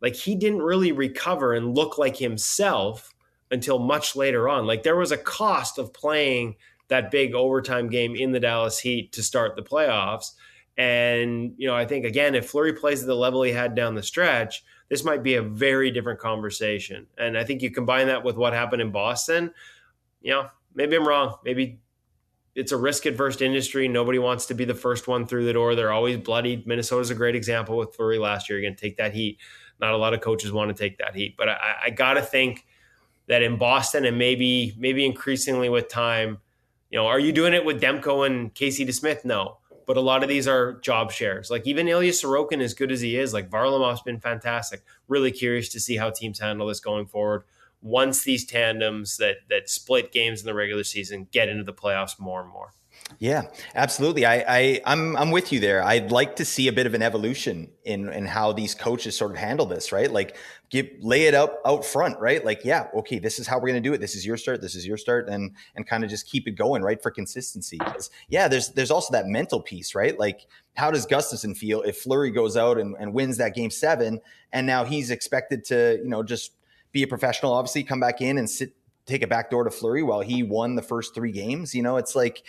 like 0.00 0.14
he 0.14 0.34
didn't 0.34 0.62
really 0.62 0.92
recover 0.92 1.52
and 1.52 1.76
look 1.76 1.98
like 1.98 2.16
himself 2.16 3.12
until 3.50 3.78
much 3.78 4.16
later 4.16 4.48
on. 4.48 4.66
Like 4.66 4.82
there 4.82 4.96
was 4.96 5.12
a 5.12 5.18
cost 5.18 5.78
of 5.78 5.92
playing 5.92 6.56
that 6.88 7.10
big 7.10 7.34
overtime 7.34 7.88
game 7.88 8.16
in 8.16 8.32
the 8.32 8.40
Dallas 8.40 8.78
Heat 8.80 9.12
to 9.12 9.22
start 9.22 9.56
the 9.56 9.62
playoffs. 9.62 10.32
And, 10.76 11.54
you 11.56 11.66
know, 11.66 11.74
I 11.74 11.84
think 11.84 12.04
again, 12.04 12.34
if 12.34 12.48
Fleury 12.48 12.72
plays 12.72 13.02
at 13.02 13.06
the 13.06 13.14
level 13.14 13.42
he 13.42 13.52
had 13.52 13.74
down 13.74 13.94
the 13.94 14.02
stretch, 14.02 14.64
this 14.88 15.04
might 15.04 15.22
be 15.22 15.34
a 15.34 15.42
very 15.42 15.90
different 15.90 16.18
conversation. 16.18 17.06
And 17.18 17.36
I 17.36 17.44
think 17.44 17.62
you 17.62 17.70
combine 17.70 18.06
that 18.06 18.24
with 18.24 18.36
what 18.36 18.52
happened 18.52 18.82
in 18.82 18.90
Boston, 18.90 19.52
you 20.22 20.32
know, 20.32 20.48
maybe 20.74 20.96
I'm 20.96 21.06
wrong. 21.06 21.36
Maybe 21.44 21.80
it's 22.54 22.72
a 22.72 22.76
risk 22.76 23.06
adverse 23.06 23.40
industry. 23.40 23.88
Nobody 23.88 24.18
wants 24.18 24.46
to 24.46 24.54
be 24.54 24.64
the 24.64 24.74
first 24.74 25.06
one 25.06 25.26
through 25.26 25.44
the 25.44 25.52
door. 25.52 25.74
They're 25.74 25.92
always 25.92 26.16
bloodied. 26.16 26.66
Minnesota's 26.66 27.10
a 27.10 27.14
great 27.14 27.36
example 27.36 27.76
with 27.76 27.94
Fleury 27.94 28.18
last 28.18 28.48
year. 28.48 28.58
You're 28.58 28.68
going 28.68 28.76
to 28.76 28.80
take 28.80 28.96
that 28.96 29.14
heat. 29.14 29.38
Not 29.80 29.92
a 29.92 29.96
lot 29.96 30.14
of 30.14 30.20
coaches 30.20 30.52
want 30.52 30.74
to 30.74 30.82
take 30.82 30.98
that 30.98 31.14
heat, 31.14 31.36
but 31.36 31.48
I, 31.48 31.74
I 31.86 31.90
got 31.90 32.14
to 32.14 32.22
think 32.22 32.66
that 33.28 33.42
in 33.42 33.56
Boston 33.56 34.04
and 34.04 34.18
maybe 34.18 34.74
maybe 34.76 35.06
increasingly 35.06 35.68
with 35.68 35.88
time, 35.88 36.38
you 36.90 36.98
know, 36.98 37.06
are 37.06 37.20
you 37.20 37.32
doing 37.32 37.54
it 37.54 37.64
with 37.64 37.80
Demko 37.80 38.26
and 38.26 38.52
Casey 38.54 38.84
DeSmith? 38.84 39.24
No 39.24 39.59
but 39.90 39.96
a 39.96 40.00
lot 40.00 40.22
of 40.22 40.28
these 40.28 40.46
are 40.46 40.74
job 40.82 41.10
shares. 41.10 41.50
Like 41.50 41.66
even 41.66 41.88
Ilya 41.88 42.12
Sorokin, 42.12 42.62
as 42.62 42.74
good 42.74 42.92
as 42.92 43.00
he 43.00 43.16
is, 43.16 43.34
like 43.34 43.50
Varlamov's 43.50 44.02
been 44.02 44.20
fantastic. 44.20 44.84
Really 45.08 45.32
curious 45.32 45.68
to 45.70 45.80
see 45.80 45.96
how 45.96 46.10
teams 46.10 46.38
handle 46.38 46.68
this 46.68 46.78
going 46.78 47.06
forward. 47.06 47.42
Once 47.82 48.22
these 48.22 48.44
tandems 48.44 49.16
that 49.16 49.38
that 49.48 49.68
split 49.68 50.12
games 50.12 50.42
in 50.42 50.46
the 50.46 50.54
regular 50.54 50.84
season 50.84 51.26
get 51.32 51.48
into 51.48 51.64
the 51.64 51.72
playoffs 51.72 52.20
more 52.20 52.40
and 52.40 52.52
more. 52.52 52.72
Yeah, 53.18 53.42
absolutely. 53.74 54.24
I, 54.24 54.44
I 54.48 54.80
I'm 54.86 55.16
I'm 55.16 55.30
with 55.30 55.52
you 55.52 55.60
there. 55.60 55.82
I'd 55.82 56.10
like 56.12 56.36
to 56.36 56.44
see 56.44 56.68
a 56.68 56.72
bit 56.72 56.86
of 56.86 56.94
an 56.94 57.02
evolution 57.02 57.70
in 57.84 58.08
in 58.08 58.24
how 58.24 58.52
these 58.52 58.74
coaches 58.74 59.16
sort 59.16 59.32
of 59.32 59.36
handle 59.36 59.66
this, 59.66 59.90
right? 59.92 60.10
Like 60.10 60.36
give 60.70 60.86
lay 61.00 61.24
it 61.24 61.34
up 61.34 61.60
out 61.66 61.84
front, 61.84 62.18
right? 62.20 62.44
Like, 62.44 62.64
yeah, 62.64 62.88
okay, 62.94 63.18
this 63.18 63.38
is 63.38 63.46
how 63.46 63.58
we're 63.58 63.66
gonna 63.68 63.80
do 63.80 63.92
it. 63.92 64.00
This 64.00 64.14
is 64.14 64.24
your 64.24 64.36
start, 64.36 64.60
this 64.60 64.74
is 64.74 64.86
your 64.86 64.96
start, 64.96 65.28
and 65.28 65.50
and 65.74 65.86
kind 65.86 66.04
of 66.04 66.10
just 66.10 66.30
keep 66.30 66.46
it 66.46 66.52
going, 66.52 66.82
right? 66.82 67.02
For 67.02 67.10
consistency. 67.10 67.78
Because 67.78 68.10
yeah, 68.28 68.48
there's 68.48 68.68
there's 68.70 68.90
also 68.90 69.12
that 69.12 69.26
mental 69.26 69.60
piece, 69.60 69.94
right? 69.94 70.18
Like, 70.18 70.46
how 70.76 70.90
does 70.90 71.06
Gustavsson 71.06 71.56
feel 71.56 71.82
if 71.82 71.98
Fleury 71.98 72.30
goes 72.30 72.56
out 72.56 72.78
and, 72.78 72.94
and 73.00 73.12
wins 73.12 73.36
that 73.38 73.54
game 73.54 73.70
seven 73.70 74.20
and 74.52 74.66
now 74.66 74.84
he's 74.84 75.10
expected 75.10 75.64
to, 75.64 75.98
you 76.02 76.08
know, 76.08 76.22
just 76.22 76.52
be 76.92 77.02
a 77.02 77.06
professional, 77.06 77.52
obviously, 77.52 77.82
come 77.82 78.00
back 78.00 78.20
in 78.20 78.38
and 78.38 78.48
sit 78.48 78.72
take 79.06 79.22
a 79.22 79.26
back 79.26 79.50
door 79.50 79.64
to 79.64 79.70
Fleury 79.70 80.02
while 80.02 80.20
he 80.20 80.42
won 80.42 80.76
the 80.76 80.82
first 80.82 81.14
three 81.14 81.32
games. 81.32 81.74
You 81.74 81.82
know, 81.82 81.96
it's 81.96 82.14
like 82.14 82.44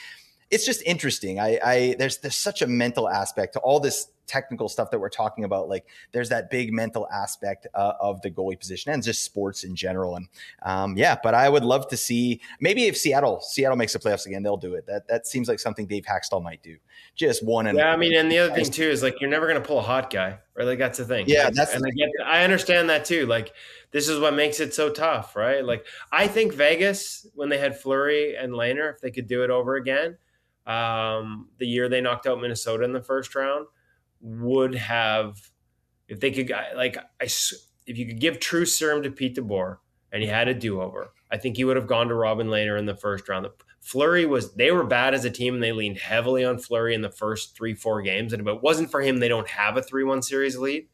it's 0.52 0.66
just 0.66 0.84
interesting. 0.84 1.40
I, 1.40 1.60
I 1.64 1.96
there's 1.98 2.18
there's 2.18 2.38
such 2.38 2.62
a 2.62 2.68
mental 2.68 3.10
aspect 3.10 3.54
to 3.54 3.60
all 3.62 3.80
this 3.80 4.08
technical 4.28 4.70
stuff 4.70 4.92
that 4.92 5.00
we're 5.00 5.10
talking 5.10 5.44
about. 5.44 5.68
Like 5.68 5.86
there's 6.12 6.30
that 6.30 6.50
big 6.50 6.72
mental 6.72 7.08
aspect 7.10 7.68
uh, 7.74 7.94
of 8.00 8.22
the 8.22 8.30
goalie 8.30 8.60
position 8.60 8.92
and 8.92 9.02
just 9.02 9.24
sports 9.24 9.64
in 9.64 9.76
general. 9.76 10.16
And 10.16 10.28
um, 10.64 10.98
yeah, 10.98 11.18
but 11.22 11.34
I 11.34 11.50
would 11.50 11.64
love 11.64 11.88
to 11.90 11.98
see 11.98 12.42
maybe 12.60 12.86
if 12.88 12.98
Seattle 12.98 13.40
Seattle 13.42 13.78
makes 13.78 13.94
the 13.94 14.00
playoffs 14.00 14.26
again, 14.26 14.44
they'll 14.44 14.58
do 14.58 14.76
it. 14.76 14.86
That 14.88 15.08
that 15.08 15.26
seems 15.26 15.48
like 15.48 15.60
something 15.60 15.86
Dave 15.86 16.04
Hakstol 16.04 16.44
might 16.44 16.62
do. 16.62 16.78
Just 17.16 17.46
one 17.46 17.68
and 17.68 17.78
yeah. 17.78 17.92
I 17.92 17.96
mean, 17.96 18.14
and 18.16 18.30
the 18.30 18.40
other 18.40 18.54
thing 18.54 18.66
too 18.66 18.90
is 18.90 19.02
like 19.02 19.22
you're 19.22 19.30
never 19.30 19.48
going 19.48 19.62
to 19.62 19.66
pull 19.66 19.80
a 19.80 19.84
hot 19.84 20.10
guy, 20.10 20.38
right? 20.56 20.68
Like 20.68 20.80
that's 20.80 20.98
the 20.98 21.06
thing. 21.06 21.26
Yeah, 21.28 21.50
that's 21.50 21.74
and 21.74 21.86
I, 21.86 21.90
get, 21.92 22.10
I 22.26 22.44
understand 22.44 22.90
that 22.90 23.06
too. 23.06 23.26
Like 23.26 23.54
this 23.92 24.10
is 24.10 24.20
what 24.20 24.34
makes 24.34 24.60
it 24.60 24.74
so 24.74 24.90
tough, 24.90 25.36
right? 25.38 25.64
Like 25.64 25.86
I 26.12 26.28
think 26.28 26.54
Vegas 26.54 27.26
when 27.36 27.48
they 27.48 27.58
had 27.58 27.80
Fleury 27.80 28.36
and 28.36 28.52
Lehner, 28.52 28.94
if 28.94 29.00
they 29.00 29.12
could 29.12 29.28
do 29.28 29.44
it 29.44 29.50
over 29.50 29.76
again 29.76 30.18
um, 30.66 31.50
the 31.58 31.68
year 31.68 31.90
they 31.90 32.02
knocked 32.02 32.28
out 32.28 32.42
Minnesota 32.42 32.84
in 32.84 32.94
the 32.94 33.02
first 33.02 33.34
round 33.36 33.68
would 34.22 34.76
have, 34.76 35.52
if 36.08 36.20
they 36.20 36.32
could, 36.32 36.52
like, 36.76 36.98
I, 36.98 37.26
if 37.88 37.98
you 37.98 38.06
could 38.06 38.20
give 38.20 38.40
true 38.40 38.66
serum 38.66 39.04
to 39.04 39.12
Pete 39.12 39.36
DeBoer 39.36 39.78
and 40.12 40.22
he 40.22 40.30
had 40.30 40.48
a 40.48 40.54
do 40.54 40.82
over, 40.82 41.14
I 41.32 41.38
think 41.38 41.58
he 41.58 41.64
would 41.64 41.78
have 41.78 41.88
gone 41.88 42.08
to 42.10 42.16
Robin 42.16 42.48
Lehner 42.48 42.78
in 42.78 42.86
the 42.86 42.96
first 42.96 43.28
round. 43.28 43.46
The, 43.46 43.52
Fleury 43.82 44.28
was, 44.28 44.54
they 44.54 44.72
were 44.72 44.84
bad 44.84 45.16
as 45.16 45.26
a 45.26 45.32
team 45.32 45.56
and 45.56 45.64
they 45.64 45.72
leaned 45.72 45.98
heavily 45.98 46.46
on 46.46 46.60
Fleury 46.60 46.94
in 46.94 47.02
the 47.02 47.10
first 47.10 47.56
three, 47.56 47.74
four 47.74 48.02
games. 48.04 48.32
And 48.32 48.42
if 48.42 48.48
it 48.48 48.62
wasn't 48.62 48.92
for 48.92 49.02
him, 49.02 49.18
they 49.18 49.28
don't 49.28 49.50
have 49.50 49.76
a 49.76 49.82
3 49.82 50.04
1 50.04 50.22
series 50.22 50.58
lead. 50.58 50.88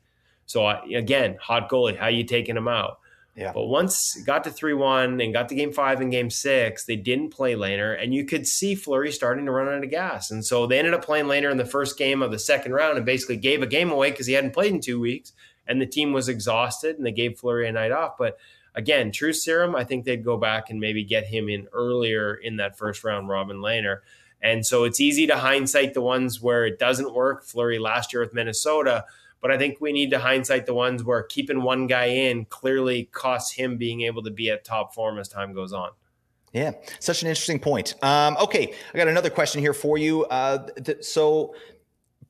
So, 0.46 0.66
I, 0.66 0.86
again, 0.96 1.38
hot 1.42 1.70
goalie, 1.70 1.98
how 1.98 2.08
you 2.08 2.24
taking 2.24 2.56
him 2.56 2.70
out? 2.70 3.00
Yeah. 3.38 3.52
But 3.54 3.68
once 3.68 4.20
got 4.26 4.44
to 4.46 4.52
3 4.52 4.74
1 4.74 5.22
and 5.22 5.32
got 5.32 5.48
to 5.50 5.56
game 5.56 5.72
five 5.72 6.02
and 6.02 6.12
game 6.12 6.32
six, 6.32 6.86
they 6.86 6.96
didn't 6.96 7.30
play 7.30 7.54
Lehner. 7.54 7.96
And 8.02 8.12
you 8.12 8.26
could 8.26 8.48
see 8.48 8.74
Fleury 8.74 9.12
starting 9.12 9.46
to 9.46 9.52
run 9.52 9.68
out 9.68 9.84
of 9.84 9.92
gas. 9.92 10.32
And 10.32 10.44
so 10.44 10.66
they 10.66 10.80
ended 10.80 10.96
up 10.96 11.06
playing 11.06 11.26
Lehner 11.26 11.52
in 11.52 11.58
the 11.58 11.66
first 11.66 12.00
game 12.00 12.24
of 12.24 12.32
the 12.32 12.40
second 12.40 12.74
round 12.74 12.98
and 12.98 13.06
basically 13.06 13.38
gave 13.38 13.62
a 13.62 13.68
game 13.68 13.92
away 13.92 14.10
because 14.10 14.26
he 14.26 14.34
hadn't 14.34 14.56
played 14.56 14.74
in 14.74 14.82
two 14.82 15.00
weeks. 15.00 15.34
And 15.68 15.80
the 15.80 15.86
team 15.86 16.14
was 16.14 16.30
exhausted 16.30 16.98
and 16.98 17.06
they 17.06 17.12
gave 17.12 17.38
Fleury 17.38 17.68
a 17.68 17.72
night 17.72 17.92
off. 17.92 18.18
But 18.18 18.40
again, 18.74 19.12
true 19.12 19.34
serum, 19.34 19.76
I 19.76 19.84
think 19.84 20.06
they'd 20.06 20.26
go 20.26 20.38
back 20.38 20.72
and 20.72 20.80
maybe 20.80 21.04
get 21.04 21.28
him 21.28 21.48
in 21.48 21.68
earlier 21.74 22.34
in 22.34 22.58
that 22.58 22.76
first 22.76 23.04
round, 23.04 23.30
Robin 23.30 23.58
Lehner. 23.58 24.00
And 24.42 24.66
so 24.66 24.84
it's 24.84 25.00
easy 25.00 25.28
to 25.28 25.38
hindsight 25.38 25.94
the 25.94 26.02
ones 26.02 26.42
where 26.42 26.66
it 26.66 26.80
doesn't 26.80 27.14
work. 27.14 27.44
Fleury 27.44 27.78
last 27.78 28.14
year 28.14 28.24
with 28.24 28.34
Minnesota 28.34 29.06
but 29.42 29.52
I 29.52 29.58
think 29.58 29.80
we 29.80 29.92
need 29.92 30.12
to 30.12 30.20
hindsight 30.20 30.66
the 30.66 30.74
ones 30.74 31.04
where 31.04 31.24
keeping 31.24 31.62
one 31.62 31.88
guy 31.88 32.06
in 32.06 32.46
clearly 32.46 33.06
costs 33.12 33.54
him 33.54 33.78
being 33.78 34.02
able 34.02 34.24
to 34.24 34.32
be 34.32 34.50
at 34.50 34.64
top 34.64 34.94
form 34.94 35.20
as 35.20 35.28
time 35.28 35.54
goes 35.54 35.74
on. 35.74 35.92
Yeah, 36.54 36.72
such 37.00 37.22
an 37.22 37.28
interesting 37.28 37.60
point. 37.60 37.94
Um, 38.02 38.38
okay, 38.38 38.74
I 38.94 38.98
got 38.98 39.08
another 39.08 39.30
question 39.30 39.62
here 39.62 39.74
for 39.74 39.98
you. 39.98 40.26
Uh, 40.26 40.68
th- 40.84 41.04
so 41.04 41.54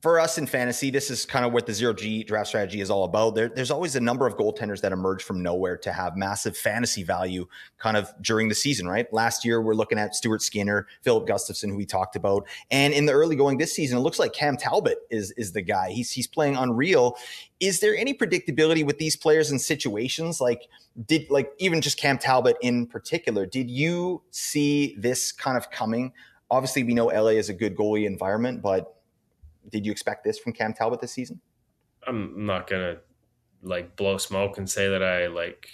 for 0.00 0.20
us 0.20 0.38
in 0.38 0.46
fantasy, 0.46 0.90
this 0.90 1.10
is 1.10 1.26
kind 1.26 1.44
of 1.44 1.52
what 1.52 1.66
the 1.66 1.74
zero 1.74 1.92
G 1.92 2.22
draft 2.22 2.48
strategy 2.48 2.80
is 2.80 2.88
all 2.88 3.04
about. 3.04 3.34
There, 3.34 3.48
there's 3.48 3.72
always 3.72 3.96
a 3.96 4.00
number 4.00 4.26
of 4.26 4.36
goaltenders 4.36 4.80
that 4.82 4.92
emerge 4.92 5.24
from 5.24 5.42
nowhere 5.42 5.76
to 5.78 5.92
have 5.92 6.16
massive 6.16 6.56
fantasy 6.56 7.02
value 7.02 7.46
kind 7.78 7.96
of 7.96 8.12
during 8.22 8.48
the 8.48 8.54
season, 8.54 8.86
right? 8.86 9.12
Last 9.12 9.44
year, 9.44 9.60
we're 9.60 9.74
looking 9.74 9.98
at 9.98 10.14
Stuart 10.14 10.42
Skinner, 10.42 10.86
Filip 11.02 11.26
Gustavsson, 11.26 11.70
who 11.70 11.76
we 11.76 11.84
talked 11.84 12.14
about. 12.14 12.46
And 12.70 12.94
in 12.94 13.06
the 13.06 13.12
early 13.12 13.34
going 13.34 13.58
this 13.58 13.74
season, 13.74 13.98
it 13.98 14.02
looks 14.02 14.20
like 14.20 14.32
Cam 14.32 14.56
Talbot 14.56 14.98
is, 15.10 15.32
is 15.32 15.52
the 15.52 15.62
guy. 15.62 15.90
He's, 15.90 16.12
he's 16.12 16.28
playing 16.28 16.54
unreal. 16.54 17.16
Is 17.58 17.80
there 17.80 17.96
any 17.96 18.14
predictability 18.14 18.86
with 18.86 18.98
these 18.98 19.16
players 19.16 19.50
in 19.50 19.58
situations 19.58 20.40
like 20.40 20.68
did 21.06 21.28
like 21.28 21.50
even 21.58 21.80
just 21.80 21.98
Cam 21.98 22.18
Talbot 22.18 22.56
in 22.60 22.86
particular? 22.86 23.46
Did 23.46 23.68
you 23.68 24.22
see 24.30 24.94
this 24.96 25.32
kind 25.32 25.56
of 25.56 25.70
coming? 25.72 26.12
Obviously, 26.50 26.84
we 26.84 26.94
know 26.94 27.06
LA 27.06 27.30
is 27.30 27.48
a 27.48 27.54
good 27.54 27.76
goalie 27.76 28.06
environment, 28.06 28.62
but 28.62 28.97
did 29.70 29.86
you 29.86 29.92
expect 29.92 30.24
this 30.24 30.38
from 30.38 30.52
Cam 30.52 30.72
Talbot 30.72 31.00
this 31.00 31.12
season? 31.12 31.40
I'm 32.06 32.46
not 32.46 32.68
gonna 32.68 32.98
like 33.62 33.96
blow 33.96 34.18
smoke 34.18 34.58
and 34.58 34.68
say 34.68 34.88
that 34.88 35.02
I 35.02 35.26
like 35.26 35.68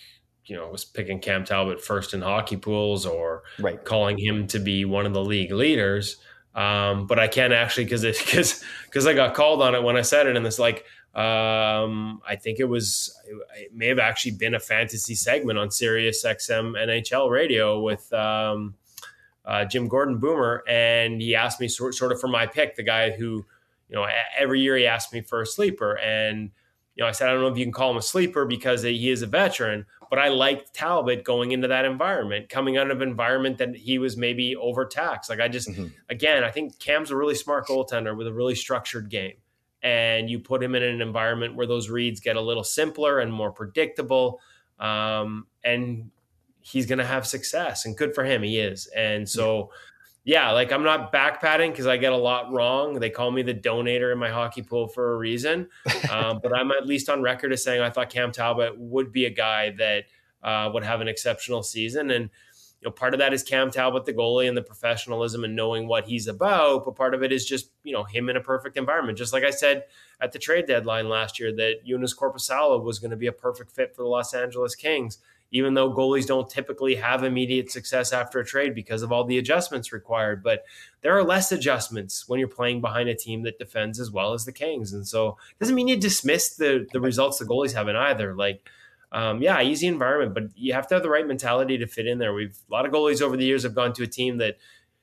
you 0.47 0.57
know 0.57 0.69
was 0.69 0.85
picking 0.85 1.21
Cam 1.21 1.45
Talbot 1.45 1.83
first 1.83 2.15
in 2.15 2.23
hockey 2.23 2.57
pools 2.57 3.07
or 3.07 3.43
right. 3.59 3.83
calling 3.85 4.19
him 4.19 4.47
to 4.49 4.59
be 4.59 4.85
one 4.85 5.07
of 5.07 5.13
the 5.13 5.25
league 5.25 5.53
leaders. 5.53 6.17
Um, 6.55 7.09
but 7.09 7.19
I 7.19 7.27
can 7.27 7.53
actually 7.53 7.85
because 7.85 8.03
because 8.03 8.65
because 8.85 9.07
I 9.07 9.15
got 9.15 9.35
called 9.35 9.63
on 9.63 9.75
it 9.75 9.83
when 9.83 9.97
I 9.97 10.03
said 10.03 10.27
it, 10.27 10.37
and 10.37 10.47
it's 10.47 10.59
like 10.59 10.85
um, 11.15 12.21
I 12.27 12.37
think 12.37 12.59
it 12.59 12.65
was 12.65 13.17
it 13.57 13.75
may 13.75 13.89
have 13.89 13.99
actually 13.99 14.33
been 14.33 14.55
a 14.55 14.61
fantasy 14.61 15.15
segment 15.15 15.59
on 15.59 15.71
Sirius 15.71 16.25
XM 16.25 16.75
NHL 16.77 17.31
radio 17.31 17.81
with 17.81 18.13
um, 18.13 18.75
uh, 19.45 19.65
Jim 19.65 19.89
Gordon 19.89 20.19
Boomer, 20.19 20.65
and 20.69 21.21
he 21.21 21.35
asked 21.35 21.61
me 21.61 21.69
sort, 21.69 21.95
sort 21.95 22.13
of 22.13 22.21
for 22.21 22.29
my 22.29 22.47
pick, 22.47 22.77
the 22.77 22.83
guy 22.83 23.11
who 23.11 23.45
you 23.89 23.97
know, 23.97 24.07
every 24.39 24.61
year 24.61 24.77
he 24.77 24.87
asked 24.87 25.13
me 25.13 25.21
for 25.21 25.43
a 25.43 25.47
sleeper. 25.47 25.99
And, 25.99 26.51
you 26.95 27.03
know, 27.03 27.09
I 27.09 27.13
said, 27.13 27.29
I 27.29 27.33
don't 27.33 27.43
know 27.43 27.49
if 27.49 27.59
you 27.59 27.65
can 27.65 27.73
call 27.73 27.91
him 27.91 27.97
a 27.97 28.03
sleeper 28.03 28.45
because 28.47 28.83
he 28.83 29.11
is 29.11 29.23
a 29.23 29.27
veteran, 29.27 29.87
but 30.11 30.19
I 30.19 30.29
liked 30.29 30.75
Talbot 30.75 31.25
going 31.25 31.53
into 31.53 31.69
that 31.69 31.85
environment, 31.85 32.49
coming 32.49 32.77
out 32.77 32.91
of 32.91 33.01
an 33.01 33.09
environment 33.09 33.59
that 33.59 33.75
he 33.77 33.99
was 33.99 34.17
maybe 34.17 34.55
overtaxed. 34.57 35.29
Like 35.29 35.41
I 35.41 35.49
just, 35.49 35.69
mm-hmm. 35.69 35.87
again, 36.09 36.45
I 36.45 36.51
think 36.51 36.79
Cam's 36.79 37.11
a 37.11 37.17
really 37.17 37.35
smart 37.35 37.67
goaltender 37.67 38.17
with 38.17 38.27
a 38.27 38.33
really 38.33 38.55
structured 38.55 39.11
game. 39.11 39.35
And 39.83 40.31
you 40.31 40.39
put 40.39 40.63
him 40.63 40.75
in 40.75 40.83
an 40.83 41.03
environment 41.03 41.57
where 41.57 41.67
those 41.67 41.91
reads 41.91 42.21
get 42.21 42.37
a 42.37 42.41
little 42.41 42.65
simpler 42.65 43.19
and 43.19 43.33
more 43.33 43.53
predictable. 43.53 44.41
Um, 44.79 45.47
and 45.63 46.11
he's 46.63 46.87
going 46.87 46.99
to 46.99 47.05
have 47.05 47.27
success 47.27 47.85
and 47.85 47.97
good 47.97 48.15
for 48.15 48.25
him. 48.25 48.43
He 48.43 48.59
is. 48.59 48.87
And 48.97 49.29
so, 49.29 49.45
yeah, 49.55 49.71
like 50.53 50.73
I'm 50.73 50.83
not 50.83 51.13
back 51.13 51.41
patting 51.41 51.71
because 51.71 51.87
I 51.87 51.99
get 51.99 52.13
a 52.13 52.17
lot 52.17 52.51
wrong. 52.51 52.99
They 52.99 53.11
call 53.11 53.31
me 53.31 53.43
the 53.43 53.55
donator 53.55 54.11
in 54.11 54.19
my 54.19 54.31
hockey 54.31 54.63
pool 54.63 54.89
for 54.89 55.13
a 55.13 55.17
reason. 55.17 55.69
Um, 56.11 56.41
but 56.43 56.57
I'm 56.57 56.71
at 56.71 56.87
least 56.87 57.11
on 57.11 57.21
record 57.21 57.53
as 57.53 57.63
saying 57.63 57.83
I 57.83 57.91
thought 57.91 58.09
Cam 58.09 58.33
Talbot 58.33 58.79
would 58.79 59.13
be 59.13 59.27
a 59.27 59.31
guy 59.31 59.71
that 59.79 60.05
uh, 60.43 60.71
would 60.73 60.85
have 60.85 61.03
an 61.03 61.09
exceptional 61.09 61.63
season. 61.63 62.11
And, 62.11 62.31
you 62.81 62.89
know, 62.89 62.91
part 62.91 63.13
of 63.13 63.19
that 63.19 63.35
is 63.35 63.43
Cam 63.43 63.71
Talbot, 63.71 64.07
the 64.07 64.15
goalie, 64.15 64.49
and 64.49 64.57
the 64.57 64.63
professionalism 64.63 65.45
and 65.45 65.55
knowing 65.55 65.89
what 65.89 66.07
he's 66.07 66.27
about. 66.27 66.87
But 66.87 66.97
part 66.97 67.15
of 67.15 67.23
it 67.23 67.31
is 67.31 67.45
just, 67.45 67.71
you 67.83 67.93
know, 67.93 68.05
him 68.05 68.31
in 68.31 68.37
a 68.37 68.41
perfect 68.41 68.79
environment. 68.79 69.19
Just 69.19 69.33
like 69.35 69.45
I 69.45 69.51
said 69.51 69.85
at 70.21 70.33
the 70.33 70.39
trade 70.39 70.67
deadline 70.67 71.11
last 71.11 71.39
year 71.39 71.55
that 71.57 71.87
Joonas 71.87 72.17
Korpisalo 72.17 72.83
was 72.83 72.99
going 72.99 73.11
to 73.11 73.17
be 73.17 73.27
a 73.27 73.33
perfect 73.33 73.73
fit 73.73 73.95
for 73.95 74.03
the 74.03 74.09
Los 74.09 74.33
Angeles 74.33 74.75
Kings 74.75 75.19
even 75.55 75.75
though 75.75 75.95
goalies 75.95 76.27
don't 76.27 76.51
typically 76.51 76.97
have 76.97 77.23
immediate 77.23 77.71
success 77.71 78.13
after 78.13 78.41
a 78.41 78.45
trade 78.45 78.75
because 78.75 79.03
of 79.03 79.13
all 79.13 79.23
the 79.23 79.39
adjustments 79.39 79.93
required. 79.93 80.43
But 80.43 80.65
there 81.01 81.17
are 81.17 81.23
less 81.23 81.53
adjustments 81.53 82.29
when 82.29 82.41
you're 82.41 82.49
playing 82.49 82.81
behind 82.81 83.09
a 83.09 83.15
team 83.15 83.45
that 83.45 83.61
defends 83.61 84.01
as 84.01 84.11
well 84.11 84.33
as 84.33 84.45
the 84.45 84.51
Kings. 84.51 84.93
And 84.93 85.07
so 85.07 85.29
it 85.29 85.61
doesn't 85.61 85.77
mean 85.77 85.87
you 85.87 85.97
dismiss 85.97 86.57
the, 86.57 86.89
the 86.93 87.01
results 87.01 87.39
the 87.39 87.45
goalies 87.45 87.73
have 87.73 87.87
in 87.87 87.95
either. 87.95 88.35
Like, 88.35 88.69
um, 89.13 89.43
yeah, 89.43 89.63
easy 89.63 89.87
environment, 89.87 90.35
but 90.35 90.59
you 90.59 90.73
have 90.73 90.89
to 90.89 90.97
have 90.97 91.05
the 91.05 91.09
right 91.09 91.25
mentality 91.27 91.79
to 91.79 91.87
fit 91.87 92.09
in 92.09 92.19
there. 92.19 92.35
We've 92.35 92.59
a 92.69 92.73
lot 92.73 92.85
of 92.85 92.91
goalies 92.91 93.23
over 93.23 93.37
the 93.37 93.45
years 93.45 93.63
have 93.63 93.77
gone 93.77 93.93
to 93.93 94.03
a 94.03 94.09
team 94.09 94.39
that 94.39 94.59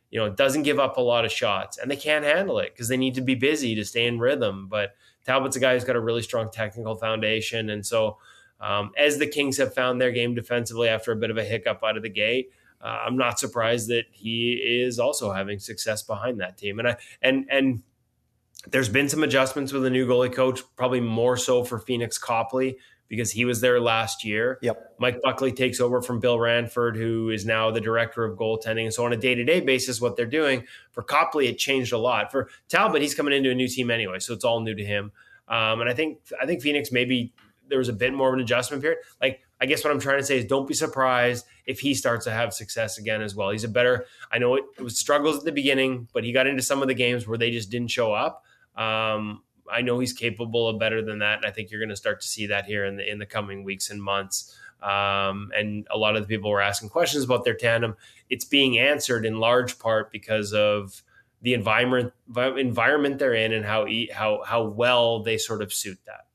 you 0.10 0.20
know 0.20 0.30
doesn't 0.30 0.64
give 0.64 0.80
up 0.80 0.98
a 0.98 1.02
lot 1.02 1.24
of 1.24 1.32
shots 1.32 1.78
and 1.78 1.90
they 1.90 1.96
can't 1.96 2.26
handle 2.26 2.60
it 2.60 2.74
because 2.74 2.90
they 2.90 2.98
need 2.98 3.16
to 3.16 3.22
be 3.22 3.36
busy 3.36 3.74
to 3.76 3.86
stay 3.86 4.06
in 4.06 4.20
rhythm. 4.20 4.68
But 4.68 4.96
Talbot's 5.26 5.56
a 5.56 5.62
guy 5.62 5.76
who's 5.76 5.86
got 5.86 5.96
a 5.96 6.02
really 6.02 6.24
strong 6.24 6.52
technical 6.52 6.96
foundation, 6.96 7.70
and 7.70 7.86
so 7.86 8.18
um, 8.62 8.92
as 8.98 9.18
the 9.18 9.28
Kings 9.28 9.58
have 9.58 9.74
found 9.74 10.00
their 10.00 10.12
game 10.12 10.36
defensively 10.36 10.88
after 10.88 11.12
a 11.12 11.16
bit 11.16 11.32
of 11.32 11.38
a 11.38 11.44
hiccup 11.44 11.84
out 11.84 11.98
of 11.98 12.04
the 12.04 12.10
gate, 12.10 12.52
uh, 12.80 13.04
I'm 13.06 13.18
not 13.18 13.40
surprised 13.40 13.90
that 13.90 14.06
he 14.12 14.54
is 14.54 15.00
also 15.00 15.32
having 15.32 15.60
success 15.60 16.04
behind 16.04 16.40
that 16.40 16.58
team. 16.58 16.80
And 16.80 16.88
I 16.90 16.98
and 17.22 17.46
and 17.50 17.84
there's 18.68 18.90
been 18.90 19.10
some 19.10 19.24
adjustments 19.24 19.74
with 19.74 19.84
the 19.84 19.90
new 19.90 20.08
goalie 20.08 20.34
coach, 20.34 20.62
probably 20.76 21.02
more 21.02 21.36
so 21.36 21.64
for 21.64 21.80
Pheonix 21.80 22.20
Copley 22.22 22.78
because 23.08 23.32
he 23.32 23.44
was 23.44 23.60
there 23.60 23.82
last 23.82 24.24
year. 24.24 24.58
Yep. 24.62 24.96
Mike 24.98 25.22
Buckley 25.22 25.52
takes 25.52 25.82
over 25.82 26.02
from 26.02 26.22
Bill 26.22 26.40
Ranford, 26.40 26.96
who 26.96 27.30
is 27.30 27.46
now 27.46 27.70
the 27.70 27.82
director 27.82 28.24
of 28.24 28.38
goaltending. 28.38 28.86
And 28.86 28.94
so 28.94 29.04
on 29.04 29.12
a 29.12 29.18
day-to-day 29.18 29.62
basis, 29.62 30.00
what 30.00 30.16
they're 30.16 30.26
doing 30.26 30.66
for 30.92 31.04
Copley, 31.04 31.48
it 31.48 31.58
changed 31.58 31.92
a 31.92 31.98
lot. 31.98 32.32
For 32.32 32.48
Talbot, 32.70 33.02
he's 33.02 33.14
coming 33.14 33.34
into 33.34 33.52
a 33.52 33.54
new 33.54 33.68
team 33.68 33.92
anyway, 33.92 34.20
so 34.20 34.34
it's 34.34 34.46
all 34.46 34.62
new 34.62 34.74
to 34.76 34.86
him. 34.86 35.12
Um, 35.50 35.82
and 35.82 35.90
I 35.90 35.94
think 35.94 36.20
I 36.42 36.46
think 36.46 36.64
Pheonix 36.64 36.94
maybe 36.94 37.34
there 37.72 37.80
was 37.80 37.90
a 37.90 37.94
bit 37.94 38.14
more 38.14 38.28
of 38.28 38.36
an 38.36 38.40
adjustment 38.40 38.84
period. 38.84 39.00
Like, 39.20 39.42
I 39.60 39.66
guess 39.66 39.84
what 39.84 39.92
I'm 39.92 40.00
trying 40.00 40.20
to 40.20 40.24
say 40.24 40.38
is 40.38 40.46
don't 40.46 40.68
be 40.68 40.76
surprised 40.76 41.46
if 41.66 41.80
he 41.80 41.96
starts 41.96 42.26
to 42.26 42.32
have 42.32 42.54
success 42.54 43.00
again 43.00 43.22
as 43.24 43.34
well. 43.34 43.50
He's 43.50 43.64
a 43.64 43.70
better, 43.70 44.06
I 44.32 44.38
know 44.38 44.56
it, 44.56 44.66
it 44.78 44.84
was 44.84 44.98
struggles 44.98 45.38
at 45.38 45.44
the 45.46 45.52
beginning, 45.52 46.08
but 46.14 46.24
he 46.24 46.32
got 46.32 46.46
into 46.46 46.62
some 46.62 46.84
of 46.84 46.88
the 46.88 46.94
games 46.94 47.28
where 47.28 47.38
they 47.38 47.50
just 47.50 47.72
didn't 47.72 47.90
show 47.90 48.14
up. 48.14 48.44
Um, 48.76 49.42
I 49.72 49.82
know 49.82 50.00
he's 50.00 50.14
capable 50.14 50.68
of 50.68 50.78
better 50.78 51.02
than 51.02 51.20
that. 51.20 51.38
And 51.38 51.46
I 51.46 51.52
think 51.52 51.72
you're 51.72 51.80
going 51.80 51.90
to 51.90 51.96
start 51.96 52.22
to 52.22 52.28
see 52.28 52.48
that 52.48 52.66
here 52.66 52.86
in 52.86 52.98
the, 52.98 53.10
in 53.10 53.18
the 53.18 53.26
coming 53.26 53.64
weeks 53.64 53.90
and 53.90 54.04
months. 54.04 54.58
Um, 54.84 55.52
and 55.56 55.88
a 55.90 55.98
lot 55.98 56.16
of 56.16 56.24
the 56.24 56.28
people 56.28 56.52
were 56.52 56.62
asking 56.62 56.90
questions 56.90 57.24
about 57.24 57.44
their 57.46 57.56
tandem. 57.56 57.96
It's 58.30 58.46
being 58.46 58.80
answered 58.80 59.26
in 59.26 59.40
large 59.40 59.80
part 59.80 60.12
because 60.12 60.54
of 60.54 61.04
the 61.42 61.54
environment 61.54 62.14
environment 62.36 63.20
they're 63.20 63.34
in 63.34 63.52
and 63.52 63.66
how 63.66 63.88
how 64.14 64.44
how 64.44 64.64
well 64.64 65.24
they 65.24 65.38
sort 65.38 65.62
of 65.62 65.74
suit 65.74 66.00
that. 66.06 66.28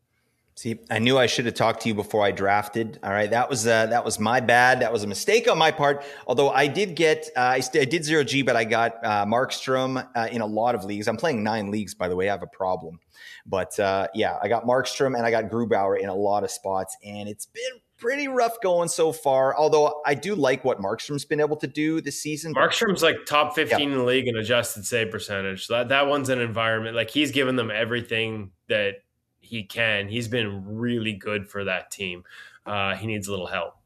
See, 0.57 0.79
I 0.91 1.01
knew 1.01 1.19
I 1.19 1.27
should 1.27 1.45
have 1.45 1.55
talked 1.55 1.83
to 1.83 1.89
you 1.89 1.95
before 1.95 2.25
I 2.25 2.31
drafted. 2.31 2.99
All 3.03 3.11
right, 3.11 3.31
that 3.31 3.51
was 3.51 3.67
uh, 3.67 3.87
that 3.87 4.07
was 4.07 4.19
my 4.19 4.41
bad. 4.41 4.81
That 4.81 4.91
was 4.91 5.05
a 5.05 5.07
mistake 5.07 5.51
on 5.51 5.59
my 5.59 5.71
part. 5.71 6.03
Although 6.27 6.49
I 6.49 6.67
did 6.67 6.97
get, 6.97 7.29
uh, 7.37 7.41
I, 7.41 7.61
st- 7.61 7.83
I, 7.83 7.85
did 7.85 8.07
zero 8.07 8.25
G, 8.25 8.41
but 8.41 8.57
I 8.57 8.65
got 8.65 9.05
uh, 9.05 9.27
Markstrom 9.27 10.09
uh, 10.15 10.29
in 10.33 10.41
a 10.41 10.47
lot 10.47 10.75
of 10.75 10.83
leagues. 10.83 11.09
I'm 11.09 11.19
playing 11.19 11.45
nine 11.45 11.71
leagues, 11.71 11.95
by 11.95 12.09
the 12.09 12.17
way. 12.17 12.31
I 12.31 12.33
have 12.33 12.43
a 12.43 12.47
problem, 12.47 12.99
but 13.45 13.79
uh, 13.79 14.09
yeah, 14.15 14.39
I 14.43 14.49
got 14.49 14.65
Markstrom 14.65 15.15
and 15.15 15.27
I 15.27 15.31
got 15.31 15.45
Grubauer 15.51 16.01
in 16.01 16.09
a 16.09 16.15
lot 16.15 16.43
of 16.43 16.51
spots, 16.51 16.97
and 17.05 17.29
it's 17.29 17.45
been 17.45 17.81
pretty 17.99 18.27
rough 18.27 18.59
going 18.63 18.89
so 18.89 19.13
far. 19.13 19.55
Although 19.55 20.01
I 20.07 20.15
do 20.15 20.35
like 20.35 20.65
what 20.65 20.81
Markstrom's 20.81 21.27
been 21.27 21.41
able 21.41 21.57
to 21.57 21.67
do 21.67 22.01
this 22.01 22.23
season. 22.23 22.55
Markstrom's 22.55 23.03
like 23.03 23.27
top 23.27 23.55
15 23.55 23.79
yeah. 23.79 23.85
in 23.85 23.93
the 23.93 24.05
league 24.05 24.27
in 24.27 24.37
adjusted 24.37 24.87
save 24.87 25.11
percentage. 25.11 25.67
So 25.67 25.75
that, 25.75 25.89
that 25.91 26.07
one's 26.07 26.31
an 26.31 26.41
environment 26.41 26.97
like 26.97 27.11
he's 27.11 27.31
given 27.31 27.57
them 27.57 27.71
everything 27.71 28.53
that 28.69 28.95
he 29.47 29.63
can. 29.63 30.09
He's 30.09 30.29
been 30.29 30.77
really 30.77 31.13
good 31.13 31.49
for 31.49 31.65
that 31.65 31.91
team. 31.91 32.25
Uh, 32.65 32.97
he 32.97 33.07
needs 33.07 33.29
a 33.29 33.31
little 33.31 33.47
help. 33.47 33.77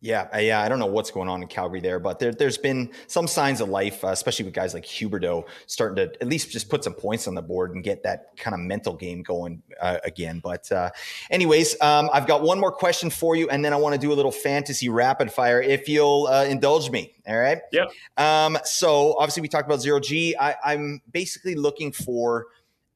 Yeah, 0.00 0.38
yeah, 0.38 0.62
I 0.62 0.68
don't 0.68 0.78
know 0.78 0.86
what's 0.86 1.10
going 1.10 1.28
on 1.28 1.42
in 1.42 1.48
Calgary 1.48 1.80
there, 1.80 1.98
but 1.98 2.20
there, 2.20 2.32
has 2.38 2.56
been 2.56 2.92
some 3.08 3.26
signs 3.26 3.60
of 3.60 3.68
life, 3.68 4.04
uh, 4.04 4.08
especially 4.08 4.44
with 4.44 4.54
guys 4.54 4.72
like 4.72 4.84
Huberdeau 4.84 5.44
starting 5.66 5.96
to 5.96 6.22
at 6.22 6.28
least 6.28 6.52
just 6.52 6.68
put 6.68 6.84
some 6.84 6.94
points 6.94 7.26
on 7.26 7.34
the 7.34 7.42
board 7.42 7.74
and 7.74 7.82
get 7.82 8.04
that 8.04 8.36
kind 8.36 8.54
of 8.54 8.60
mental 8.60 8.94
game 8.94 9.24
going 9.24 9.60
uh, 9.80 9.98
again. 10.04 10.38
But, 10.38 10.70
uh, 10.70 10.90
anyways, 11.32 11.80
um, 11.80 12.10
I've 12.12 12.28
got 12.28 12.42
one 12.42 12.60
more 12.60 12.70
question 12.70 13.10
for 13.10 13.34
you, 13.34 13.48
and 13.48 13.64
then 13.64 13.72
I 13.72 13.76
want 13.76 13.94
to 13.96 14.00
do 14.00 14.12
a 14.12 14.14
little 14.14 14.30
fantasy 14.30 14.88
rapid 14.88 15.32
fire 15.32 15.60
if 15.60 15.88
you'll 15.88 16.28
uh, 16.28 16.44
indulge 16.44 16.90
me. 16.90 17.14
All 17.26 17.36
right. 17.36 17.58
Yeah. 17.72 17.86
Um, 18.16 18.56
so 18.62 19.16
obviously 19.18 19.42
we 19.42 19.48
talked 19.48 19.66
about 19.66 19.80
zero 19.80 19.98
G. 19.98 20.36
I, 20.38 20.54
I'm 20.64 21.02
basically 21.10 21.56
looking 21.56 21.90
for 21.90 22.46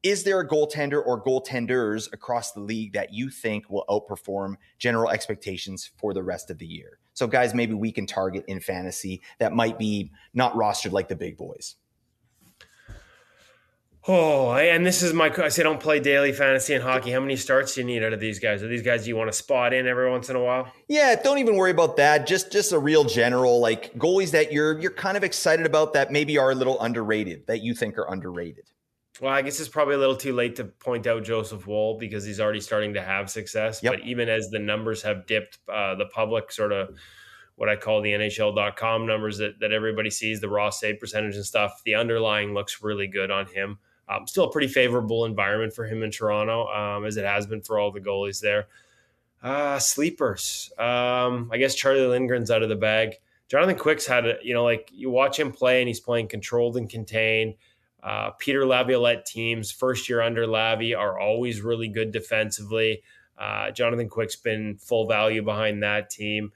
is 0.03 0.25
there 0.25 0.41
a 0.41 0.49
goaltender 0.49 1.05
or 1.05 1.23
goaltenders 1.23 2.13
across 2.13 2.53
the 2.53 2.61
league 2.61 2.93
that 2.95 3.13
you 3.13 3.31
think 3.31 3.71
will 3.71 3.85
outperform 3.89 4.57
general 4.79 5.11
expectations 5.11 5.91
for 5.97 6.13
the 6.13 6.23
rest 6.23 6.51
of 6.51 6.59
the 6.59 6.67
year? 6.67 6.99
So, 7.15 7.27
guys, 7.27 7.55
maybe 7.55 7.75
we 7.75 7.93
can 7.93 8.07
target 8.07 8.45
in 8.49 8.61
fantasy 8.61 9.23
that 9.39 9.53
might 9.53 9.79
be 9.79 10.11
not 10.35 10.55
rostered 10.55 10.93
like 10.93 11.09
the 11.09 11.17
big 11.17 11.37
boys. 11.37 11.77
Oh, 14.09 14.53
and 14.53 14.85
this 14.85 15.01
is 15.01 15.13
my. 15.13 15.33
I 15.39 15.49
say 15.49 15.63
don't 15.63 15.79
play 15.79 16.01
daily 16.01 16.33
fantasy 16.33 16.75
and 16.75 16.83
hockey. 16.83 17.13
How 17.13 17.21
many 17.21 17.37
starts 17.37 17.75
do 17.75 17.83
you 17.83 17.87
need 17.87 18.03
out 18.03 18.13
of 18.13 18.19
these 18.19 18.41
guys? 18.41 18.61
Are 18.61 18.67
these 18.67 18.83
guys 18.83 19.07
you 19.07 19.15
want 19.15 19.31
to 19.31 19.33
spot 19.33 19.73
in 19.73 19.87
every 19.87 20.11
once 20.11 20.29
in 20.29 20.35
a 20.35 20.43
while? 20.43 20.73
Yeah, 20.89 21.15
don't 21.15 21.39
even 21.39 21.55
worry 21.55 21.71
about 21.71 21.97
that. 21.99 22.27
Just 22.27 22.51
just 22.51 22.73
a 22.73 22.79
real 22.81 23.05
general 23.05 23.61
like 23.61 23.95
goalies 23.95 24.33
that 24.33 24.53
you're 24.53 24.81
you're 24.81 24.91
kind 24.91 25.17
of 25.17 25.23
excited 25.23 25.67
about 25.67 25.93
that 25.93 26.11
maybe 26.11 26.37
are 26.37 26.51
a 26.51 26.55
little 26.55 26.81
underrated 26.81 27.47
that 27.47 27.63
you 27.63 27.75
think 27.75 27.97
are 27.97 28.11
underrated. 28.11 28.65
Well, 29.21 29.33
I 29.33 29.43
guess 29.43 29.61
it's 29.61 29.69
probably 29.69 29.95
a 29.95 29.99
little 29.99 30.17
too 30.17 30.33
late 30.33 30.57
to 30.57 30.65
point 30.65 31.07
out 31.07 31.23
Joseph 31.23 31.67
Woll 31.67 31.99
because 31.99 32.25
he's 32.25 32.41
already 32.41 32.61
starting 32.61 32.95
to 32.95 33.03
have 33.03 33.31
success. 33.31 33.83
Yep. 33.83 33.93
But 33.93 34.01
even 34.03 34.29
as 34.29 34.49
the 34.49 34.59
numbers 34.59 35.03
have 35.03 35.27
dipped, 35.27 35.59
uh, 35.69 35.95
the 35.97 36.07
public 36.07 36.51
sort 36.51 36.73
of 36.73 36.97
what 37.57 37.69
I 37.69 37.77
call 37.77 38.01
the 38.01 38.11
NHL.com 38.11 39.07
numbers 39.07 39.39
that, 39.39 39.61
that 39.61 39.73
everybody 39.73 40.11
sees, 40.11 40.41
the 40.41 40.49
raw 40.49 40.71
save 40.71 40.99
percentage 40.99 41.37
and 41.37 41.45
stuff, 41.45 41.83
the 41.85 41.95
underlying 41.95 42.55
looks 42.55 42.83
really 42.83 43.07
good 43.07 43.31
on 43.31 43.47
him. 43.47 43.79
Um, 44.09 44.27
still 44.27 44.45
a 44.45 44.51
pretty 44.51 44.69
favorable 44.69 45.27
environment 45.27 45.75
for 45.75 45.85
him 45.85 46.03
in 46.03 46.11
Toronto, 46.11 46.67
um, 46.69 47.05
as 47.05 47.17
it 47.17 47.25
has 47.25 47.47
been 47.47 47.61
for 47.61 47.79
all 47.79 47.93
the 47.93 48.01
goalies 48.01 48.41
there. 48.41 48.67
Uh, 49.43 49.79
sleepers. 49.79 50.73
Um, 50.79 51.51
I 51.53 51.59
guess 51.59 51.75
Charlie 51.75 52.01
Lindgren's 52.01 52.51
out 52.51 52.63
of 52.63 52.69
the 52.69 52.77
bag. 52.77 53.15
Jonathan 53.49 53.77
Quick's 53.77 54.07
had, 54.07 54.27
a, 54.27 54.39
you 54.43 54.55
know, 54.55 54.65
like 54.65 54.91
you 54.93 55.11
watch 55.11 55.39
him 55.39 55.53
play 55.53 55.81
and 55.81 55.89
he's 55.89 56.01
playing 56.01 56.29
controlled 56.29 56.77
and 56.77 56.89
contained. 56.89 57.55
Uh, 58.03 58.31
Peter 58.39 58.67
Laviolette 58.67 59.25
teams, 59.25 59.71
first 59.71 60.09
year 60.09 60.21
under 60.21 60.47
Lavi, 60.47 60.97
are 60.97 61.19
always 61.19 61.61
really 61.61 61.89
good 61.89 62.11
defensively. 62.11 63.03
Uh, 63.39 63.71
Jonathan 63.71 64.09
Quick's 64.09 64.37
been 64.37 64.77
full 64.77 65.07
value 65.07 65.43
behind 65.43 65.83
that 65.83 66.11
team. 66.11 66.53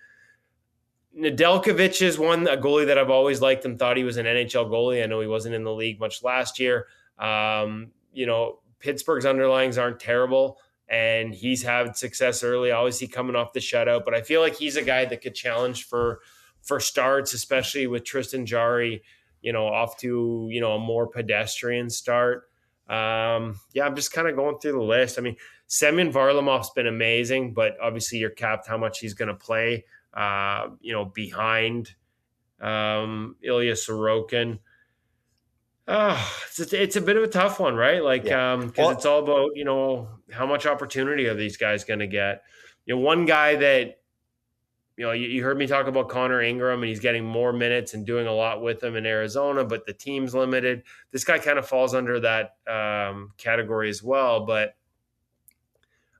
Nedeljkovic 1.16 2.02
is 2.02 2.18
one, 2.18 2.46
a 2.46 2.56
goalie 2.56 2.86
that 2.86 2.98
I've 2.98 3.10
always 3.10 3.40
liked 3.40 3.64
and 3.64 3.78
thought 3.78 3.96
he 3.96 4.04
was 4.04 4.16
an 4.18 4.26
NHL 4.26 4.68
goalie. 4.68 5.02
I 5.02 5.06
know 5.06 5.20
he 5.20 5.26
wasn't 5.26 5.54
in 5.54 5.64
the 5.64 5.72
league 5.72 5.98
much 5.98 6.22
last 6.22 6.58
year. 6.58 6.86
Um, 7.18 7.92
you 8.12 8.26
know, 8.26 8.58
Pittsburgh's 8.80 9.24
underlings 9.24 9.78
aren't 9.78 10.00
terrible, 10.00 10.58
and 10.88 11.34
he's 11.34 11.62
had 11.62 11.96
success 11.96 12.42
early. 12.42 12.70
Obviously, 12.70 13.06
coming 13.06 13.34
off 13.34 13.52
the 13.52 13.60
shutout, 13.60 14.04
but 14.04 14.14
I 14.14 14.20
feel 14.20 14.40
like 14.40 14.56
he's 14.56 14.76
a 14.76 14.82
guy 14.82 15.06
that 15.06 15.22
could 15.22 15.34
challenge 15.34 15.84
for 15.84 16.20
for 16.60 16.80
starts, 16.80 17.32
especially 17.32 17.86
with 17.86 18.04
Tristan 18.04 18.44
Jarry 18.44 19.02
you 19.42 19.52
know, 19.52 19.66
off 19.66 19.96
to, 19.98 20.48
you 20.50 20.60
know, 20.60 20.72
a 20.72 20.78
more 20.78 21.06
pedestrian 21.06 21.90
start. 21.90 22.48
Um, 22.88 23.58
yeah, 23.74 23.84
I'm 23.84 23.96
just 23.96 24.12
kind 24.12 24.28
of 24.28 24.36
going 24.36 24.58
through 24.58 24.72
the 24.72 24.82
list. 24.82 25.18
I 25.18 25.22
mean, 25.22 25.36
Semyon 25.66 26.12
Varlamov's 26.12 26.70
been 26.70 26.86
amazing, 26.86 27.54
but 27.54 27.76
obviously 27.82 28.18
you're 28.18 28.30
capped 28.30 28.68
how 28.68 28.78
much 28.78 29.00
he's 29.00 29.14
going 29.14 29.28
to 29.28 29.34
play, 29.34 29.84
uh, 30.14 30.68
you 30.80 30.92
know, 30.92 31.04
behind 31.04 31.94
um, 32.60 33.36
Ilya 33.42 33.72
Sorokin. 33.72 34.60
Oh, 35.88 36.32
it's, 36.48 36.72
a, 36.72 36.82
it's 36.82 36.96
a 36.96 37.00
bit 37.00 37.16
of 37.16 37.22
a 37.22 37.28
tough 37.28 37.60
one, 37.60 37.74
right? 37.74 38.02
Like, 38.02 38.24
yeah. 38.24 38.52
um, 38.52 38.70
cause 38.70 38.78
well, 38.78 38.90
it's 38.90 39.06
all 39.06 39.22
about, 39.22 39.50
you 39.54 39.64
know, 39.64 40.08
how 40.32 40.46
much 40.46 40.66
opportunity 40.66 41.26
are 41.26 41.34
these 41.34 41.56
guys 41.56 41.84
going 41.84 42.00
to 42.00 42.06
get? 42.06 42.42
You 42.86 42.94
know, 42.94 43.00
one 43.00 43.24
guy 43.24 43.56
that 43.56 43.98
you 44.96 45.04
know, 45.04 45.12
you, 45.12 45.28
you, 45.28 45.42
heard 45.42 45.58
me 45.58 45.66
talk 45.66 45.86
about 45.86 46.08
Connor 46.08 46.40
Ingram, 46.40 46.82
and 46.82 46.88
he's 46.88 47.00
getting 47.00 47.24
more 47.24 47.52
minutes 47.52 47.92
and 47.92 48.06
doing 48.06 48.26
a 48.26 48.32
lot 48.32 48.62
with 48.62 48.80
them 48.80 48.96
in 48.96 49.04
Arizona, 49.04 49.62
but 49.62 49.84
the 49.84 49.92
team's 49.92 50.34
limited. 50.34 50.84
This 51.10 51.24
guy 51.24 51.38
kind 51.38 51.58
of 51.58 51.68
falls 51.68 51.94
under 51.94 52.18
that 52.20 52.56
um, 52.66 53.32
category 53.36 53.90
as 53.90 54.02
well. 54.02 54.46
But 54.46 54.74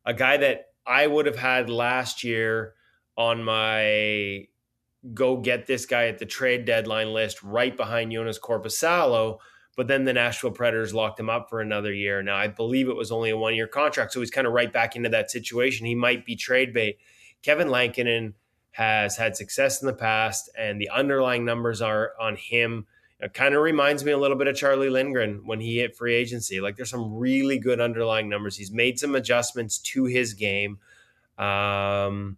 a 0.04 0.12
guy 0.12 0.36
that 0.36 0.66
I 0.86 1.06
would 1.06 1.24
have 1.24 1.38
had 1.38 1.70
last 1.70 2.22
year 2.22 2.74
on 3.16 3.42
my 3.42 4.46
go 5.14 5.36
get 5.36 5.66
this 5.66 5.86
guy 5.86 6.08
at 6.08 6.18
the 6.18 6.26
trade 6.26 6.64
deadline 6.64 7.12
list 7.12 7.42
right 7.42 7.76
behind 7.76 8.12
Joonas 8.12 8.40
Korpisalo. 8.40 9.38
But 9.76 9.88
then 9.88 10.04
the 10.04 10.12
Nashville 10.12 10.50
Predators 10.50 10.94
locked 10.94 11.20
him 11.20 11.30
up 11.30 11.48
for 11.48 11.60
another 11.60 11.92
year. 11.92 12.22
Now, 12.22 12.36
I 12.36 12.48
believe 12.48 12.88
it 12.88 12.96
was 12.96 13.12
only 13.12 13.30
a 13.30 13.36
one 13.36 13.54
year 13.54 13.66
contract. 13.66 14.12
So 14.12 14.20
he's 14.20 14.30
kind 14.30 14.46
of 14.46 14.52
right 14.52 14.72
back 14.72 14.96
into 14.96 15.10
that 15.10 15.30
situation. 15.30 15.86
He 15.86 15.94
might 15.94 16.26
be 16.26 16.36
trade 16.36 16.72
bait. 16.72 16.98
Kevin 17.42 17.68
Lankinen 17.68 18.34
has 18.76 19.16
had 19.16 19.34
success 19.34 19.80
in 19.80 19.86
the 19.86 19.94
past, 19.94 20.50
and 20.56 20.78
the 20.78 20.90
underlying 20.90 21.46
numbers 21.46 21.80
are 21.80 22.12
on 22.20 22.36
him. 22.36 22.86
It 23.18 23.32
kind 23.32 23.54
of 23.54 23.62
reminds 23.62 24.04
me 24.04 24.12
a 24.12 24.18
little 24.18 24.36
bit 24.36 24.48
of 24.48 24.54
Charlie 24.54 24.90
Lindgren 24.90 25.46
when 25.46 25.60
he 25.60 25.78
hit 25.78 25.96
free 25.96 26.14
agency. 26.14 26.60
Like 26.60 26.76
there's 26.76 26.90
some 26.90 27.14
really 27.14 27.58
good 27.58 27.80
underlying 27.80 28.28
numbers. 28.28 28.54
He's 28.54 28.70
made 28.70 28.98
some 28.98 29.14
adjustments 29.14 29.78
to 29.78 30.04
his 30.04 30.34
game. 30.34 30.78
Um, 31.38 32.36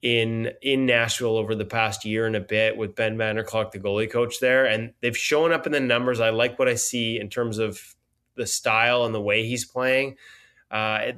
in 0.00 0.52
in 0.62 0.86
Nashville 0.86 1.36
over 1.36 1.54
the 1.54 1.64
past 1.66 2.06
year 2.06 2.26
and 2.26 2.36
a 2.36 2.40
bit 2.40 2.78
with 2.78 2.94
Ben 2.94 3.18
Vanderklok, 3.18 3.72
the 3.72 3.80
goalie 3.80 4.10
coach 4.10 4.40
there, 4.40 4.64
and 4.64 4.94
they've 5.02 5.16
shown 5.16 5.52
up 5.52 5.66
in 5.66 5.72
the 5.72 5.80
numbers. 5.80 6.20
I 6.20 6.30
like 6.30 6.58
what 6.58 6.68
I 6.68 6.74
see 6.74 7.20
in 7.20 7.28
terms 7.28 7.58
of 7.58 7.78
the 8.34 8.46
style 8.46 9.04
and 9.04 9.14
the 9.14 9.20
way 9.20 9.44
he's 9.46 9.66
playing. 9.66 10.16
Uh, 10.70 11.12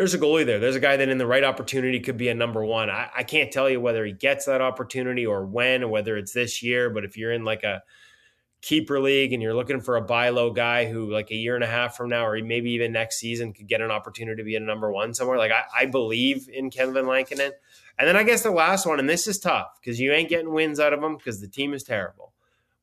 there's 0.00 0.14
a 0.14 0.18
goalie 0.18 0.46
there. 0.46 0.58
There's 0.58 0.76
a 0.76 0.80
guy 0.80 0.96
that 0.96 1.10
in 1.10 1.18
the 1.18 1.26
right 1.26 1.44
opportunity 1.44 2.00
could 2.00 2.16
be 2.16 2.30
a 2.30 2.34
number 2.34 2.64
one. 2.64 2.88
I, 2.88 3.10
I 3.14 3.22
can't 3.22 3.52
tell 3.52 3.68
you 3.68 3.82
whether 3.82 4.02
he 4.06 4.12
gets 4.12 4.46
that 4.46 4.62
opportunity 4.62 5.26
or 5.26 5.44
when, 5.44 5.82
or 5.82 5.88
whether 5.88 6.16
it's 6.16 6.32
this 6.32 6.62
year. 6.62 6.88
But 6.88 7.04
if 7.04 7.18
you're 7.18 7.32
in 7.32 7.44
like 7.44 7.64
a 7.64 7.82
keeper 8.62 8.98
league 8.98 9.34
and 9.34 9.42
you're 9.42 9.52
looking 9.52 9.78
for 9.78 9.98
a 9.98 10.00
buy 10.00 10.30
low 10.30 10.52
guy 10.52 10.90
who 10.90 11.12
like 11.12 11.30
a 11.30 11.34
year 11.34 11.54
and 11.54 11.62
a 11.62 11.66
half 11.66 11.98
from 11.98 12.08
now 12.08 12.24
or 12.24 12.42
maybe 12.42 12.70
even 12.70 12.92
next 12.92 13.18
season 13.18 13.52
could 13.52 13.68
get 13.68 13.82
an 13.82 13.90
opportunity 13.90 14.40
to 14.40 14.42
be 14.44 14.56
a 14.56 14.60
number 14.60 14.90
one 14.90 15.14
somewhere 15.14 15.38
like 15.38 15.50
i, 15.50 15.62
I 15.74 15.86
believe 15.86 16.46
in 16.52 16.68
kevin 16.68 17.06
lankinen 17.06 17.52
and 17.98 18.06
then 18.06 18.18
i 18.18 18.22
guess 18.22 18.42
the 18.42 18.50
last 18.50 18.84
one 18.84 18.98
and 18.98 19.08
this 19.08 19.26
is 19.26 19.38
tough 19.38 19.78
because 19.80 19.98
you 19.98 20.12
ain't 20.12 20.28
getting 20.28 20.52
wins 20.52 20.78
out 20.78 20.92
of 20.92 21.00
them 21.00 21.16
because 21.16 21.40
the 21.40 21.48
team 21.48 21.72
is 21.72 21.84
terrible 21.84 22.34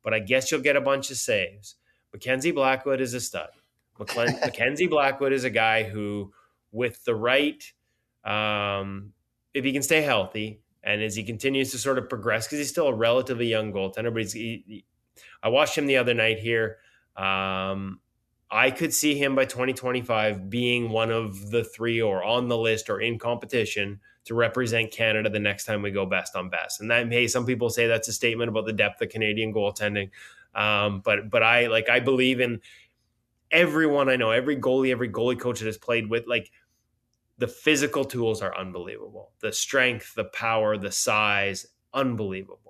but 0.02 0.12
i 0.12 0.18
guess 0.18 0.50
you'll 0.50 0.62
get 0.62 0.74
a 0.74 0.80
bunch 0.80 1.12
of 1.12 1.16
saves 1.16 1.76
mackenzie 2.12 2.50
blackwood 2.50 3.00
is 3.00 3.14
a 3.14 3.20
stud 3.20 3.50
mackenzie 4.16 4.88
blackwood 4.88 5.32
is 5.32 5.44
a 5.44 5.50
guy 5.50 5.84
who 5.84 6.32
with 6.72 7.04
the 7.04 7.14
right 7.14 7.72
um, 8.24 9.12
if 9.54 9.64
he 9.64 9.72
can 9.72 9.82
stay 9.82 10.02
healthy 10.02 10.60
and 10.82 11.02
as 11.02 11.16
he 11.16 11.24
continues 11.24 11.70
to 11.72 11.78
sort 11.78 11.98
of 11.98 12.08
progress 12.08 12.46
because 12.46 12.58
he's 12.58 12.68
still 12.68 12.88
a 12.88 12.94
relatively 12.94 13.46
young 13.46 13.72
goaltender 13.72 14.12
but 14.12 14.22
he's 14.22 14.32
he, 14.32 14.84
I 15.42 15.48
watched 15.48 15.76
him 15.76 15.86
the 15.86 15.96
other 15.96 16.14
night 16.14 16.38
here. 16.38 16.78
Um, 17.16 18.00
I 18.50 18.70
could 18.70 18.94
see 18.94 19.14
him 19.14 19.34
by 19.34 19.44
2025 19.44 20.48
being 20.48 20.88
one 20.90 21.10
of 21.10 21.50
the 21.50 21.64
three 21.64 22.00
or 22.00 22.24
on 22.24 22.48
the 22.48 22.56
list 22.56 22.88
or 22.88 23.00
in 23.00 23.18
competition 23.18 24.00
to 24.24 24.34
represent 24.34 24.90
Canada 24.90 25.28
the 25.28 25.38
next 25.38 25.64
time 25.64 25.82
we 25.82 25.90
go 25.90 26.06
best 26.06 26.34
on 26.34 26.48
best. 26.48 26.80
And 26.80 26.90
that, 26.90 27.10
hey, 27.12 27.26
some 27.28 27.44
people 27.44 27.68
say 27.68 27.86
that's 27.86 28.08
a 28.08 28.12
statement 28.12 28.48
about 28.48 28.66
the 28.66 28.72
depth 28.72 29.02
of 29.02 29.10
Canadian 29.10 29.52
goaltending. 29.52 30.10
Um, 30.54 31.00
but, 31.04 31.30
but 31.30 31.42
I 31.42 31.66
like, 31.66 31.88
I 31.88 32.00
believe 32.00 32.40
in 32.40 32.60
everyone 33.50 34.08
I 34.08 34.16
know, 34.16 34.30
every 34.30 34.56
goalie, 34.56 34.90
every 34.90 35.10
goalie 35.10 35.38
coach 35.38 35.60
that 35.60 35.66
has 35.66 35.78
played 35.78 36.08
with, 36.08 36.26
like, 36.26 36.50
the 37.38 37.48
physical 37.48 38.04
tools 38.04 38.42
are 38.42 38.56
unbelievable. 38.56 39.32
The 39.40 39.52
strength, 39.52 40.14
the 40.14 40.24
power, 40.24 40.76
the 40.76 40.92
size, 40.92 41.66
unbelievable 41.94 42.68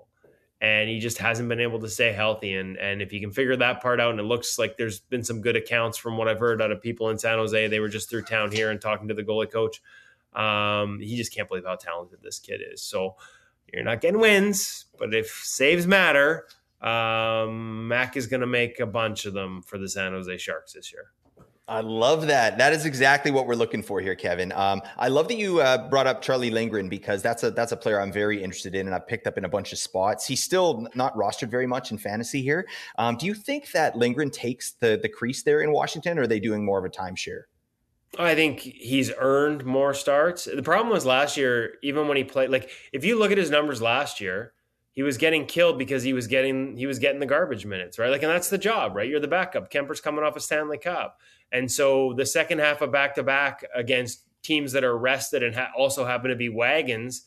and 0.60 0.88
he 0.88 0.98
just 0.98 1.18
hasn't 1.18 1.48
been 1.48 1.60
able 1.60 1.78
to 1.78 1.88
stay 1.88 2.12
healthy. 2.12 2.54
And 2.54 2.76
and 2.78 3.00
if 3.00 3.10
he 3.10 3.20
can 3.20 3.30
figure 3.30 3.56
that 3.56 3.80
part 3.80 4.00
out, 4.00 4.10
and 4.10 4.20
it 4.20 4.24
looks 4.24 4.58
like 4.58 4.76
there's 4.76 5.00
been 5.00 5.22
some 5.22 5.40
good 5.40 5.56
accounts 5.56 5.98
from 5.98 6.16
what 6.16 6.28
I've 6.28 6.40
heard 6.40 6.60
out 6.60 6.72
of 6.72 6.82
people 6.82 7.10
in 7.10 7.18
San 7.18 7.38
Jose. 7.38 7.68
They 7.68 7.80
were 7.80 7.88
just 7.88 8.10
through 8.10 8.22
town 8.22 8.50
here 8.50 8.70
and 8.70 8.80
talking 8.80 9.08
to 9.08 9.14
the 9.14 9.22
goalie 9.22 9.50
coach. 9.50 9.80
Um, 10.34 10.98
he 11.00 11.16
just 11.16 11.34
can't 11.34 11.48
believe 11.48 11.64
how 11.64 11.76
talented 11.76 12.20
this 12.22 12.38
kid 12.38 12.60
is. 12.72 12.82
So 12.82 13.16
you're 13.72 13.84
not 13.84 14.00
getting 14.00 14.20
wins, 14.20 14.86
but 14.98 15.14
if 15.14 15.28
saves 15.44 15.86
matter, 15.86 16.46
um, 16.80 17.88
Mac 17.88 18.16
is 18.16 18.26
going 18.26 18.40
to 18.40 18.46
make 18.46 18.80
a 18.80 18.86
bunch 18.86 19.26
of 19.26 19.34
them 19.34 19.62
for 19.62 19.78
the 19.78 19.88
San 19.88 20.12
Jose 20.12 20.38
Sharks 20.38 20.72
this 20.72 20.92
year. 20.92 21.12
I 21.68 21.80
love 21.80 22.26
that. 22.28 22.56
That 22.56 22.72
is 22.72 22.86
exactly 22.86 23.30
what 23.30 23.46
we're 23.46 23.54
looking 23.54 23.82
for 23.82 24.00
here, 24.00 24.14
Kevin. 24.14 24.52
Um, 24.52 24.80
I 24.96 25.08
love 25.08 25.28
that 25.28 25.36
you 25.36 25.60
uh, 25.60 25.88
brought 25.88 26.06
up 26.06 26.22
Charlie 26.22 26.50
Lindgren 26.50 26.88
because 26.88 27.20
that's 27.20 27.42
a 27.42 27.50
that's 27.50 27.72
a 27.72 27.76
player 27.76 28.00
I'm 28.00 28.10
very 28.10 28.42
interested 28.42 28.74
in, 28.74 28.86
and 28.86 28.94
I 28.94 28.98
picked 28.98 29.26
up 29.26 29.36
in 29.36 29.44
a 29.44 29.48
bunch 29.48 29.72
of 29.72 29.78
spots. 29.78 30.26
He's 30.26 30.42
still 30.42 30.88
not 30.94 31.14
rostered 31.14 31.50
very 31.50 31.66
much 31.66 31.90
in 31.90 31.98
fantasy 31.98 32.40
here. 32.40 32.66
Um, 32.96 33.16
do 33.16 33.26
you 33.26 33.34
think 33.34 33.70
that 33.72 33.96
Lindgren 33.96 34.30
takes 34.30 34.72
the 34.72 34.98
the 35.00 35.10
crease 35.10 35.42
there 35.42 35.60
in 35.60 35.70
Washington, 35.70 36.18
or 36.18 36.22
are 36.22 36.26
they 36.26 36.40
doing 36.40 36.64
more 36.64 36.78
of 36.78 36.86
a 36.86 36.88
timeshare? 36.88 37.42
I 38.18 38.34
think 38.34 38.60
he's 38.60 39.12
earned 39.18 39.66
more 39.66 39.92
starts. 39.92 40.46
The 40.46 40.62
problem 40.62 40.90
was 40.90 41.04
last 41.04 41.36
year, 41.36 41.74
even 41.82 42.08
when 42.08 42.16
he 42.16 42.24
played, 42.24 42.48
like 42.48 42.70
if 42.92 43.04
you 43.04 43.18
look 43.18 43.30
at 43.30 43.36
his 43.36 43.50
numbers 43.50 43.82
last 43.82 44.20
year, 44.20 44.54
he 44.92 45.02
was 45.02 45.18
getting 45.18 45.44
killed 45.44 45.78
because 45.78 46.02
he 46.02 46.12
was 46.12 46.26
getting 46.26 46.76
he 46.76 46.86
was 46.86 46.98
getting 46.98 47.20
the 47.20 47.26
garbage 47.26 47.66
minutes, 47.66 47.98
right? 47.98 48.10
Like, 48.10 48.22
and 48.22 48.32
that's 48.32 48.48
the 48.48 48.58
job, 48.58 48.96
right? 48.96 49.08
You're 49.08 49.20
the 49.20 49.28
backup. 49.28 49.70
Kuemper's 49.70 50.00
coming 50.00 50.24
off 50.24 50.34
a 50.34 50.40
Stanley 50.40 50.78
Cup. 50.78 51.18
And 51.52 51.70
so 51.70 52.12
the 52.14 52.26
second 52.26 52.58
half 52.58 52.82
of 52.82 52.92
back 52.92 53.14
to 53.14 53.22
back 53.22 53.64
against 53.74 54.24
teams 54.42 54.72
that 54.72 54.84
are 54.84 54.96
rested 54.96 55.42
and 55.42 55.54
ha- 55.54 55.70
also 55.76 56.04
happen 56.04 56.30
to 56.30 56.36
be 56.36 56.48
wagons, 56.48 57.24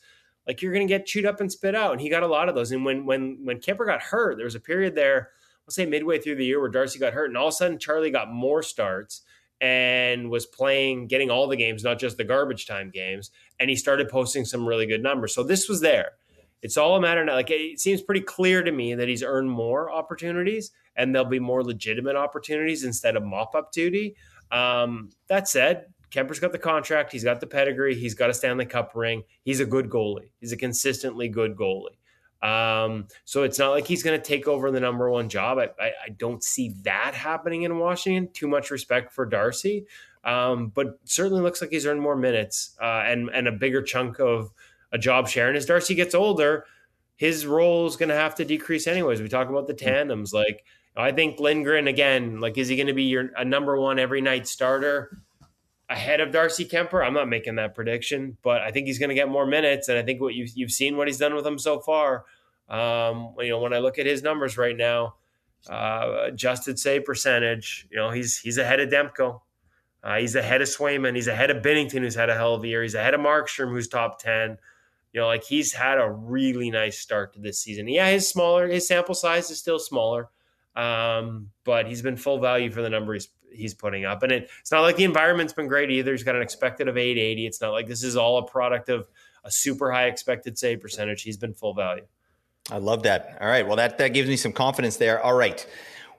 like 0.47 0.61
you're 0.61 0.73
going 0.73 0.87
to 0.87 0.91
get 0.91 1.05
chewed 1.05 1.25
up 1.25 1.41
and 1.41 1.51
spit 1.51 1.75
out. 1.75 1.91
And 1.91 2.01
he 2.01 2.09
got 2.09 2.23
a 2.23 2.27
lot 2.27 2.49
of 2.49 2.55
those. 2.55 2.71
And 2.71 2.85
when 2.85 3.05
when 3.05 3.39
when 3.43 3.59
Kuemper 3.59 3.85
got 3.85 4.01
hurt, 4.01 4.37
there 4.37 4.45
was 4.45 4.55
a 4.55 4.59
period 4.59 4.95
there, 4.95 5.29
let's 5.65 5.75
say 5.75 5.85
midway 5.85 6.19
through 6.19 6.35
the 6.35 6.45
year, 6.45 6.59
where 6.59 6.69
Darcy 6.69 6.99
got 6.99 7.13
hurt, 7.13 7.29
and 7.29 7.37
all 7.37 7.47
of 7.47 7.53
a 7.53 7.55
sudden 7.55 7.79
Charlie 7.79 8.11
got 8.11 8.31
more 8.31 8.63
starts 8.63 9.21
and 9.59 10.31
was 10.31 10.47
playing, 10.47 11.05
getting 11.05 11.29
all 11.29 11.47
the 11.47 11.55
games, 11.55 11.83
not 11.83 11.99
just 11.99 12.17
the 12.17 12.23
garbage 12.23 12.65
time 12.65 12.89
games. 12.89 13.29
And 13.59 13.69
he 13.69 13.75
started 13.75 14.09
posting 14.09 14.43
some 14.43 14.67
really 14.67 14.87
good 14.87 15.03
numbers. 15.03 15.35
So 15.35 15.43
this 15.43 15.69
was 15.69 15.81
there. 15.81 16.13
It's 16.63 16.77
all 16.77 16.95
a 16.95 17.01
matter 17.01 17.23
now. 17.23 17.33
Like 17.33 17.51
it 17.51 17.79
seems 17.79 18.01
pretty 18.01 18.21
clear 18.21 18.63
to 18.63 18.71
me 18.71 18.95
that 18.95 19.07
he's 19.07 19.23
earned 19.23 19.49
more 19.49 19.91
opportunities 19.91 20.71
and 20.95 21.13
there'll 21.13 21.27
be 21.27 21.39
more 21.39 21.63
legitimate 21.63 22.15
opportunities 22.15 22.83
instead 22.83 23.15
of 23.15 23.23
mop 23.23 23.55
up 23.55 23.71
duty. 23.71 24.15
Um, 24.51 25.09
that 25.27 25.47
said, 25.47 25.85
Kuemper's 26.11 26.39
got 26.39 26.51
the 26.51 26.59
contract. 26.59 27.11
He's 27.11 27.23
got 27.23 27.39
the 27.39 27.47
pedigree. 27.47 27.95
He's 27.95 28.13
got 28.13 28.29
a 28.29 28.33
Stanley 28.33 28.65
Cup 28.65 28.91
ring. 28.95 29.23
He's 29.43 29.59
a 29.59 29.65
good 29.65 29.89
goalie. 29.89 30.31
He's 30.39 30.51
a 30.51 30.57
consistently 30.57 31.29
good 31.29 31.55
goalie. 31.55 31.95
Um, 32.41 33.07
so 33.23 33.43
it's 33.43 33.59
not 33.59 33.69
like 33.69 33.85
he's 33.85 34.01
going 34.01 34.19
to 34.19 34.25
take 34.25 34.47
over 34.47 34.71
the 34.71 34.79
number 34.79 35.09
one 35.09 35.29
job. 35.29 35.59
I, 35.59 35.69
I, 35.79 35.91
I, 36.05 36.09
don't 36.17 36.43
see 36.43 36.73
that 36.81 37.13
happening 37.13 37.63
in 37.63 37.77
Washington. 37.77 38.33
Too 38.33 38.47
much 38.47 38.71
respect 38.71 39.11
for 39.11 39.27
Darcy, 39.27 39.85
um, 40.23 40.69
but 40.69 40.99
certainly 41.03 41.43
looks 41.43 41.61
like 41.61 41.69
he's 41.69 41.85
earned 41.85 42.01
more 42.01 42.15
minutes 42.15 42.75
uh, 42.81 43.03
and 43.05 43.29
and 43.29 43.47
a 43.47 43.51
bigger 43.51 43.83
chunk 43.83 44.19
of 44.19 44.51
a 44.91 44.97
job 44.97 45.27
share. 45.27 45.49
And 45.49 45.57
as 45.57 45.67
Darcy 45.67 45.93
gets 45.93 46.15
older, 46.15 46.65
his 47.15 47.45
role 47.45 47.85
is 47.85 47.95
going 47.95 48.09
to 48.09 48.15
have 48.15 48.33
to 48.35 48.45
decrease 48.45 48.87
anyways. 48.87 49.21
We 49.21 49.29
talk 49.29 49.49
about 49.49 49.67
the 49.67 49.75
tandems, 49.75 50.33
like 50.33 50.65
I 50.95 51.11
think 51.11 51.39
Lindgren 51.39 51.87
again, 51.87 52.39
like 52.39 52.57
is 52.57 52.67
he 52.67 52.75
going 52.75 52.87
to 52.87 52.93
be 52.93 53.03
your 53.03 53.29
a 53.37 53.45
number 53.45 53.79
one 53.79 53.99
every 53.99 54.21
night 54.21 54.47
starter 54.47 55.17
ahead 55.89 56.19
of 56.19 56.31
Darcy 56.31 56.65
Kuemper? 56.65 57.05
I'm 57.05 57.13
not 57.13 57.29
making 57.29 57.55
that 57.55 57.75
prediction, 57.75 58.37
but 58.41 58.61
I 58.61 58.71
think 58.71 58.87
he's 58.87 58.99
going 58.99 59.09
to 59.09 59.15
get 59.15 59.29
more 59.29 59.45
minutes, 59.45 59.87
and 59.87 59.97
I 59.97 60.03
think 60.03 60.21
what 60.21 60.33
you've 60.33 60.51
you've 60.55 60.71
seen 60.71 60.97
what 60.97 61.07
he's 61.07 61.17
done 61.17 61.33
with 61.33 61.43
them 61.43 61.59
so 61.59 61.79
far. 61.79 62.25
Um, 62.67 63.35
you 63.39 63.49
know, 63.49 63.59
when 63.59 63.73
I 63.73 63.79
look 63.79 63.99
at 63.99 64.05
his 64.05 64.23
numbers 64.23 64.57
right 64.57 64.75
now, 64.75 65.15
uh, 65.69 66.23
adjusted 66.23 66.79
save 66.79 67.05
percentage, 67.05 67.87
you 67.89 67.97
know, 67.97 68.11
he's 68.11 68.37
he's 68.37 68.57
ahead 68.57 68.79
of 68.79 68.89
Demko. 68.89 69.41
Uh, 70.03 70.17
he's 70.17 70.35
ahead 70.35 70.61
of 70.61 70.67
Swayman. 70.67 71.15
He's 71.15 71.27
ahead 71.27 71.51
of 71.51 71.61
Binnington, 71.63 71.99
who's 71.99 72.15
had 72.15 72.29
a 72.29 72.33
hell 72.33 72.55
of 72.55 72.63
a 72.63 72.67
year. 72.67 72.81
He's 72.81 72.95
ahead 72.95 73.13
of 73.13 73.21
Markstrom, 73.21 73.69
who's 73.69 73.87
top 73.87 74.19
ten. 74.19 74.57
You 75.13 75.21
know, 75.21 75.27
like 75.27 75.43
he's 75.43 75.73
had 75.73 75.99
a 75.99 76.09
really 76.09 76.71
nice 76.71 76.97
start 76.97 77.33
to 77.33 77.39
this 77.39 77.59
season. 77.61 77.87
Yeah, 77.87 78.09
his 78.09 78.27
smaller, 78.27 78.67
his 78.67 78.87
sample 78.87 79.15
size 79.15 79.51
is 79.51 79.59
still 79.59 79.79
smaller. 79.79 80.29
Um, 80.75 81.49
but 81.63 81.87
he's 81.87 82.01
been 82.01 82.17
full 82.17 82.39
value 82.39 82.71
for 82.71 82.81
the 82.81 82.89
number 82.89 83.13
he's 83.13 83.29
he's 83.53 83.73
putting 83.73 84.05
up. 84.05 84.23
And 84.23 84.31
it, 84.31 84.49
it's 84.59 84.71
not 84.71 84.81
like 84.81 84.95
the 84.95 85.03
environment's 85.03 85.53
been 85.53 85.67
great 85.67 85.91
either. 85.91 86.11
He's 86.11 86.23
got 86.23 86.35
an 86.35 86.41
expected 86.41 86.87
of 86.87 86.97
880. 86.97 87.45
It's 87.45 87.61
not 87.61 87.71
like 87.71 87.87
this 87.87 88.03
is 88.03 88.15
all 88.15 88.37
a 88.37 88.45
product 88.45 88.89
of 88.89 89.07
a 89.43 89.51
super 89.51 89.91
high 89.91 90.05
expected 90.05 90.57
save 90.57 90.81
percentage. 90.81 91.21
He's 91.21 91.37
been 91.37 91.53
full 91.53 91.73
value. 91.73 92.05
I 92.69 92.77
love 92.77 93.03
that. 93.03 93.37
All 93.41 93.47
right. 93.47 93.65
Well, 93.65 93.75
that, 93.77 93.97
that 93.97 94.09
gives 94.09 94.29
me 94.29 94.37
some 94.37 94.53
confidence 94.53 94.97
there. 94.97 95.21
All 95.21 95.33
right. 95.33 95.65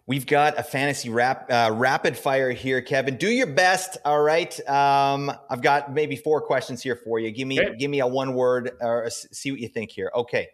We've 0.06 0.26
got 0.26 0.58
a 0.58 0.64
fantasy 0.64 1.08
rap, 1.10 1.46
uh, 1.48 1.70
rapid 1.72 2.18
fire 2.18 2.50
here, 2.50 2.82
Kevin. 2.82 3.16
Do 3.16 3.28
your 3.28 3.46
best. 3.46 3.98
All 4.04 4.20
right. 4.20 4.68
Um, 4.68 5.30
I've 5.48 5.62
got 5.62 5.92
maybe 5.94 6.16
four 6.16 6.40
questions 6.40 6.82
here 6.82 6.96
for 6.96 7.20
you. 7.20 7.30
Give 7.30 7.46
me, 7.46 7.60
okay. 7.60 7.76
give 7.78 7.90
me 7.90 8.00
a 8.00 8.06
one 8.06 8.34
word 8.34 8.72
or 8.80 9.08
see 9.10 9.52
what 9.52 9.60
you 9.60 9.68
think 9.68 9.92
here. 9.92 10.10
Okay. 10.14 10.48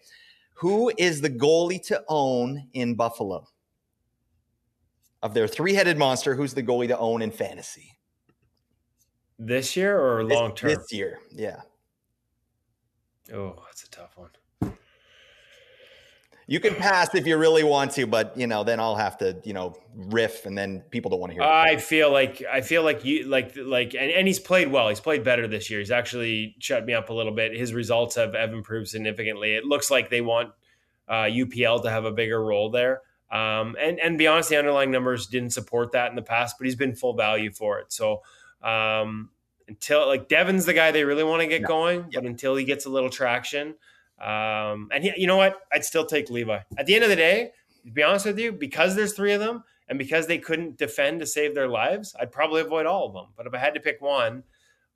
Who 0.57 0.92
is 0.99 1.22
the 1.22 1.30
goalie 1.30 1.82
to 1.86 2.05
own 2.09 2.68
in 2.74 2.94
Buffalo? 2.94 3.49
Of 5.22 5.34
their 5.34 5.48
three-headed 5.48 5.98
monster, 5.98 6.34
who's 6.34 6.54
the 6.54 6.62
goalie 6.62 6.88
to 6.88 6.98
own 6.98 7.22
in 7.22 7.30
fantasy? 7.30 7.98
This 9.38 9.76
year 9.76 9.98
or 9.98 10.24
long 10.24 10.54
term? 10.54 10.70
This 10.70 10.92
year, 10.92 11.20
yeah. 11.30 11.60
Oh, 13.32 13.62
that's 13.66 13.84
a 13.84 13.90
tough 13.90 14.16
one. 14.16 14.30
You 16.50 16.60
can 16.60 16.74
pass 16.76 17.14
if 17.14 17.26
you 17.26 17.36
really 17.36 17.62
want 17.62 17.90
to, 17.92 18.06
but 18.06 18.32
you 18.34 18.46
know, 18.46 18.64
then 18.64 18.80
I'll 18.80 18.96
have 18.96 19.18
to, 19.18 19.36
you 19.44 19.52
know, 19.52 19.76
riff, 19.94 20.46
and 20.46 20.56
then 20.56 20.80
people 20.90 21.10
don't 21.10 21.20
want 21.20 21.30
to 21.30 21.34
hear. 21.34 21.42
I 21.42 21.76
feel 21.76 22.10
like 22.10 22.42
I 22.50 22.62
feel 22.62 22.82
like 22.82 23.04
you 23.04 23.24
like 23.28 23.52
like, 23.54 23.94
and, 23.94 24.10
and 24.10 24.26
he's 24.26 24.40
played 24.40 24.68
well. 24.68 24.88
He's 24.88 24.98
played 24.98 25.24
better 25.24 25.46
this 25.46 25.68
year. 25.68 25.78
He's 25.78 25.90
actually 25.90 26.56
shut 26.58 26.86
me 26.86 26.94
up 26.94 27.10
a 27.10 27.12
little 27.12 27.34
bit. 27.34 27.54
His 27.54 27.74
results 27.74 28.14
have 28.14 28.32
have 28.32 28.54
improved 28.54 28.88
significantly. 28.88 29.56
It 29.56 29.66
looks 29.66 29.90
like 29.90 30.08
they 30.08 30.22
want 30.22 30.52
uh, 31.06 31.24
UPL 31.24 31.82
to 31.82 31.90
have 31.90 32.06
a 32.06 32.12
bigger 32.12 32.42
role 32.42 32.70
there. 32.70 33.02
Um, 33.31 33.76
and 33.79 33.99
and 34.01 34.16
be 34.16 34.26
honest, 34.26 34.49
the 34.49 34.57
underlying 34.57 34.91
numbers 34.91 35.26
didn't 35.26 35.51
support 35.51 35.93
that 35.93 36.11
in 36.11 36.16
the 36.16 36.22
past, 36.22 36.57
but 36.59 36.64
he's 36.64 36.76
been 36.76 36.95
full 36.95 37.14
value 37.14 37.53
for 37.53 37.79
it. 37.79 37.93
So 37.93 38.22
um, 38.62 39.31
until 39.68 40.07
like 40.07 40.29
Devon's 40.29 40.64
the 40.64 40.74
guy 40.74 40.91
they 40.91 41.05
really 41.05 41.24
want 41.24 41.43
to 41.43 41.49
get 41.49 41.62
no. 41.62 41.68
going, 41.68 42.11
but 42.12 42.24
until 42.24 42.57
he 42.57 42.64
gets 42.64 42.87
a 42.87 42.91
little 42.91 43.11
traction, 43.11 43.74
um, 44.20 44.89
and 44.93 45.05
he, 45.05 45.12
you 45.16 45.26
know 45.26 45.37
what, 45.37 45.61
I'd 45.72 45.85
still 45.85 46.07
take 46.07 46.31
Levi. 46.31 46.59
At 46.76 46.87
the 46.87 46.95
end 46.95 47.05
of 47.05 47.11
the 47.11 47.16
day, 47.16 47.53
to 47.85 47.93
be 47.93 48.03
honest 48.03 48.26
with 48.26 48.39
you, 48.39 48.53
because 48.53 48.97
there's 48.97 49.12
three 49.12 49.33
of 49.33 49.41
them, 49.41 49.62
and 49.89 49.99
because 49.99 50.26
they 50.26 50.39
couldn't 50.39 50.79
defend 50.79 51.20
to 51.20 51.26
save 51.26 51.55
their 51.55 51.68
lives, 51.68 52.14
I'd 52.18 52.33
probably 52.33 52.61
avoid 52.61 52.87
all 52.87 53.07
of 53.07 53.12
them. 53.12 53.26
But 53.37 53.47
if 53.47 53.55
I 53.55 53.59
had 53.59 53.74
to 53.74 53.81
pick 53.81 54.01
one, 54.01 54.43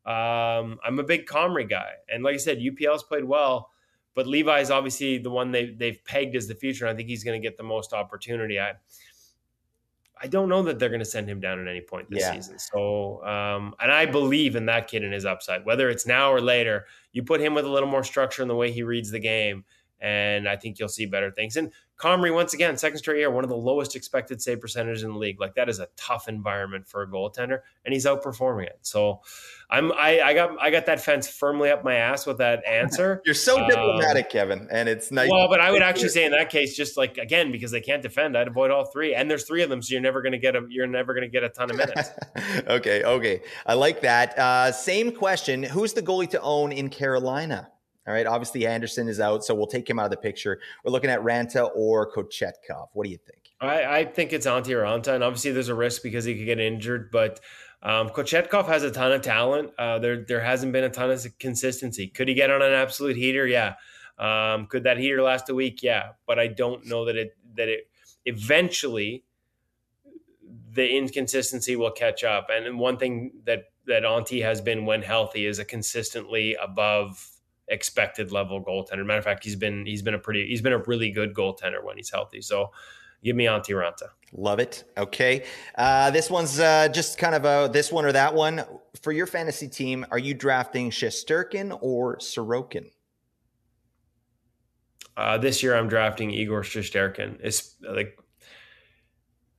um, 0.04 0.78
I'm 0.84 0.98
a 0.98 1.04
big 1.04 1.26
Comrie 1.26 1.68
guy, 1.68 1.92
and 2.08 2.24
like 2.24 2.34
I 2.34 2.38
said, 2.38 2.58
UPL's 2.58 3.02
played 3.02 3.24
well. 3.24 3.70
But 4.14 4.26
Levi 4.26 4.60
is 4.60 4.70
obviously 4.70 5.18
the 5.18 5.30
one 5.30 5.50
they 5.50 5.70
they've 5.70 6.02
pegged 6.04 6.36
as 6.36 6.48
the 6.48 6.54
future, 6.54 6.86
and 6.86 6.94
I 6.94 6.96
think 6.96 7.08
he's 7.08 7.24
going 7.24 7.40
to 7.40 7.46
get 7.46 7.56
the 7.56 7.62
most 7.62 7.92
opportunity. 7.92 8.60
I 8.60 8.74
I 10.22 10.28
don't 10.28 10.48
know 10.48 10.62
that 10.62 10.78
they're 10.78 10.88
going 10.88 11.00
to 11.00 11.04
send 11.04 11.28
him 11.28 11.40
down 11.40 11.58
at 11.58 11.66
any 11.66 11.80
point 11.80 12.08
this 12.08 12.20
yeah. 12.20 12.32
season. 12.34 12.58
So, 12.58 13.24
um, 13.24 13.74
and 13.80 13.90
I 13.90 14.06
believe 14.06 14.54
in 14.54 14.66
that 14.66 14.86
kid 14.86 15.02
and 15.02 15.12
his 15.12 15.24
upside, 15.24 15.64
whether 15.64 15.90
it's 15.90 16.06
now 16.06 16.32
or 16.32 16.40
later. 16.40 16.86
You 17.12 17.24
put 17.24 17.40
him 17.40 17.54
with 17.54 17.64
a 17.64 17.68
little 17.68 17.88
more 17.88 18.04
structure 18.04 18.40
in 18.40 18.48
the 18.48 18.54
way 18.54 18.70
he 18.70 18.84
reads 18.84 19.10
the 19.10 19.18
game, 19.18 19.64
and 20.02 20.48
I 20.48 20.56
think 20.56 20.78
you'll 20.78 20.88
see 20.88 21.06
better 21.06 21.30
things. 21.30 21.56
And 21.56 21.70
Comrie, 21.96 22.34
once 22.34 22.52
again, 22.52 22.76
second 22.76 22.98
straight 22.98 23.18
year, 23.18 23.30
one 23.30 23.44
of 23.44 23.50
the 23.50 23.56
lowest 23.56 23.94
expected 23.94 24.42
save 24.42 24.60
percentages 24.60 25.04
in 25.04 25.12
the 25.12 25.18
league. 25.18 25.40
Like 25.40 25.54
that 25.54 25.68
is 25.68 25.78
a 25.78 25.86
tough 25.96 26.28
environment 26.28 26.88
for 26.88 27.02
a 27.02 27.06
goaltender, 27.06 27.60
and 27.84 27.94
he's 27.94 28.04
outperforming 28.04 28.66
it. 28.66 28.78
So, 28.82 29.20
I'm 29.70 29.92
I, 29.92 30.20
I 30.20 30.34
got 30.34 30.60
I 30.60 30.70
got 30.70 30.86
that 30.86 31.00
fence 31.00 31.28
firmly 31.28 31.70
up 31.70 31.84
my 31.84 31.94
ass 31.94 32.26
with 32.26 32.38
that 32.38 32.66
answer. 32.66 33.22
You're 33.26 33.36
so 33.36 33.66
diplomatic, 33.68 34.26
um, 34.26 34.30
Kevin, 34.32 34.68
and 34.72 34.88
it's 34.88 35.12
nice. 35.12 35.30
Well, 35.30 35.48
but 35.48 35.60
I 35.60 35.70
would 35.70 35.82
actually 35.82 36.08
say 36.08 36.24
in 36.24 36.32
that 36.32 36.50
case, 36.50 36.76
just 36.76 36.96
like 36.96 37.18
again, 37.18 37.52
because 37.52 37.70
they 37.70 37.80
can't 37.80 38.02
defend, 38.02 38.36
I'd 38.36 38.48
avoid 38.48 38.72
all 38.72 38.86
three. 38.86 39.14
And 39.14 39.30
there's 39.30 39.44
three 39.44 39.62
of 39.62 39.70
them, 39.70 39.80
so 39.80 39.92
you're 39.92 40.00
never 40.00 40.22
gonna 40.22 40.38
get 40.38 40.56
a 40.56 40.66
you're 40.68 40.88
never 40.88 41.14
gonna 41.14 41.28
get 41.28 41.44
a 41.44 41.48
ton 41.48 41.70
of 41.70 41.76
minutes. 41.76 42.10
okay, 42.66 43.04
okay, 43.04 43.42
I 43.64 43.74
like 43.74 44.00
that. 44.00 44.36
Uh, 44.36 44.72
same 44.72 45.12
question: 45.12 45.62
Who's 45.62 45.92
the 45.92 46.02
goalie 46.02 46.28
to 46.30 46.40
own 46.40 46.72
in 46.72 46.88
Carolina? 46.90 47.71
All 48.06 48.12
right. 48.12 48.26
Obviously, 48.26 48.66
Andersen 48.66 49.08
is 49.08 49.20
out, 49.20 49.44
so 49.44 49.54
we'll 49.54 49.66
take 49.66 49.88
him 49.88 49.98
out 49.98 50.06
of 50.06 50.10
the 50.10 50.16
picture. 50.16 50.60
We're 50.84 50.92
looking 50.92 51.10
at 51.10 51.20
Raanta 51.20 51.70
or 51.74 52.12
Kochetkov. 52.12 52.88
What 52.92 53.04
do 53.04 53.10
you 53.10 53.18
think? 53.18 53.50
I, 53.60 54.00
I 54.00 54.04
think 54.04 54.32
it's 54.32 54.46
Antti 54.46 54.74
Raanta, 54.74 55.14
and 55.14 55.22
obviously 55.22 55.52
there's 55.52 55.68
a 55.68 55.74
risk 55.74 56.02
because 56.02 56.24
he 56.24 56.36
could 56.36 56.46
get 56.46 56.58
injured, 56.58 57.12
but 57.12 57.38
um, 57.82 58.08
Kochetkov 58.08 58.66
has 58.66 58.82
a 58.82 58.90
ton 58.90 59.12
of 59.12 59.22
talent. 59.22 59.72
Uh, 59.78 59.98
there 59.98 60.24
there 60.24 60.40
hasn't 60.40 60.72
been 60.72 60.84
a 60.84 60.90
ton 60.90 61.10
of 61.10 61.26
consistency. 61.38 62.08
Could 62.08 62.28
he 62.28 62.34
get 62.34 62.50
on 62.50 62.62
an 62.62 62.72
absolute 62.72 63.16
heater? 63.16 63.46
Yeah. 63.46 63.74
Um, 64.18 64.66
could 64.66 64.84
that 64.84 64.98
heater 64.98 65.22
last 65.22 65.48
a 65.48 65.54
week? 65.54 65.82
Yeah. 65.82 66.10
But 66.26 66.38
I 66.38 66.46
don't 66.46 66.86
know 66.86 67.04
that 67.06 67.16
it 67.16 67.36
that 67.56 67.68
it 67.68 67.88
eventually 68.24 69.24
the 70.72 70.96
inconsistency 70.96 71.74
will 71.74 71.90
catch 71.90 72.22
up. 72.22 72.48
And 72.50 72.78
one 72.78 72.98
thing 72.98 73.32
that 73.44 73.64
that 73.86 74.04
Antti 74.04 74.42
has 74.42 74.60
been 74.60 74.86
when 74.86 75.02
healthy 75.02 75.44
is 75.44 75.58
a 75.58 75.64
consistently 75.64 76.54
above 76.54 77.31
expected 77.68 78.32
level 78.32 78.62
goaltender. 78.62 79.04
Matter 79.04 79.18
of 79.18 79.24
fact, 79.24 79.44
he's 79.44 79.56
been 79.56 79.86
he's 79.86 80.02
been 80.02 80.14
a 80.14 80.18
pretty 80.18 80.46
he's 80.46 80.62
been 80.62 80.72
a 80.72 80.78
really 80.78 81.10
good 81.10 81.34
goaltender 81.34 81.82
when 81.82 81.96
he's 81.96 82.10
healthy. 82.10 82.40
So 82.40 82.70
give 83.22 83.36
me 83.36 83.44
Antti 83.44 83.70
Raanta. 83.70 84.08
Love 84.34 84.60
it. 84.60 84.84
Okay, 84.96 85.44
uh, 85.76 86.10
this 86.10 86.30
one's 86.30 86.58
uh, 86.58 86.88
just 86.88 87.18
kind 87.18 87.34
of 87.34 87.44
a 87.44 87.70
this 87.72 87.92
one 87.92 88.04
or 88.04 88.12
that 88.12 88.34
one 88.34 88.64
for 89.00 89.12
your 89.12 89.26
fantasy 89.26 89.68
team. 89.68 90.06
Are 90.10 90.18
you 90.18 90.34
drafting 90.34 90.90
Shesterkin 90.90 91.76
or 91.80 92.16
Sorokin? 92.18 92.90
Uh, 95.16 95.36
this 95.36 95.62
year, 95.62 95.76
I'm 95.76 95.88
drafting 95.88 96.30
Igor 96.30 96.62
Shesterkin. 96.62 97.38
It's 97.42 97.74
like 97.82 98.18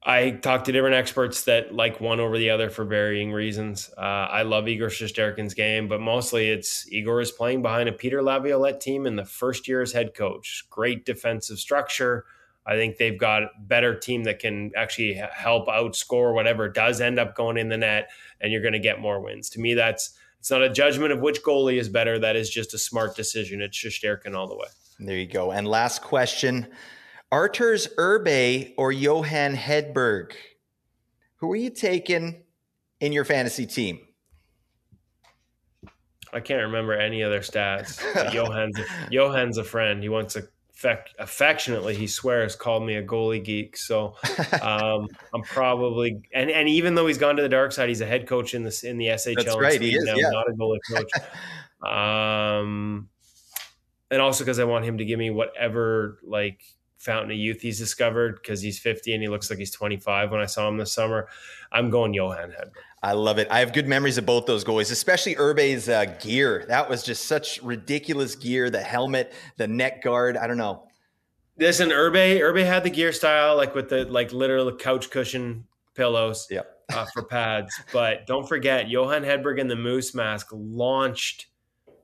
I 0.06 0.32
talked 0.32 0.66
to 0.66 0.74
different 0.74 0.96
experts 0.96 1.44
that 1.44 1.74
like 1.74 2.02
one 2.02 2.20
over 2.20 2.38
the 2.38 2.50
other 2.50 2.70
for 2.70 2.84
varying 2.84 3.32
reasons. 3.32 3.90
Uh, 3.98 4.02
I 4.02 4.42
love 4.42 4.68
Igor 4.68 4.90
Shesterkin's 4.90 5.54
game, 5.54 5.88
but 5.88 6.02
mostly 6.02 6.50
it's 6.50 6.92
Igor 6.92 7.22
is 7.22 7.32
playing 7.32 7.62
behind 7.62 7.88
a 7.88 7.94
Peter 7.94 8.22
Laviolette 8.22 8.82
team 8.82 9.06
in 9.06 9.16
the 9.16 9.24
first 9.24 9.68
year 9.68 9.82
as 9.82 9.94
head 9.94 10.14
coach. 10.14 10.66
Great 10.70 11.06
defensive 11.06 11.58
structure. 11.58 12.26
I 12.66 12.76
think 12.76 12.98
they've 12.98 13.18
got 13.18 13.44
a 13.44 13.50
better 13.60 13.98
team 13.98 14.24
that 14.26 14.40
can 14.40 14.72
actually 14.76 15.14
help 15.14 15.68
outscore 15.68 16.34
whatever 16.34 16.68
does 16.68 17.00
end 17.00 17.20
up 17.20 17.36
going 17.36 17.58
in 17.58 17.70
the 17.70 17.78
net, 17.78 18.10
and 18.42 18.52
you're 18.52 18.62
going 18.62 18.74
to 18.74 18.80
get 18.80 19.00
more 19.00 19.22
wins. 19.22 19.50
To 19.52 19.60
me, 19.60 19.74
that's 19.74 20.18
it's 20.40 20.52
not 20.52 20.62
a 20.62 20.70
judgment 20.70 21.14
of 21.14 21.22
which 21.22 21.44
goalie 21.44 21.80
is 21.80 21.88
better. 21.88 22.20
That 22.20 22.36
is 22.36 22.50
just 22.50 22.74
a 22.74 22.78
smart 22.78 23.16
decision. 23.16 23.62
It's 23.62 23.78
Shesterkin 23.78 24.36
all 24.36 24.48
the 24.48 24.56
way. 24.56 24.68
There 25.00 25.16
you 25.16 25.28
go. 25.28 25.52
And 25.52 25.66
last 25.66 26.02
question. 26.02 26.68
Arturs 27.34 27.88
Irbe 27.98 28.76
or 28.78 28.92
Johan 28.92 29.56
Hedberg? 29.56 30.34
Who 31.38 31.52
are 31.52 31.56
you 31.56 31.72
taking 31.72 32.44
in 33.00 33.12
your 33.12 33.26
fantasy 33.26 33.66
team? 33.66 34.02
I 36.32 36.42
can't 36.42 36.62
remember 36.62 36.94
any 36.94 37.24
other 37.24 37.40
stats. 37.40 38.00
Johan's 38.32 38.78
a, 38.78 38.86
Johan's 39.10 39.58
a 39.58 39.64
friend. 39.64 40.04
He 40.04 40.10
wants 40.10 40.36
to 40.36 40.48
affectionately 41.18 41.96
he 41.96 42.06
swears 42.06 42.56
called 42.56 42.86
me 42.86 42.98
a 42.98 43.04
goalie 43.04 43.44
geek. 43.44 43.78
So 43.78 44.16
um, 44.62 45.08
I'm 45.34 45.42
probably 45.42 46.22
and 46.36 46.52
and 46.52 46.70
even 46.70 46.94
though 46.94 47.08
he's 47.08 47.18
gone 47.18 47.36
to 47.38 47.42
the 47.42 47.50
dark 47.50 47.72
side, 47.72 47.90
he's 47.90 48.02
a 48.02 48.06
head 48.06 48.28
coach 48.28 48.54
in 48.54 48.64
this 48.64 48.84
in 48.84 49.00
the 49.00 49.08
SHL. 49.08 49.44
That's 49.44 49.58
right. 49.58 49.82
He 49.82 49.96
is. 49.96 50.04
Now, 50.04 50.14
yeah. 50.14 50.30
Not 50.30 50.52
a 50.52 50.54
goalie 50.54 50.78
coach. 50.88 51.12
um, 51.92 53.10
and 54.12 54.22
also 54.22 54.44
because 54.44 54.60
I 54.60 54.66
want 54.66 54.86
him 54.86 55.00
to 55.00 55.06
give 55.06 55.18
me 55.18 55.32
whatever 55.32 56.20
like 56.22 56.62
fountain 57.04 57.32
of 57.32 57.38
youth 57.38 57.62
he's 57.62 57.78
discovered 57.78 58.40
because 58.42 58.62
he's 58.62 58.80
50 58.80 59.14
and 59.14 59.22
he 59.22 59.30
looks 59.30 59.50
like 59.50 59.60
he's 59.60 59.72
25 59.72 60.32
when 60.32 60.42
I 60.42 60.46
saw 60.46 60.68
him 60.68 60.78
this 60.78 60.92
summer. 60.92 61.28
I'm 61.72 61.90
going 61.90 62.14
Johan 62.14 62.52
Hedberg. 62.52 62.72
I 63.02 63.14
love 63.14 63.38
it. 63.38 63.48
I 63.52 63.60
have 63.60 63.74
good 63.74 63.88
memories 63.88 64.18
of 64.18 64.26
both 64.26 64.46
those 64.46 64.64
goalies, 64.64 64.92
especially 64.92 65.36
Irbe's 65.36 65.90
uh, 65.90 66.06
gear. 66.22 66.66
That 66.70 66.90
was 66.90 67.04
just 67.04 67.26
such 67.26 67.62
ridiculous 67.62 68.36
gear. 68.36 68.70
The 68.70 68.82
helmet, 68.82 69.34
the 69.58 69.68
neck 69.68 70.02
guard. 70.02 70.38
I 70.38 70.48
don't 70.48 70.58
know. 70.58 70.88
Listen, 71.60 71.90
Irbe, 71.90 72.40
Irbe 72.40 72.66
had 72.66 72.84
the 72.84 72.90
gear 72.90 73.12
style, 73.12 73.58
like 73.58 73.76
with 73.76 73.90
the 73.90 74.06
like 74.06 74.32
literal 74.32 74.74
couch 74.76 75.10
cushion 75.10 75.66
pillows 75.96 76.48
yep. 76.50 76.80
uh, 76.94 77.06
for 77.14 77.24
pads. 77.24 77.74
But 77.92 78.26
don't 78.26 78.48
forget, 78.48 78.90
Johan 78.90 79.24
Hedberg 79.24 79.60
and 79.60 79.70
the 79.70 79.76
Moose 79.76 80.16
Mask 80.16 80.48
launched 80.52 81.48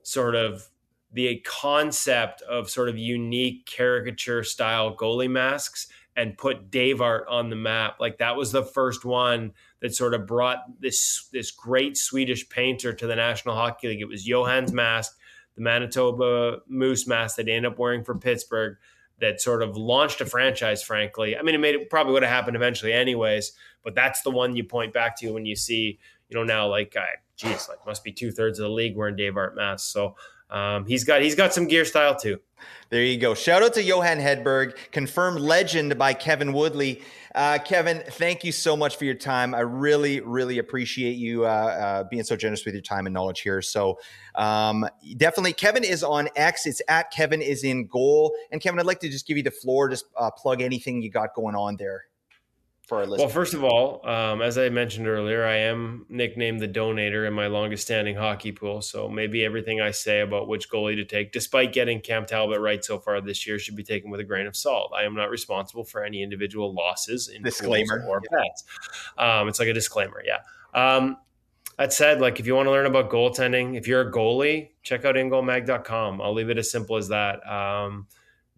sort 0.04 0.36
of 0.36 0.68
the 1.12 1.38
concept 1.46 2.42
of 2.44 2.70
sort 2.70 2.90
of 2.90 2.98
unique 2.98 3.66
caricature 3.66 4.44
style 4.44 4.96
goalie 4.96 5.30
masks 5.30 5.88
and 6.16 6.38
put 6.38 6.70
Dave 6.70 7.02
Art 7.02 7.26
on 7.30 7.50
the 7.50 7.56
map. 7.56 8.00
Like 8.00 8.18
that 8.18 8.36
was 8.36 8.52
the 8.52 8.64
first 8.64 9.06
one 9.06 9.54
that 9.80 9.96
sort 9.96 10.14
of 10.14 10.28
brought 10.28 10.60
this 10.82 11.28
this 11.32 11.50
great 11.50 11.98
Swedish 11.98 12.48
painter 12.50 12.94
to 12.94 13.08
the 13.08 13.16
National 13.16 13.56
Hockey 13.56 13.88
League. 13.88 14.02
It 14.02 14.08
was 14.08 14.26
Johan's 14.26 14.74
mask, 14.74 15.18
the 15.56 15.62
Manitoba 15.62 16.60
Moose 16.68 17.08
mask 17.08 17.38
that 17.38 17.46
they 17.46 17.54
ended 17.54 17.72
up 17.72 17.80
wearing 17.80 18.04
for 18.04 18.16
Pittsburgh. 18.16 18.78
That 19.20 19.42
sort 19.42 19.64
of 19.64 19.76
launched 19.76 20.22
a 20.22 20.26
franchise. 20.26 20.84
Frankly, 20.84 21.38
I 21.38 21.42
mean, 21.42 21.56
it 21.56 21.60
made 21.60 21.76
it 21.76 21.90
probably 21.90 22.14
would 22.14 22.24
have 22.24 22.32
happened 22.32 22.56
eventually, 22.56 22.94
anyways. 22.94 23.54
But 23.84 23.96
that's 23.96 24.22
the 24.22 24.32
one 24.32 24.56
you 24.56 24.64
point 24.64 24.94
back 24.94 25.18
to 25.20 25.32
when 25.32 25.46
you 25.46 25.56
see, 25.56 26.00
you 26.30 26.38
know, 26.38 26.44
now 26.44 26.68
like, 26.68 26.96
uh, 26.96 27.06
geez, 27.38 27.68
like 27.70 27.86
must 27.86 28.04
be 28.04 28.12
two 28.12 28.32
thirds 28.32 28.60
of 28.60 28.64
the 28.64 28.70
league 28.70 28.96
wearing 28.96 29.16
Dave 29.16 29.38
Art 29.38 29.56
masks. 29.56 29.92
So 29.92 30.16
um, 30.50 30.86
he's 30.86 31.04
got 31.04 31.22
he's 31.22 31.36
got 31.36 31.54
some 31.54 31.68
gear 31.68 31.86
style 31.86 32.16
too. 32.16 32.40
There 32.90 33.04
you 33.04 33.18
go. 33.18 33.36
Shout 33.36 33.62
out 33.62 33.76
to 33.76 33.84
Johan 33.84 34.18
Hedberg, 34.18 34.76
confirmed 34.92 35.40
legend 35.40 35.98
by 35.98 36.14
Kevin 36.14 36.54
Woodley. 36.54 37.04
Uh, 37.36 37.60
Kevin, 37.60 38.04
thank 38.14 38.44
you 38.44 38.52
so 38.52 38.76
much 38.76 38.98
for 38.98 39.06
your 39.06 39.14
time. 39.14 39.54
I 39.54 39.60
really, 39.60 40.20
really 40.22 40.58
appreciate 40.58 41.16
you 41.16 41.46
uh, 41.46 41.48
uh, 41.48 42.04
being 42.06 42.24
so 42.24 42.36
generous 42.36 42.66
with 42.66 42.74
your 42.74 42.82
time 42.82 43.06
and 43.06 43.14
knowledge 43.14 43.42
here. 43.42 43.62
So, 43.62 44.00
um, 44.34 44.88
definitely, 45.18 45.54
Kevin 45.54 45.84
is 45.84 46.04
on 46.04 46.30
X. 46.36 46.66
It's 46.66 46.82
at 46.90 47.12
Kevin 47.12 47.44
is 47.44 47.64
in 47.64 47.86
goal. 47.86 48.34
And 48.52 48.60
Kevin, 48.60 48.80
I'd 48.80 48.88
like 48.88 49.00
to 49.02 49.10
just 49.10 49.28
give 49.28 49.38
you 49.38 49.44
the 49.44 49.52
floor. 49.52 49.90
Just 49.90 50.06
uh, 50.18 50.32
plug 50.32 50.62
anything 50.62 51.04
you 51.04 51.12
got 51.12 51.36
going 51.36 51.56
on 51.56 51.76
there 51.78 52.06
for 52.90 52.98
our 52.98 53.06
listeners? 53.06 53.20
Well, 53.20 53.30
first 53.30 53.54
of 53.54 53.64
all, 53.64 54.06
um, 54.06 54.42
as 54.42 54.58
I 54.58 54.68
mentioned 54.70 55.08
earlier, 55.08 55.46
I 55.46 55.58
am 55.58 56.06
nicknamed 56.10 56.60
the 56.60 56.68
donator 56.68 57.26
in 57.26 57.34
my 57.34 57.48
longest 57.48 57.84
standing 57.84 58.16
hockey 58.16 58.52
pool. 58.52 58.82
So 58.82 59.08
maybe 59.08 59.46
everything 59.46 59.80
I 59.80 59.92
say 59.92 60.20
about 60.20 60.50
which 60.50 60.70
goalie 60.70 60.96
to 60.96 61.06
take, 61.06 61.32
despite 61.32 61.72
getting 61.72 62.02
Cam 62.02 62.26
Talbot 62.26 62.60
right 62.60 62.84
so 62.84 63.00
far 63.00 63.22
this 63.22 63.48
year, 63.48 63.60
should 63.60 63.78
be 63.78 63.84
taken 63.84 64.12
with 64.12 64.20
a 64.20 64.26
grain 64.26 64.48
of 64.48 64.58
salt. 64.58 64.92
I 64.94 65.04
am 65.04 65.16
not 65.16 65.30
responsible 65.30 65.86
for 65.86 66.04
any 66.04 66.22
individual 66.22 66.74
losses 66.74 67.30
in 67.30 67.44
disclaimer 67.44 68.04
or 68.10 68.22
yeah. 68.30 68.40
bets. 68.40 68.64
Um, 69.18 69.48
it's 69.48 69.60
like 69.60 69.70
a 69.70 69.74
disclaimer. 69.74 70.22
Yeah. 70.26 70.40
Um, 70.74 71.18
that 71.78 71.94
said, 71.94 72.20
like 72.20 72.42
if 72.42 72.46
you 72.46 72.56
want 72.56 72.66
to 72.66 72.72
learn 72.72 72.88
about 72.88 73.10
goaltending, 73.10 73.78
if 73.78 73.88
you're 73.88 74.02
a 74.02 74.12
goalie, 74.12 74.72
check 74.84 75.06
out 75.06 75.16
ingoalmag.com. 75.16 76.22
I'll 76.22 76.34
leave 76.34 76.50
it 76.50 76.58
as 76.58 76.70
simple 76.70 76.98
as 76.98 77.08
that. 77.08 77.48
Um, 77.50 78.08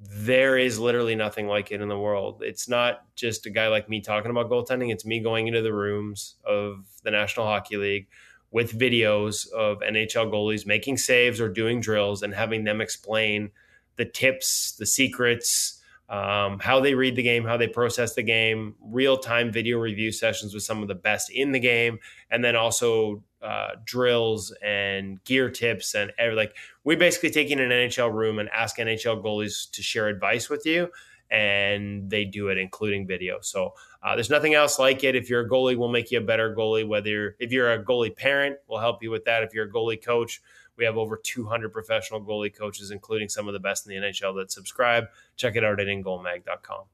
there 0.01 0.57
is 0.57 0.79
literally 0.79 1.13
nothing 1.13 1.47
like 1.47 1.71
it 1.71 1.79
in 1.79 1.87
the 1.87 1.97
world. 1.97 2.41
It's 2.43 2.67
not 2.67 3.03
just 3.15 3.45
a 3.45 3.51
guy 3.51 3.67
like 3.67 3.87
me 3.87 4.01
talking 4.01 4.31
about 4.31 4.49
goaltending. 4.49 4.91
It's 4.91 5.05
me 5.05 5.19
going 5.19 5.47
into 5.47 5.61
the 5.61 5.73
rooms 5.73 6.37
of 6.43 6.87
the 7.03 7.11
National 7.11 7.45
Hockey 7.45 7.77
League 7.77 8.07
with 8.49 8.77
videos 8.77 9.49
of 9.51 9.79
NHL 9.79 10.31
goalies 10.31 10.65
making 10.65 10.97
saves 10.97 11.39
or 11.39 11.49
doing 11.49 11.79
drills 11.79 12.23
and 12.23 12.33
having 12.33 12.63
them 12.63 12.81
explain 12.81 13.51
the 13.95 14.05
tips, 14.05 14.75
the 14.77 14.87
secrets, 14.87 15.80
um, 16.11 16.59
how 16.59 16.81
they 16.81 16.93
read 16.93 17.15
the 17.15 17.23
game, 17.23 17.45
how 17.45 17.55
they 17.55 17.69
process 17.69 18.15
the 18.15 18.21
game, 18.21 18.75
real 18.81 19.17
time 19.17 19.49
video 19.49 19.79
review 19.79 20.11
sessions 20.11 20.53
with 20.53 20.61
some 20.61 20.81
of 20.81 20.89
the 20.89 20.95
best 20.95 21.31
in 21.31 21.53
the 21.53 21.59
game, 21.59 21.99
and 22.29 22.43
then 22.43 22.57
also 22.57 23.23
uh, 23.41 23.69
drills 23.85 24.53
and 24.61 25.23
gear 25.23 25.49
tips 25.49 25.95
and 25.95 26.11
every, 26.19 26.35
like 26.35 26.53
we 26.83 26.97
basically 26.97 27.29
take 27.29 27.49
in 27.49 27.61
an 27.61 27.69
NHL 27.69 28.13
room 28.13 28.39
and 28.39 28.49
ask 28.49 28.77
NHL 28.77 29.23
goalies 29.23 29.71
to 29.71 29.81
share 29.81 30.09
advice 30.09 30.49
with 30.49 30.65
you, 30.65 30.89
and 31.31 32.09
they 32.09 32.25
do 32.25 32.49
it 32.49 32.57
including 32.57 33.07
video. 33.07 33.39
So 33.41 33.73
uh, 34.03 34.15
there's 34.15 34.29
nothing 34.29 34.53
else 34.53 34.77
like 34.77 35.05
it. 35.05 35.15
If 35.15 35.29
you're 35.29 35.45
a 35.45 35.49
goalie, 35.49 35.77
we'll 35.77 35.87
make 35.87 36.11
you 36.11 36.17
a 36.17 36.21
better 36.21 36.53
goalie. 36.53 36.85
Whether 36.85 37.37
if 37.39 37.53
you're 37.53 37.71
a 37.71 37.81
goalie 37.81 38.13
parent, 38.13 38.57
we'll 38.67 38.79
help 38.79 39.01
you 39.01 39.11
with 39.11 39.23
that. 39.25 39.43
If 39.43 39.53
you're 39.53 39.67
a 39.67 39.71
goalie 39.71 40.03
coach, 40.03 40.41
we 40.81 40.85
have 40.85 40.97
over 40.97 41.15
200 41.15 41.71
professional 41.71 42.19
goalie 42.19 42.53
coaches, 42.53 42.89
including 42.89 43.29
some 43.29 43.47
of 43.47 43.53
the 43.53 43.59
best 43.59 43.87
in 43.87 43.91
the 43.91 44.07
NHL 44.07 44.35
that 44.37 44.51
subscribe. 44.51 45.05
Check 45.37 45.55
it 45.55 45.63
out 45.63 45.79
at 45.79 45.85
ingoalmag.com. 45.85 46.85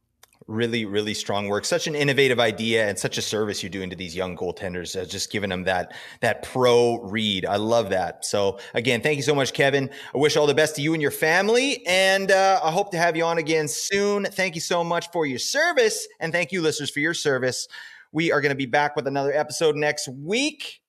Really, 0.45 0.85
really 0.85 1.13
strong 1.13 1.47
work. 1.47 1.63
Such 1.63 1.87
an 1.87 1.95
innovative 1.95 2.39
idea 2.39 2.87
and 2.87 2.99
such 2.99 3.17
a 3.17 3.21
service 3.21 3.63
you're 3.63 3.69
doing 3.69 3.89
to 3.89 3.95
these 3.95 4.13
young 4.13 4.35
goaltenders, 4.35 5.01
uh, 5.01 5.05
just 5.05 5.31
giving 5.31 5.49
them 5.49 5.63
that 5.63 5.93
that 6.19 6.43
pro 6.43 7.01
read. 7.01 7.45
I 7.45 7.55
love 7.55 7.89
that. 7.89 8.25
So 8.25 8.59
again, 8.73 9.01
thank 9.01 9.17
you 9.17 9.23
so 9.23 9.33
much, 9.33 9.53
Kevin. 9.53 9.89
I 10.13 10.17
wish 10.17 10.35
all 10.35 10.47
the 10.47 10.53
best 10.53 10.75
to 10.75 10.81
you 10.81 10.93
and 10.93 11.01
your 11.01 11.11
family, 11.11 11.85
and 11.87 12.29
uh, 12.29 12.59
I 12.61 12.71
hope 12.71 12.91
to 12.91 12.97
have 12.97 13.15
you 13.15 13.23
on 13.23 13.37
again 13.37 13.67
soon. 13.67 14.25
Thank 14.25 14.55
you 14.55 14.61
so 14.61 14.83
much 14.83 15.11
for 15.11 15.25
your 15.25 15.39
service, 15.39 16.07
and 16.19 16.33
thank 16.33 16.51
you, 16.51 16.61
listeners, 16.61 16.91
for 16.91 16.99
your 16.99 17.13
service. 17.13 17.67
We 18.11 18.31
are 18.31 18.41
going 18.41 18.51
to 18.51 18.55
be 18.55 18.65
back 18.65 18.95
with 18.95 19.07
another 19.07 19.33
episode 19.33 19.75
next 19.75 20.07
week. 20.09 20.81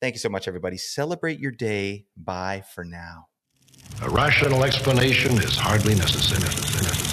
Thank 0.00 0.14
you 0.14 0.18
so 0.18 0.30
much, 0.30 0.48
everybody. 0.48 0.78
Celebrate 0.78 1.38
your 1.38 1.52
day. 1.52 2.06
Bye 2.16 2.64
for 2.74 2.84
now. 2.84 3.26
A 4.02 4.08
rational 4.08 4.64
explanation 4.64 5.32
is 5.32 5.56
hardly 5.56 5.94
necessary. 5.94 7.09